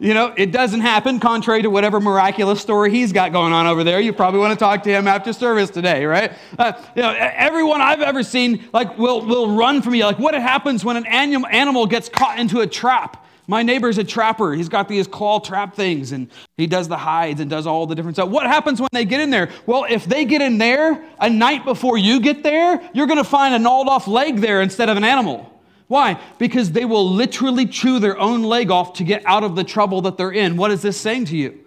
You 0.03 0.15
know, 0.15 0.35
it 0.37 0.51
doesn't 0.51 0.81
happen, 0.81 1.21
contrary 1.21 1.63
to 1.63 1.71
whatever 1.71 2.01
miraculous 2.01 2.61
story 2.61 2.91
he's 2.91 3.13
got 3.13 3.31
going 3.31 3.53
on 3.53 3.69
over 3.69 3.85
there. 3.85 4.01
You 4.01 4.13
probably 4.13 4.41
want 4.41 4.53
to 4.53 4.59
talk 4.59 4.83
to 4.83 4.91
him 4.91 5.07
after 5.07 5.33
service 5.33 5.71
today, 5.71 6.05
right? 6.05 6.33
Uh, 6.59 6.73
you 6.97 7.03
know, 7.03 7.15
everyone 7.17 7.81
I've 7.81 8.01
ever 8.01 8.25
seen, 8.25 8.69
like, 8.73 8.99
will, 8.99 9.25
will 9.25 9.55
run 9.55 9.81
from 9.81 9.95
you. 9.95 10.05
Like, 10.05 10.19
what 10.19 10.35
happens 10.35 10.85
when 10.85 10.97
an 10.97 11.07
animal 11.07 11.87
gets 11.87 12.09
caught 12.09 12.41
into 12.41 12.63
a 12.63 12.67
trap? 12.67 13.25
My 13.47 13.63
neighbor's 13.63 13.97
a 13.97 14.03
trapper. 14.03 14.55
He's 14.55 14.69
got 14.69 14.89
these 14.89 15.07
claw 15.07 15.39
trap 15.39 15.77
things, 15.77 16.11
and 16.11 16.33
he 16.57 16.67
does 16.67 16.89
the 16.89 16.97
hides 16.97 17.41
and 17.41 17.49
does 17.49 17.69
all 17.69 17.87
the 17.87 17.95
different 17.95 18.17
stuff. 18.17 18.29
What 18.29 18.49
happens 18.49 18.81
when 18.81 18.89
they 18.91 19.05
get 19.05 19.21
in 19.21 19.31
there? 19.31 19.51
Well, 19.67 19.87
if 19.89 20.07
they 20.07 20.25
get 20.25 20.43
in 20.43 20.59
there 20.59 21.05
a 21.21 21.31
night 21.31 21.65
before 21.65 21.97
you 21.97 22.19
get 22.19 22.43
there, 22.43 22.91
you're 22.93 23.07
going 23.07 23.23
to 23.23 23.25
find 23.25 23.55
a 23.55 23.59
gnawed 23.61 23.87
off 23.87 24.09
leg 24.09 24.39
there 24.39 24.63
instead 24.63 24.89
of 24.89 24.97
an 24.97 25.05
animal. 25.05 25.52
Why? 25.93 26.19
Because 26.39 26.73
they 26.73 26.87
will 26.87 27.07
literally 27.07 27.67
chew 27.67 27.99
their 27.99 28.19
own 28.19 28.45
leg 28.45 28.71
off 28.71 28.95
to 28.95 29.05
get 29.05 29.23
out 29.27 29.45
of 29.45 29.57
the 29.57 29.63
trouble 29.63 30.01
that 30.01 30.17
they're 30.17 30.33
in. 30.33 30.57
What 30.57 30.71
is 30.71 30.81
this 30.81 30.99
saying 30.99 31.27
to 31.27 31.37
you? 31.37 31.67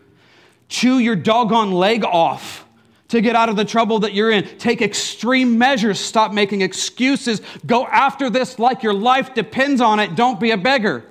Chew 0.67 0.97
your 0.97 1.15
doggone 1.15 1.71
leg 1.71 2.03
off 2.03 2.65
to 3.09 3.21
get 3.21 3.35
out 3.35 3.49
of 3.49 3.55
the 3.55 3.65
trouble 3.65 3.99
that 3.99 4.15
you're 4.15 4.31
in. 4.31 4.57
Take 4.57 4.81
extreme 4.81 5.59
measures. 5.59 5.99
Stop 5.99 6.33
making 6.33 6.61
excuses. 6.61 7.39
Go 7.67 7.85
after 7.85 8.31
this 8.31 8.57
like 8.57 8.81
your 8.81 8.95
life 8.95 9.35
depends 9.35 9.79
on 9.79 9.99
it. 9.99 10.15
Don't 10.15 10.39
be 10.39 10.49
a 10.49 10.57
beggar. 10.57 11.05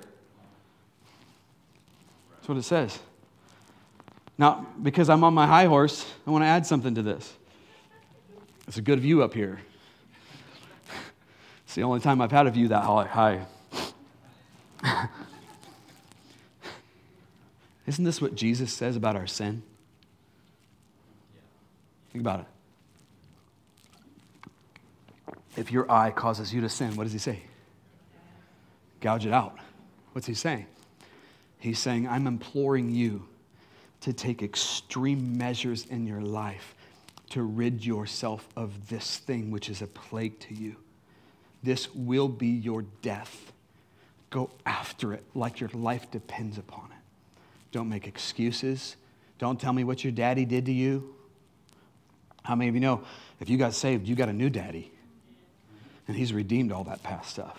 That's 2.35 2.49
what 2.49 2.59
it 2.59 2.65
says. 2.65 2.99
Now, 4.37 4.67
because 4.83 5.09
I'm 5.09 5.23
on 5.23 5.35
my 5.35 5.47
high 5.47 5.67
horse, 5.67 6.05
I 6.27 6.33
want 6.33 6.43
to 6.43 6.49
add 6.49 6.67
something 6.67 6.97
to 6.97 7.03
this. 7.03 7.33
It's 8.67 8.79
a 8.79 8.83
good 8.83 8.99
view 8.99 9.23
up 9.23 9.35
here. 9.35 9.61
It's 11.75 11.77
the 11.81 11.83
only 11.83 11.99
time 11.99 12.21
I've 12.21 12.31
had 12.31 12.47
a 12.47 12.53
view 12.53 12.69
that 12.69 12.85
high. 12.85 13.47
Isn't 17.89 18.05
this 18.05 18.23
what 18.23 18.37
Jesus 18.37 18.73
says 18.73 18.95
about 18.95 19.17
our 19.17 19.27
sin? 19.27 19.65
Think 22.13 22.23
about 22.23 22.47
it. 25.27 25.37
If 25.57 25.73
your 25.73 25.91
eye 25.91 26.13
causes 26.13 26.55
you 26.55 26.61
to 26.61 26.69
sin, 26.69 26.95
what 26.95 27.03
does 27.03 27.13
he 27.13 27.19
say? 27.19 27.43
Gouge 29.01 29.27
it 29.27 29.33
out. 29.33 29.59
What's 30.13 30.29
he 30.29 30.35
saying? 30.35 30.67
He's 31.59 31.81
saying, 31.81 32.07
I'm 32.07 32.29
imploring 32.29 32.91
you 32.91 33.27
to 34.03 34.13
take 34.13 34.45
extreme 34.45 35.37
measures 35.37 35.87
in 35.87 36.07
your 36.07 36.21
life 36.21 36.77
to 37.31 37.43
rid 37.43 37.85
yourself 37.85 38.47
of 38.55 38.91
this 38.91 39.17
thing 39.17 39.51
which 39.51 39.69
is 39.69 39.83
a 39.83 39.89
plague 39.89 40.39
to 40.39 40.55
you. 40.55 40.77
This 41.65 41.93
will 41.95 42.29
be 42.29 42.49
your 42.49 42.83
death. 43.01 43.53
Go 44.29 44.51
after 44.67 45.15
it 45.15 45.25
like 45.35 45.61
your 45.61 45.71
life 45.73 46.11
depends 46.11 46.59
upon 46.59 46.91
it. 46.91 47.39
Don't 47.73 47.89
make 47.89 48.07
excuses. 48.07 48.97
Don't 49.39 49.59
tell 49.59 49.73
me 49.73 49.83
what 49.83 50.05
your 50.05 50.13
daddy 50.13 50.45
did 50.45 50.67
to 50.67 50.73
you. 50.73 51.15
How 52.43 52.55
many 52.55 52.69
of 52.69 52.75
you 52.75 52.83
know 52.83 53.03
if 53.41 53.49
you 53.49 53.57
got 53.57 53.73
saved, 53.73 54.07
you 54.07 54.15
got 54.15 54.29
a 54.29 54.33
new 54.33 54.51
daddy? 54.51 54.93
And 56.07 56.15
he's 56.15 56.35
redeemed 56.35 56.71
all 56.71 56.85
that 56.85 57.03
past 57.03 57.31
stuff. 57.31 57.59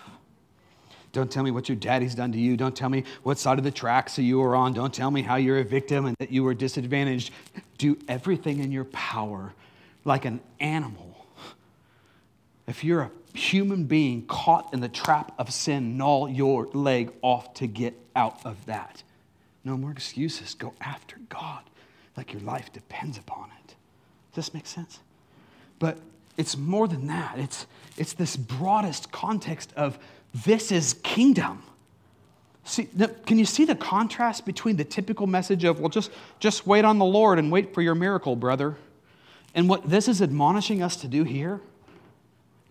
Don't 1.10 1.30
tell 1.30 1.42
me 1.42 1.50
what 1.50 1.68
your 1.68 1.76
daddy's 1.76 2.14
done 2.14 2.30
to 2.30 2.38
you. 2.38 2.56
Don't 2.56 2.76
tell 2.76 2.88
me 2.88 3.02
what 3.24 3.38
side 3.38 3.58
of 3.58 3.64
the 3.64 3.72
tracks 3.72 4.18
you 4.18 4.38
were 4.38 4.54
on. 4.54 4.72
Don't 4.72 4.94
tell 4.94 5.10
me 5.10 5.22
how 5.22 5.34
you're 5.34 5.58
a 5.58 5.64
victim 5.64 6.06
and 6.06 6.16
that 6.18 6.30
you 6.30 6.44
were 6.44 6.54
disadvantaged. 6.54 7.32
Do 7.78 7.98
everything 8.06 8.60
in 8.60 8.70
your 8.70 8.84
power 8.84 9.52
like 10.04 10.24
an 10.24 10.40
animal. 10.60 11.26
If 12.68 12.84
you're 12.84 13.02
a 13.02 13.10
human 13.36 13.84
being 13.84 14.26
caught 14.26 14.72
in 14.72 14.80
the 14.80 14.88
trap 14.88 15.32
of 15.38 15.52
sin, 15.52 15.96
gnaw 15.96 16.26
your 16.26 16.66
leg 16.66 17.12
off 17.22 17.54
to 17.54 17.66
get 17.66 17.94
out 18.14 18.44
of 18.44 18.64
that. 18.66 19.02
No 19.64 19.76
more 19.76 19.90
excuses. 19.90 20.54
Go 20.54 20.74
after 20.80 21.16
God 21.28 21.62
like 22.16 22.32
your 22.32 22.42
life 22.42 22.72
depends 22.72 23.18
upon 23.18 23.50
it. 23.64 23.74
Does 24.32 24.46
this 24.46 24.54
make 24.54 24.66
sense? 24.66 25.00
But 25.78 25.98
it's 26.36 26.56
more 26.56 26.88
than 26.88 27.06
that. 27.08 27.38
It's, 27.38 27.66
it's 27.96 28.12
this 28.12 28.36
broadest 28.36 29.12
context 29.12 29.72
of 29.76 29.98
this 30.44 30.72
is 30.72 30.94
kingdom. 31.02 31.62
See, 32.64 32.88
can 33.26 33.38
you 33.38 33.44
see 33.44 33.64
the 33.64 33.76
contrast 33.76 34.44
between 34.44 34.76
the 34.76 34.84
typical 34.84 35.26
message 35.26 35.64
of, 35.64 35.78
well, 35.78 35.88
just, 35.88 36.10
just 36.40 36.66
wait 36.66 36.84
on 36.84 36.98
the 36.98 37.04
Lord 37.04 37.38
and 37.38 37.50
wait 37.52 37.72
for 37.72 37.80
your 37.80 37.94
miracle, 37.94 38.34
brother, 38.34 38.76
and 39.54 39.68
what 39.68 39.88
this 39.88 40.08
is 40.08 40.20
admonishing 40.20 40.82
us 40.82 40.96
to 40.96 41.08
do 41.08 41.24
here? 41.24 41.60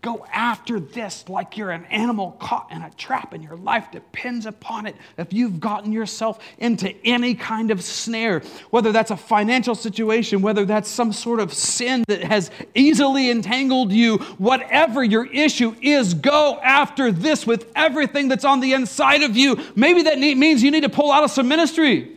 Go 0.06 0.24
after 0.32 0.80
this 0.80 1.28
like 1.30 1.58
you're 1.58 1.72
an 1.72 1.86
animal 1.86 2.34
caught 2.34 2.72
in 2.72 2.84
a 2.84 2.92
trap 2.92 3.34
and 3.34 3.44
your 3.44 3.58
life 3.58 3.90
depends 3.90 4.46
upon 4.46 4.86
it. 4.86 4.96
If 5.18 5.34
you've 5.34 5.60
gotten 5.60 5.92
yourself 5.92 6.38
into 6.60 6.94
any 7.04 7.34
kind 7.34 7.72
of 7.72 7.84
snare, 7.84 8.44
whether 8.70 8.92
that's 8.92 9.10
a 9.10 9.18
financial 9.18 9.74
situation, 9.74 10.44
whether 10.44 10.64
that's 10.64 10.92
some 10.92 11.12
sort 11.12 11.40
of 11.40 11.52
sin 11.52 12.04
that 12.08 12.24
has 12.24 12.52
easily 12.76 13.32
entangled 13.32 13.92
you, 13.92 14.18
whatever 14.38 15.04
your 15.04 15.26
issue 15.26 15.76
is, 15.82 16.14
go 16.14 16.60
after 16.62 17.12
this 17.12 17.48
with 17.48 17.72
everything 17.76 18.28
that's 18.28 18.46
on 18.46 18.60
the 18.60 18.74
inside 18.74 19.24
of 19.24 19.36
you. 19.36 19.60
Maybe 19.76 20.04
that 20.04 20.20
means 20.20 20.62
you 20.62 20.70
need 20.70 20.84
to 20.84 20.90
pull 20.90 21.12
out 21.12 21.24
of 21.24 21.32
some 21.32 21.48
ministry. 21.48 22.16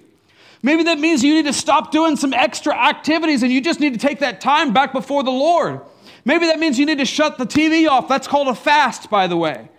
Maybe 0.62 0.82
that 0.82 0.98
means 0.98 1.24
you 1.24 1.32
need 1.32 1.46
to 1.46 1.54
stop 1.54 1.90
doing 1.90 2.16
some 2.16 2.34
extra 2.34 2.76
activities 2.76 3.42
and 3.42 3.50
you 3.50 3.62
just 3.62 3.80
need 3.80 3.94
to 3.94 3.98
take 3.98 4.18
that 4.18 4.42
time 4.42 4.74
back 4.74 4.92
before 4.92 5.22
the 5.22 5.30
Lord. 5.30 5.80
Maybe 6.28 6.44
that 6.44 6.58
means 6.58 6.78
you 6.78 6.84
need 6.84 6.98
to 6.98 7.06
shut 7.06 7.38
the 7.38 7.46
TV 7.46 7.88
off. 7.88 8.06
That's 8.06 8.28
called 8.28 8.48
a 8.48 8.54
fast, 8.54 9.08
by 9.08 9.28
the 9.28 9.36
way. 9.38 9.70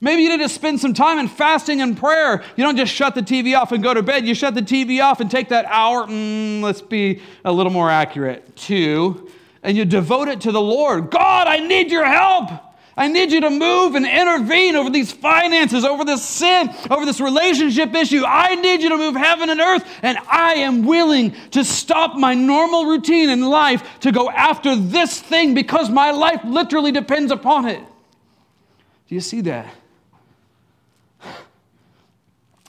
Maybe 0.00 0.22
you 0.22 0.30
need 0.30 0.42
to 0.42 0.48
spend 0.48 0.80
some 0.80 0.94
time 0.94 1.18
in 1.18 1.28
fasting 1.28 1.82
and 1.82 1.98
prayer. 1.98 2.42
You 2.56 2.64
don't 2.64 2.78
just 2.78 2.94
shut 2.94 3.14
the 3.14 3.20
TV 3.20 3.54
off 3.54 3.72
and 3.72 3.82
go 3.82 3.92
to 3.92 4.02
bed. 4.02 4.26
You 4.26 4.34
shut 4.34 4.54
the 4.54 4.62
TV 4.62 5.04
off 5.04 5.20
and 5.20 5.30
take 5.30 5.50
that 5.50 5.66
hour, 5.66 6.06
mm, 6.06 6.62
let's 6.62 6.80
be 6.80 7.20
a 7.44 7.52
little 7.52 7.70
more 7.70 7.90
accurate, 7.90 8.56
two, 8.56 9.30
and 9.62 9.76
you 9.76 9.84
devote 9.84 10.28
it 10.28 10.40
to 10.40 10.50
the 10.50 10.62
Lord. 10.62 11.10
God, 11.10 11.46
I 11.46 11.58
need 11.58 11.90
your 11.90 12.06
help. 12.06 12.52
I 12.98 13.06
need 13.06 13.30
you 13.30 13.40
to 13.42 13.50
move 13.50 13.94
and 13.94 14.04
intervene 14.04 14.74
over 14.74 14.90
these 14.90 15.12
finances, 15.12 15.84
over 15.84 16.04
this 16.04 16.24
sin, 16.24 16.74
over 16.90 17.06
this 17.06 17.20
relationship 17.20 17.94
issue. 17.94 18.24
I 18.26 18.56
need 18.56 18.82
you 18.82 18.88
to 18.88 18.96
move 18.96 19.14
heaven 19.14 19.50
and 19.50 19.60
earth, 19.60 19.88
and 20.02 20.18
I 20.28 20.54
am 20.54 20.84
willing 20.84 21.30
to 21.52 21.64
stop 21.64 22.16
my 22.16 22.34
normal 22.34 22.86
routine 22.86 23.30
in 23.30 23.40
life 23.40 24.00
to 24.00 24.10
go 24.10 24.28
after 24.28 24.74
this 24.74 25.20
thing 25.20 25.54
because 25.54 25.88
my 25.88 26.10
life 26.10 26.40
literally 26.44 26.90
depends 26.90 27.30
upon 27.30 27.68
it. 27.68 27.78
Do 27.78 29.14
you 29.14 29.20
see 29.20 29.42
that? 29.42 29.72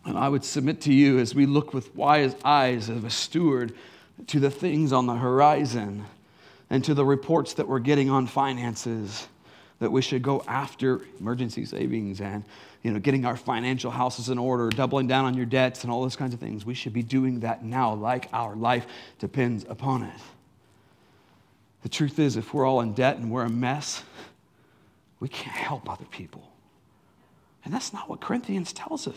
And 0.05 0.15
I 0.15 0.29
would 0.29 0.45
submit 0.45 0.81
to 0.81 0.93
you 0.93 1.17
as 1.17 1.33
we 1.33 1.47
look 1.47 1.73
with 1.73 1.95
wise 1.95 2.35
eyes 2.45 2.87
of 2.87 3.03
a 3.03 3.09
steward 3.09 3.73
to 4.27 4.39
the 4.39 4.51
things 4.51 4.93
on 4.93 5.07
the 5.07 5.15
horizon 5.15 6.05
and 6.69 6.85
to 6.85 6.93
the 6.93 7.03
reports 7.03 7.55
that 7.55 7.67
we're 7.67 7.79
getting 7.79 8.11
on 8.11 8.27
finances 8.27 9.27
that 9.79 9.91
we 9.91 10.01
should 10.01 10.21
go 10.21 10.43
after 10.47 11.01
emergency 11.19 11.65
savings 11.65 12.21
and 12.21 12.43
you 12.83 12.91
know, 12.91 12.99
getting 12.99 13.25
our 13.25 13.35
financial 13.35 13.91
houses 13.91 14.29
in 14.29 14.37
order, 14.37 14.69
doubling 14.69 15.07
down 15.07 15.25
on 15.25 15.35
your 15.35 15.45
debts, 15.45 15.83
and 15.83 15.91
all 15.91 16.01
those 16.01 16.15
kinds 16.15 16.33
of 16.33 16.39
things. 16.39 16.65
We 16.65 16.73
should 16.73 16.93
be 16.93 17.03
doing 17.03 17.41
that 17.41 17.63
now, 17.63 17.93
like 17.93 18.29
our 18.31 18.55
life 18.55 18.85
depends 19.19 19.65
upon 19.67 20.03
it. 20.03 20.21
The 21.81 21.89
truth 21.89 22.19
is, 22.19 22.37
if 22.37 22.53
we're 22.53 22.65
all 22.65 22.81
in 22.81 22.93
debt 22.93 23.17
and 23.17 23.31
we're 23.31 23.43
a 23.43 23.49
mess, 23.49 24.03
we 25.19 25.27
can't 25.27 25.55
help 25.55 25.89
other 25.89 26.05
people. 26.05 26.49
And 27.65 27.73
that's 27.73 27.91
not 27.93 28.09
what 28.09 28.21
Corinthians 28.21 28.71
tells 28.71 29.07
us. 29.07 29.15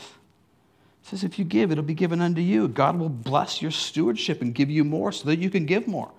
It 1.03 1.09
says, 1.09 1.25
if 1.25 1.39
you 1.39 1.45
give, 1.45 1.73
it'll 1.73 1.83
be 1.83 1.95
given 1.95 2.21
unto 2.21 2.41
you. 2.41 2.69
God 2.69 2.99
will 2.99 3.09
bless 3.09 3.63
your 3.63 3.73
stewardship 3.73 4.41
and 4.43 4.55
give 4.55 4.71
you 4.71 4.85
more 4.85 5.11
so 5.11 5.27
that 5.27 5.39
you 5.39 5.51
can 5.51 5.67
give 5.67 5.89
more. 5.89 6.13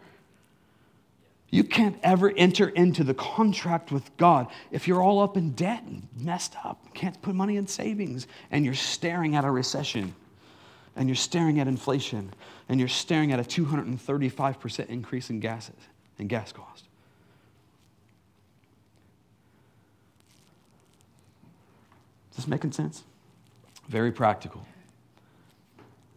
You 1.53 1.63
can't 1.63 1.99
ever 2.01 2.33
enter 2.35 2.69
into 2.69 3.03
the 3.03 3.13
contract 3.13 3.91
with 3.91 4.17
God 4.17 4.47
if 4.71 4.87
you're 4.87 5.03
all 5.03 5.21
up 5.21 5.37
in 5.37 5.51
debt 5.51 5.83
and 5.83 6.07
messed 6.19 6.55
up, 6.65 6.95
can't 6.95 7.21
put 7.21 7.35
money 7.35 7.57
in 7.57 7.67
savings, 7.67 8.25
and 8.49 8.65
you're 8.65 8.73
staring 8.73 9.35
at 9.35 9.45
a 9.45 9.51
recession, 9.51 10.15
and 10.95 11.07
you're 11.07 11.15
staring 11.15 11.59
at 11.59 11.67
inflation, 11.67 12.33
and 12.69 12.79
you're 12.79 12.89
staring 12.89 13.31
at 13.31 13.39
a 13.39 13.43
235% 13.43 14.87
increase 14.87 15.29
in 15.29 15.39
gases 15.39 15.75
and 16.17 16.27
gas 16.27 16.51
cost. 16.51 16.85
Is 22.31 22.37
this 22.37 22.47
making 22.47 22.71
sense? 22.71 23.03
Very 23.87 24.11
practical. 24.11 24.65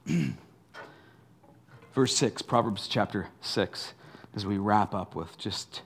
Verse 1.92 2.16
6, 2.16 2.40
Proverbs 2.40 2.88
chapter 2.88 3.28
6 3.42 3.92
as 4.36 4.46
we 4.46 4.58
wrap 4.58 4.94
up 4.94 5.16
with 5.16 5.36
just 5.38 5.82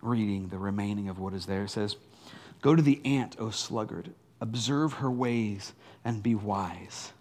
reading 0.00 0.48
the 0.48 0.58
remaining 0.58 1.08
of 1.08 1.18
what 1.18 1.34
is 1.34 1.46
there. 1.46 1.64
It 1.64 1.70
says, 1.70 1.96
Go 2.62 2.74
to 2.74 2.82
the 2.82 3.00
ant, 3.04 3.36
O 3.38 3.50
sluggard, 3.50 4.10
observe 4.40 4.94
her 4.94 5.10
ways 5.10 5.74
and 6.04 6.22
be 6.22 6.34
wise. 6.34 7.12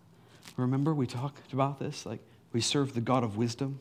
Remember, 0.55 0.93
we 0.93 1.05
talked 1.05 1.51
about 1.51 1.79
this? 1.79 2.05
Like, 2.05 2.19
we 2.53 2.61
serve 2.61 2.93
the 2.93 3.01
God 3.01 3.23
of 3.23 3.35
wisdom, 3.35 3.79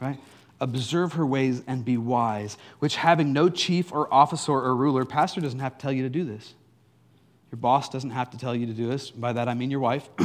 right? 0.00 0.18
Observe 0.60 1.12
her 1.12 1.26
ways 1.26 1.62
and 1.66 1.84
be 1.84 1.96
wise, 1.96 2.56
which 2.80 2.96
having 2.96 3.32
no 3.32 3.48
chief 3.48 3.92
or 3.92 4.12
officer 4.12 4.52
or 4.52 4.74
ruler, 4.74 5.04
pastor 5.04 5.40
doesn't 5.40 5.60
have 5.60 5.78
to 5.78 5.82
tell 5.82 5.92
you 5.92 6.02
to 6.02 6.08
do 6.08 6.24
this. 6.24 6.54
Your 7.52 7.58
boss 7.58 7.88
doesn't 7.88 8.10
have 8.10 8.30
to 8.30 8.38
tell 8.38 8.54
you 8.54 8.66
to 8.66 8.72
do 8.72 8.88
this. 8.88 9.10
By 9.10 9.32
that 9.34 9.48
I 9.48 9.54
mean 9.54 9.70
your 9.70 9.80
wife. 9.80 10.08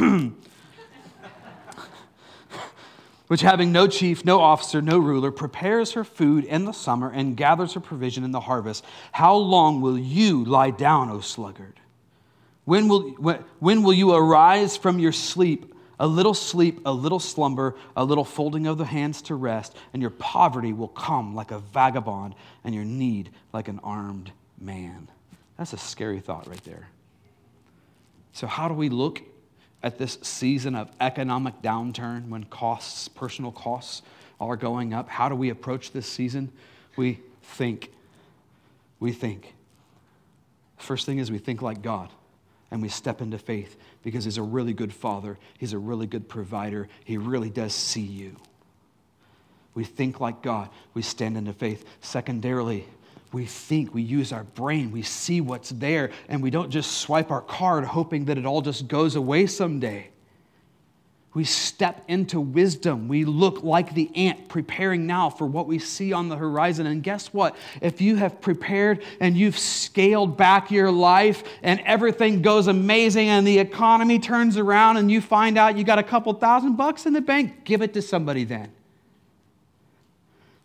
which 3.30 3.41
having 3.41 3.71
no 3.71 3.86
chief, 3.86 4.25
no 4.25 4.41
officer, 4.41 4.82
no 4.82 4.97
ruler, 4.97 5.30
prepares 5.30 5.91
her 5.91 6.03
food 6.03 6.43
in 6.45 6.65
the 6.65 6.71
summer 6.71 7.11
and 7.11 7.38
gathers 7.38 7.75
her 7.75 7.80
provision 7.80 8.23
in 8.23 8.32
the 8.32 8.39
harvest, 8.39 8.84
how 9.11 9.36
long 9.36 9.82
will 9.82 9.99
you 9.99 10.43
lie 10.43 10.71
down, 10.71 11.11
O 11.11 11.19
sluggard? 11.19 11.80
When 12.65 12.88
will, 12.88 13.11
when 13.59 13.84
will 13.84 13.93
you 13.93 14.13
arise 14.13 14.77
from 14.77 14.97
your 14.97 15.11
sleep? 15.11 15.75
A 15.99 16.07
little 16.07 16.34
sleep, 16.34 16.82
a 16.86 16.91
little 16.91 17.19
slumber, 17.19 17.75
a 17.95 18.03
little 18.03 18.23
folding 18.23 18.65
of 18.65 18.80
the 18.80 18.86
hands 18.86 19.21
to 19.23 19.36
rest, 19.36 19.75
and 19.93 20.01
your 20.01 20.11
poverty 20.11 20.73
will 20.73 20.88
come 20.88 21.36
like 21.36 21.51
a 21.51 21.59
vagabond, 21.59 22.34
and 22.63 22.73
your 22.73 22.86
need 22.86 23.30
like 23.53 23.67
an 23.67 23.80
armed 23.84 24.32
man. 24.59 25.07
That's 25.55 25.73
a 25.73 25.77
scary 25.77 26.19
thought 26.19 26.47
right 26.47 26.63
there. 26.63 26.88
So, 28.34 28.47
how 28.47 28.69
do 28.69 28.73
we 28.73 28.89
look 28.89 29.21
at 29.82 29.97
this 29.97 30.17
season 30.21 30.75
of 30.75 30.91
economic 30.99 31.61
downturn 31.61 32.30
when 32.30 32.43
costs, 32.45 33.07
personal 33.07 33.51
costs, 33.51 34.01
are 34.39 34.55
going 34.55 34.93
up? 34.93 35.09
How 35.09 35.30
do 35.30 35.36
we 35.36 35.49
approach 35.49 35.91
this 35.91 36.07
season? 36.07 36.51
We 36.95 37.19
think. 37.41 37.91
We 38.99 39.11
think. 39.11 39.53
First 40.77 41.05
thing 41.05 41.19
is 41.19 41.30
we 41.30 41.38
think 41.38 41.61
like 41.61 41.82
God 41.82 42.09
and 42.71 42.82
we 42.82 42.89
step 42.89 43.21
into 43.21 43.38
faith 43.38 43.77
because 44.03 44.25
He's 44.25 44.38
a 44.38 44.43
really 44.43 44.73
good 44.73 44.93
Father, 44.93 45.38
He's 45.57 45.73
a 45.73 45.77
really 45.77 46.07
good 46.07 46.27
provider, 46.30 46.88
He 47.03 47.17
really 47.17 47.49
does 47.49 47.73
see 47.73 48.01
you. 48.01 48.36
We 49.73 49.84
think 49.84 50.19
like 50.19 50.41
God, 50.41 50.69
we 50.93 51.01
stand 51.01 51.38
into 51.38 51.53
faith. 51.53 51.86
Secondarily, 52.01 52.86
we 53.32 53.45
think, 53.45 53.93
we 53.93 54.01
use 54.01 54.32
our 54.32 54.43
brain, 54.43 54.91
we 54.91 55.01
see 55.01 55.41
what's 55.41 55.69
there, 55.69 56.11
and 56.27 56.41
we 56.41 56.49
don't 56.49 56.69
just 56.69 56.97
swipe 56.97 57.32
our 57.32 57.41
card 57.41 57.86
hoping 57.86 58.25
that 58.25 58.38
it 58.38 58.45
all 58.45 58.61
just 58.61 58.88
goes 58.88 59.15
away 59.15 59.45
someday. 59.45 60.09
We 61.36 61.43
step 61.43 62.03
into 62.07 62.41
wisdom. 62.41 63.07
We 63.07 63.23
look 63.23 63.61
like 63.61 63.93
the 63.93 64.09
ant, 64.15 64.47
preparing 64.47 65.05
now 65.05 65.30
for 65.30 65.45
what 65.45 65.67
we 65.67 65.77
see 65.77 66.11
on 66.11 66.27
the 66.27 66.36
horizon. 66.36 66.88
And 66.88 67.03
guess 67.03 67.32
what? 67.32 67.55
If 67.82 68.01
you 68.01 68.15
have 68.15 68.41
prepared 68.41 69.03
and 69.19 69.38
you've 69.38 69.57
scaled 69.57 70.38
back 70.38 70.71
your 70.71 70.91
life 70.91 71.43
and 71.61 71.82
everything 71.82 72.41
goes 72.41 72.65
amazing 72.65 73.30
and 73.30 73.45
the 73.45 73.59
economy 73.59 74.17
turns 74.17 74.57
around 74.57 74.97
and 74.97 75.11
you 75.11 75.21
find 75.21 75.55
out 75.55 75.77
you 75.77 75.84
got 75.84 75.99
a 75.99 76.03
couple 76.03 76.34
thousand 76.34 76.77
bucks 76.77 77.05
in 77.05 77.13
the 77.13 77.21
bank, 77.21 77.63
give 77.63 77.84
it 77.84 77.93
to 77.93 78.01
somebody 78.01 78.43
then. 78.43 78.71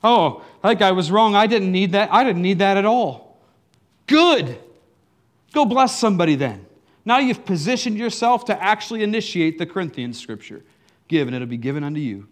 Oh, 0.04 0.44
that 0.62 0.78
guy 0.78 0.92
was 0.92 1.10
wrong. 1.10 1.34
I 1.34 1.46
didn't 1.46 1.72
need 1.72 1.92
that. 1.92 2.12
I 2.12 2.22
didn't 2.22 2.42
need 2.42 2.58
that 2.58 2.76
at 2.76 2.84
all. 2.84 3.38
Good. 4.06 4.58
Go 5.52 5.64
bless 5.64 5.98
somebody 5.98 6.34
then. 6.34 6.66
Now 7.06 7.18
you've 7.18 7.46
positioned 7.46 7.96
yourself 7.96 8.44
to 8.46 8.62
actually 8.62 9.02
initiate 9.02 9.58
the 9.58 9.64
Corinthian 9.64 10.12
scripture. 10.12 10.62
Give, 11.08 11.26
and 11.26 11.34
it'll 11.34 11.48
be 11.48 11.56
given 11.56 11.82
unto 11.82 12.00
you. 12.00 12.28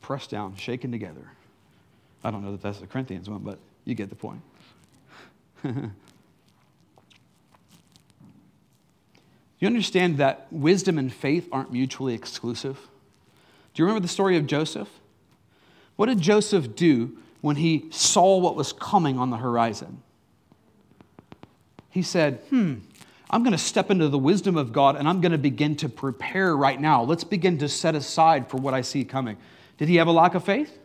Pressed 0.00 0.30
down, 0.30 0.54
shaken 0.54 0.92
together. 0.92 1.32
I 2.22 2.30
don't 2.30 2.44
know 2.44 2.52
that 2.52 2.62
that's 2.62 2.78
the 2.78 2.86
Corinthians 2.86 3.28
one, 3.28 3.40
but 3.40 3.58
you 3.84 3.96
get 3.96 4.08
the 4.08 4.14
point. 4.14 4.40
you 5.64 5.90
understand 9.62 10.18
that 10.18 10.46
wisdom 10.52 10.96
and 10.96 11.12
faith 11.12 11.48
aren't 11.50 11.72
mutually 11.72 12.14
exclusive? 12.14 12.76
Do 13.72 13.82
you 13.82 13.86
remember 13.86 14.00
the 14.00 14.12
story 14.12 14.36
of 14.36 14.46
Joseph? 14.46 14.88
What 15.96 16.06
did 16.06 16.20
Joseph 16.20 16.74
do 16.74 17.16
when 17.40 17.56
he 17.56 17.86
saw 17.90 18.38
what 18.38 18.56
was 18.56 18.72
coming 18.72 19.18
on 19.18 19.30
the 19.30 19.36
horizon? 19.36 20.02
He 21.90 22.02
said, 22.02 22.40
Hmm, 22.50 22.76
I'm 23.30 23.42
going 23.42 23.52
to 23.52 23.58
step 23.58 23.90
into 23.90 24.08
the 24.08 24.18
wisdom 24.18 24.56
of 24.56 24.72
God 24.72 24.96
and 24.96 25.08
I'm 25.08 25.20
going 25.20 25.32
to 25.32 25.38
begin 25.38 25.76
to 25.76 25.88
prepare 25.88 26.56
right 26.56 26.80
now. 26.80 27.02
Let's 27.02 27.24
begin 27.24 27.58
to 27.58 27.68
set 27.68 27.94
aside 27.94 28.48
for 28.48 28.56
what 28.56 28.74
I 28.74 28.80
see 28.80 29.04
coming. 29.04 29.36
Did 29.78 29.88
he 29.88 29.96
have 29.96 30.08
a 30.08 30.12
lack 30.12 30.34
of 30.34 30.44
faith? 30.44 30.78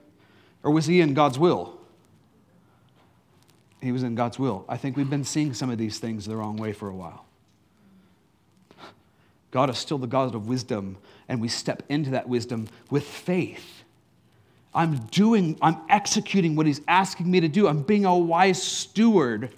Or 0.64 0.72
was 0.72 0.86
he 0.86 1.02
in 1.02 1.14
God's 1.14 1.40
will? 1.40 1.80
He 3.82 3.92
was 3.92 4.04
in 4.04 4.16
God's 4.16 4.38
will. 4.38 4.66
I 4.68 4.78
think 4.78 4.98
we've 4.98 5.10
been 5.10 5.24
seeing 5.24 5.54
some 5.54 5.70
of 5.70 5.78
these 5.78 6.00
things 6.00 6.26
the 6.26 6.36
wrong 6.36 6.58
way 6.58 6.74
for 6.74 6.90
a 6.90 6.96
while. 6.96 7.26
God 9.52 9.70
is 9.70 9.78
still 9.78 9.98
the 9.98 10.08
God 10.08 10.36
of 10.36 10.48
wisdom, 10.48 10.98
and 11.28 11.42
we 11.42 11.48
step 11.48 11.84
into 11.90 12.12
that 12.12 12.28
wisdom 12.28 12.68
with 12.92 13.04
faith. 13.04 13.79
I'm 14.74 14.98
doing, 15.08 15.58
I'm 15.62 15.78
executing 15.90 16.56
what 16.56 16.66
He's 16.66 16.82
asking 16.88 17.30
me 17.30 17.40
to 17.40 17.48
do. 17.48 17.68
I'm 17.68 17.84
being 17.84 18.06
a 18.06 18.18
wise 18.18 18.62
steward 18.62 19.52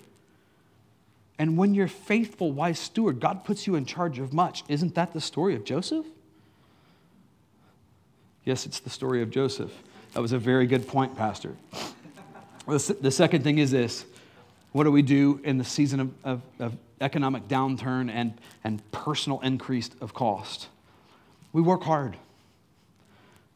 and 1.41 1.57
when 1.57 1.74
you're 1.74 1.88
faithful, 1.88 2.51
wise 2.51 2.78
steward, 2.78 3.20
God 3.20 3.43
puts 3.43 3.66
you 3.66 3.74
in 3.74 3.88
charge 3.88 4.20
of 4.20 4.32
much. 4.32 4.64
Isn't 4.68 4.93
that 4.93 5.12
the 5.12 5.20
story 5.20 5.55
of 5.55 5.64
Joseph? 5.64 6.05
Yes, 8.45 8.68
it's 8.68 8.80
the 8.80 8.91
story 8.91 9.24
of 9.24 9.32
Joseph. 9.32 9.72
That 10.14 10.22
was 10.22 10.34
a 10.34 10.38
very 10.38 10.68
good 10.68 10.88
point, 10.88 11.18
Pastor. 11.18 11.55
The 12.68 13.09
second 13.09 13.43
thing 13.43 13.57
is 13.57 13.72
this 13.72 14.05
what 14.72 14.84
do 14.84 14.91
we 14.91 15.01
do 15.01 15.41
in 15.43 15.57
the 15.57 15.64
season 15.64 15.99
of, 15.99 16.14
of, 16.24 16.41
of 16.59 16.78
economic 17.01 17.47
downturn 17.47 18.12
and, 18.12 18.36
and 18.64 18.91
personal 18.91 19.39
increase 19.39 19.89
of 19.99 20.14
cost? 20.14 20.68
We 21.53 21.64
work 21.64 21.82
hard. 21.82 22.18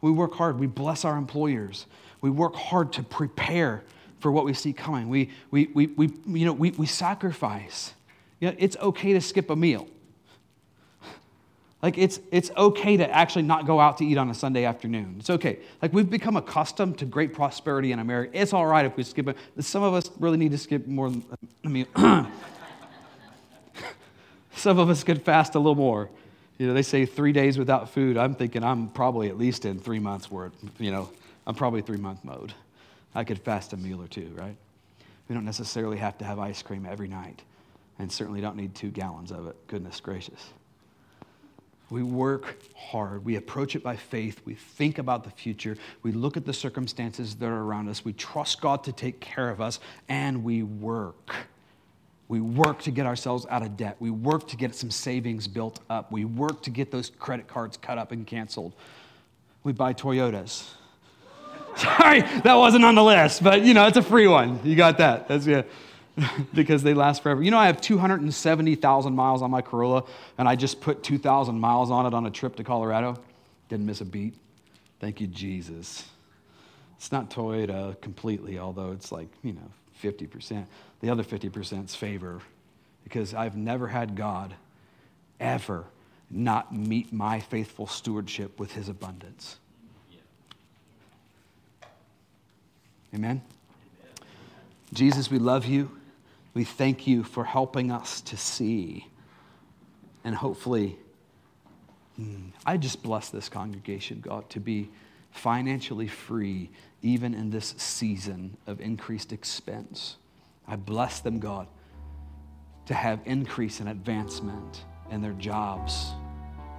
We 0.06 0.12
work 0.12 0.36
hard. 0.36 0.60
We 0.60 0.68
bless 0.68 1.04
our 1.04 1.18
employers. 1.18 1.88
We 2.22 2.30
work 2.30 2.54
hard 2.54 2.94
to 2.94 3.02
prepare 3.02 3.82
for 4.20 4.32
what 4.32 4.46
we 4.46 4.54
see 4.54 4.72
coming. 4.72 5.10
We, 5.10 5.32
we, 5.50 5.66
we, 5.74 5.88
we, 5.88 6.12
you 6.28 6.46
know, 6.46 6.54
we, 6.54 6.70
we 6.70 6.86
sacrifice. 6.86 7.92
You 8.40 8.50
know, 8.50 8.56
it's 8.60 8.78
okay 8.78 9.14
to 9.14 9.22
skip 9.22 9.50
a 9.50 9.56
meal. 9.56 9.88
Like, 11.82 11.98
it's, 11.98 12.20
it's 12.32 12.52
okay 12.56 12.98
to 12.98 13.10
actually 13.10 13.42
not 13.42 13.66
go 13.66 13.80
out 13.80 13.98
to 13.98 14.06
eat 14.06 14.20
on 14.20 14.30
a 14.30 14.36
Sunday 14.36 14.64
afternoon. 14.64 15.16
It's 15.18 15.32
okay. 15.32 15.58
Like, 15.82 15.92
we've 15.92 16.08
become 16.08 16.38
accustomed 16.38 17.00
to 17.00 17.06
great 17.06 17.34
prosperity 17.34 17.92
in 17.92 17.98
America. 17.98 18.40
It's 18.40 18.54
all 18.54 18.68
right 18.68 18.86
if 18.86 18.96
we 18.96 19.02
skip 19.02 19.28
it. 19.30 19.38
Some 19.58 19.82
of 19.82 19.96
us 19.96 20.12
really 20.20 20.38
need 20.38 20.52
to 20.52 20.60
skip 20.60 20.86
more 20.86 21.10
than 21.10 21.26
a 21.64 21.68
meal. 21.68 21.88
Some 24.56 24.78
of 24.78 24.88
us 24.88 25.04
could 25.04 25.24
fast 25.24 25.56
a 25.56 25.58
little 25.58 25.74
more. 25.74 26.12
You 26.58 26.68
know, 26.68 26.74
they 26.74 26.84
say 26.84 27.06
three 27.06 27.34
days 27.34 27.58
without 27.58 27.90
food. 27.90 28.18
I'm 28.18 28.34
thinking 28.36 28.64
I'm 28.64 28.88
probably 28.90 29.28
at 29.28 29.38
least 29.38 29.66
in 29.66 29.80
three 29.80 30.00
months 30.00 30.32
worth. 30.32 30.54
You 30.80 30.92
know, 30.92 31.10
I'm 31.46 31.56
probably 31.56 31.82
three 31.82 31.98
month 31.98 32.24
mode. 32.24 32.54
I 33.14 33.24
could 33.24 33.40
fast 33.40 33.74
a 33.74 33.78
meal 33.78 34.02
or 34.02 34.08
two, 34.08 34.32
right? 34.36 34.56
We 35.28 35.34
don't 35.34 35.46
necessarily 35.46 35.98
have 35.98 36.18
to 36.20 36.26
have 36.26 36.40
ice 36.40 36.62
cream 36.62 36.86
every 36.86 37.08
night, 37.08 37.42
and 38.00 38.12
certainly 38.12 38.42
don't 38.42 38.56
need 38.56 38.76
two 38.76 38.90
gallons 38.90 39.32
of 39.32 39.48
it. 39.48 39.68
Goodness 39.68 40.00
gracious. 40.00 40.52
We 41.90 42.04
work 42.04 42.58
hard. 42.76 43.26
We 43.26 43.36
approach 43.36 43.76
it 43.76 43.84
by 43.84 43.96
faith. 43.96 44.42
We 44.44 44.56
think 44.56 44.98
about 44.98 45.24
the 45.24 45.30
future. 45.30 45.78
We 46.04 46.12
look 46.12 46.36
at 46.36 46.46
the 46.46 46.54
circumstances 46.54 47.36
that 47.36 47.46
are 47.46 47.64
around 47.64 47.90
us. 47.90 48.04
We 48.04 48.14
trust 48.14 48.60
God 48.60 48.84
to 48.86 48.92
take 48.92 49.20
care 49.20 49.50
of 49.50 49.62
us, 49.62 49.80
and 50.10 50.44
we 50.44 50.64
work. 50.64 51.36
We 52.28 52.42
work 52.42 52.82
to 52.84 52.92
get 52.92 53.06
ourselves 53.06 53.46
out 53.50 53.62
of 53.62 53.78
debt. 53.78 53.98
We 54.00 54.10
work 54.10 54.48
to 54.48 54.58
get 54.58 54.74
some 54.74 54.90
savings 54.90 55.48
built 55.48 55.80
up. 55.90 56.12
We 56.12 56.26
work 56.26 56.64
to 56.64 56.70
get 56.70 56.92
those 56.92 57.12
credit 57.20 57.48
cards 57.48 57.78
cut 57.78 57.98
up 57.98 58.12
and 58.12 58.26
canceled. 58.26 58.74
We 59.64 59.74
buy 59.74 59.94
Toyotas. 59.94 60.68
Sorry, 61.76 62.22
that 62.22 62.56
wasn't 62.56 62.86
on 62.86 62.96
the 62.96 63.04
list, 63.04 63.44
but 63.44 63.64
you 63.64 63.74
know, 63.74 63.86
it's 63.86 63.98
a 63.98 64.02
free 64.02 64.28
one. 64.28 64.60
You 64.64 64.76
got 64.76 64.98
that. 65.00 65.28
That's 65.28 65.46
yeah. 65.46 65.64
because 66.54 66.84
they 66.84 66.94
last 66.94 67.24
forever. 67.24 67.44
You 67.44 67.52
know, 67.52 67.58
I 67.58 67.66
have 67.68 67.82
270,000 67.82 69.14
miles 69.14 69.42
on 69.42 69.52
my 69.52 69.62
Corolla, 69.62 70.06
and 70.38 70.48
I 70.48 70.56
just 70.56 70.82
put 70.82 71.04
2,000 71.04 71.60
miles 71.60 71.92
on 71.92 72.06
it 72.06 72.14
on 72.14 72.26
a 72.26 72.32
trip 72.32 72.56
to 72.56 72.64
Colorado. 72.64 73.22
Didn't 73.70 73.86
miss 73.86 74.02
a 74.02 74.06
beat. 74.06 74.34
Thank 75.00 75.20
you, 75.20 75.28
Jesus. 75.28 76.08
It's 76.98 77.12
not 77.12 77.30
Toyota 77.30 78.00
completely, 78.02 78.58
although 78.58 78.92
it's 78.92 79.12
like, 79.12 79.28
you 79.44 79.54
know, 79.54 79.70
50%. 80.02 80.66
The 81.06 81.12
other 81.12 81.24
50% 81.24 81.86
is 81.86 81.94
favor, 81.94 82.42
because 83.04 83.36
I've 83.36 83.56
never 83.56 83.88
had 83.88 84.16
God 84.16 84.56
ever 85.40 85.86
not 86.32 86.76
meet 86.76 87.14
my 87.14 87.42
faithful 87.42 87.86
stewardship 87.86 88.60
with 88.60 88.72
his 88.72 88.90
abundance. 88.90 89.60
Amen? 93.14 93.44
Jesus, 94.94 95.30
we 95.30 95.38
love 95.38 95.68
you. 95.68 95.96
We 96.56 96.64
thank 96.64 97.06
you 97.06 97.24
for 97.24 97.44
helping 97.46 97.92
us 97.92 98.20
to 98.22 98.36
see. 98.36 99.06
And 100.24 100.34
hopefully, 100.34 100.98
hmm, 102.16 102.48
I 102.66 102.78
just 102.78 103.04
bless 103.04 103.30
this 103.30 103.48
congregation, 103.48 104.22
God, 104.22 104.50
to 104.50 104.60
be 104.60 104.90
financially 105.30 106.08
free 106.08 106.72
even 107.04 107.36
in 107.36 107.52
this 107.52 107.76
season 107.78 108.58
of 108.66 108.82
increased 108.82 109.32
expense. 109.32 110.16
I 110.68 110.76
bless 110.76 111.20
them, 111.20 111.40
God, 111.40 111.68
to 112.88 112.94
have 112.94 113.20
increase 113.26 113.80
and 113.80 113.90
advancement 113.90 114.86
in 115.12 115.22
their 115.22 115.34
jobs, 115.34 116.12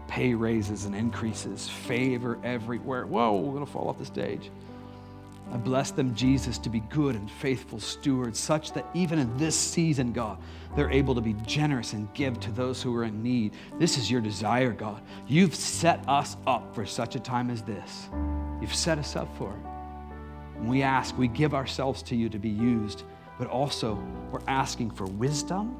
pay 0.08 0.34
raises 0.34 0.84
and 0.84 0.94
increases, 0.94 1.68
favor 1.68 2.38
everywhere. 2.44 3.06
Whoa, 3.06 3.36
we're 3.36 3.52
going 3.52 3.66
to 3.66 3.70
fall 3.70 3.88
off 3.88 3.98
the 3.98 4.04
stage. 4.04 4.50
I 5.52 5.56
bless 5.56 5.92
them, 5.92 6.14
Jesus, 6.14 6.58
to 6.58 6.68
be 6.68 6.80
good 6.80 7.14
and 7.14 7.30
faithful 7.30 7.78
stewards, 7.78 8.38
such 8.38 8.72
that 8.72 8.84
even 8.94 9.20
in 9.20 9.36
this 9.36 9.54
season, 9.54 10.12
God, 10.12 10.38
they're 10.74 10.90
able 10.90 11.14
to 11.14 11.20
be 11.20 11.34
generous 11.46 11.92
and 11.92 12.12
give 12.14 12.40
to 12.40 12.50
those 12.50 12.82
who 12.82 12.94
are 12.96 13.04
in 13.04 13.22
need. 13.22 13.52
This 13.78 13.96
is 13.96 14.10
your 14.10 14.20
desire, 14.20 14.72
God. 14.72 15.00
You've 15.28 15.54
set 15.54 16.06
us 16.08 16.36
up 16.48 16.74
for 16.74 16.84
such 16.84 17.14
a 17.14 17.20
time 17.20 17.50
as 17.50 17.62
this. 17.62 18.08
You've 18.60 18.74
set 18.74 18.98
us 18.98 19.14
up 19.14 19.34
for 19.38 19.50
it. 19.50 20.58
And 20.58 20.68
we 20.68 20.82
ask, 20.82 21.16
we 21.16 21.28
give 21.28 21.54
ourselves 21.54 22.02
to 22.04 22.16
you 22.16 22.28
to 22.28 22.38
be 22.38 22.48
used, 22.48 23.04
but 23.38 23.48
also 23.48 23.98
we're 24.30 24.40
asking 24.46 24.90
for 24.90 25.04
wisdom, 25.06 25.76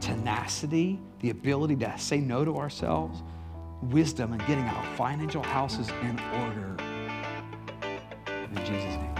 tenacity, 0.00 0.98
the 1.20 1.30
ability 1.30 1.76
to 1.76 1.98
say 1.98 2.18
no 2.18 2.44
to 2.44 2.56
ourselves, 2.56 3.22
wisdom, 3.82 4.32
and 4.32 4.40
getting 4.46 4.64
our 4.64 4.96
financial 4.96 5.42
houses 5.42 5.88
in 6.02 6.18
order. 6.42 6.76
In 8.26 8.56
Jesus' 8.56 8.96
name. 8.96 9.14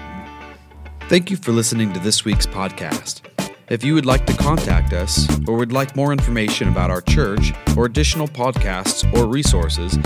Thank 1.09 1.31
you 1.31 1.37
for 1.37 1.53
listening 1.53 1.93
to 1.93 2.01
this 2.01 2.25
week's 2.25 2.47
podcast. 2.47 3.23
If 3.69 3.85
you 3.85 3.95
would 3.95 4.07
like 4.07 4.27
to 4.27 4.35
contact 4.35 4.93
us 4.93 5.29
or 5.47 5.57
would 5.57 5.73
like 5.73 5.95
more 5.95 6.13
information 6.13 6.69
about 6.69 6.91
our 6.91 7.01
church 7.01 7.53
or 7.77 7.87
additional 7.87 8.27
podcasts 8.27 9.11
or 9.17 9.27
resources, 9.27 9.97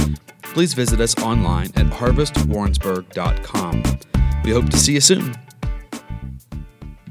please 0.43 0.75
visit 0.75 1.01
us 1.01 1.19
online 1.19 1.67
at 1.75 1.87
harvestwarrensburg.com. 1.87 3.83
We 4.45 4.51
hope 4.53 4.69
to 4.69 4.77
see 4.77 4.93
you 4.93 5.01
soon. 5.01 5.35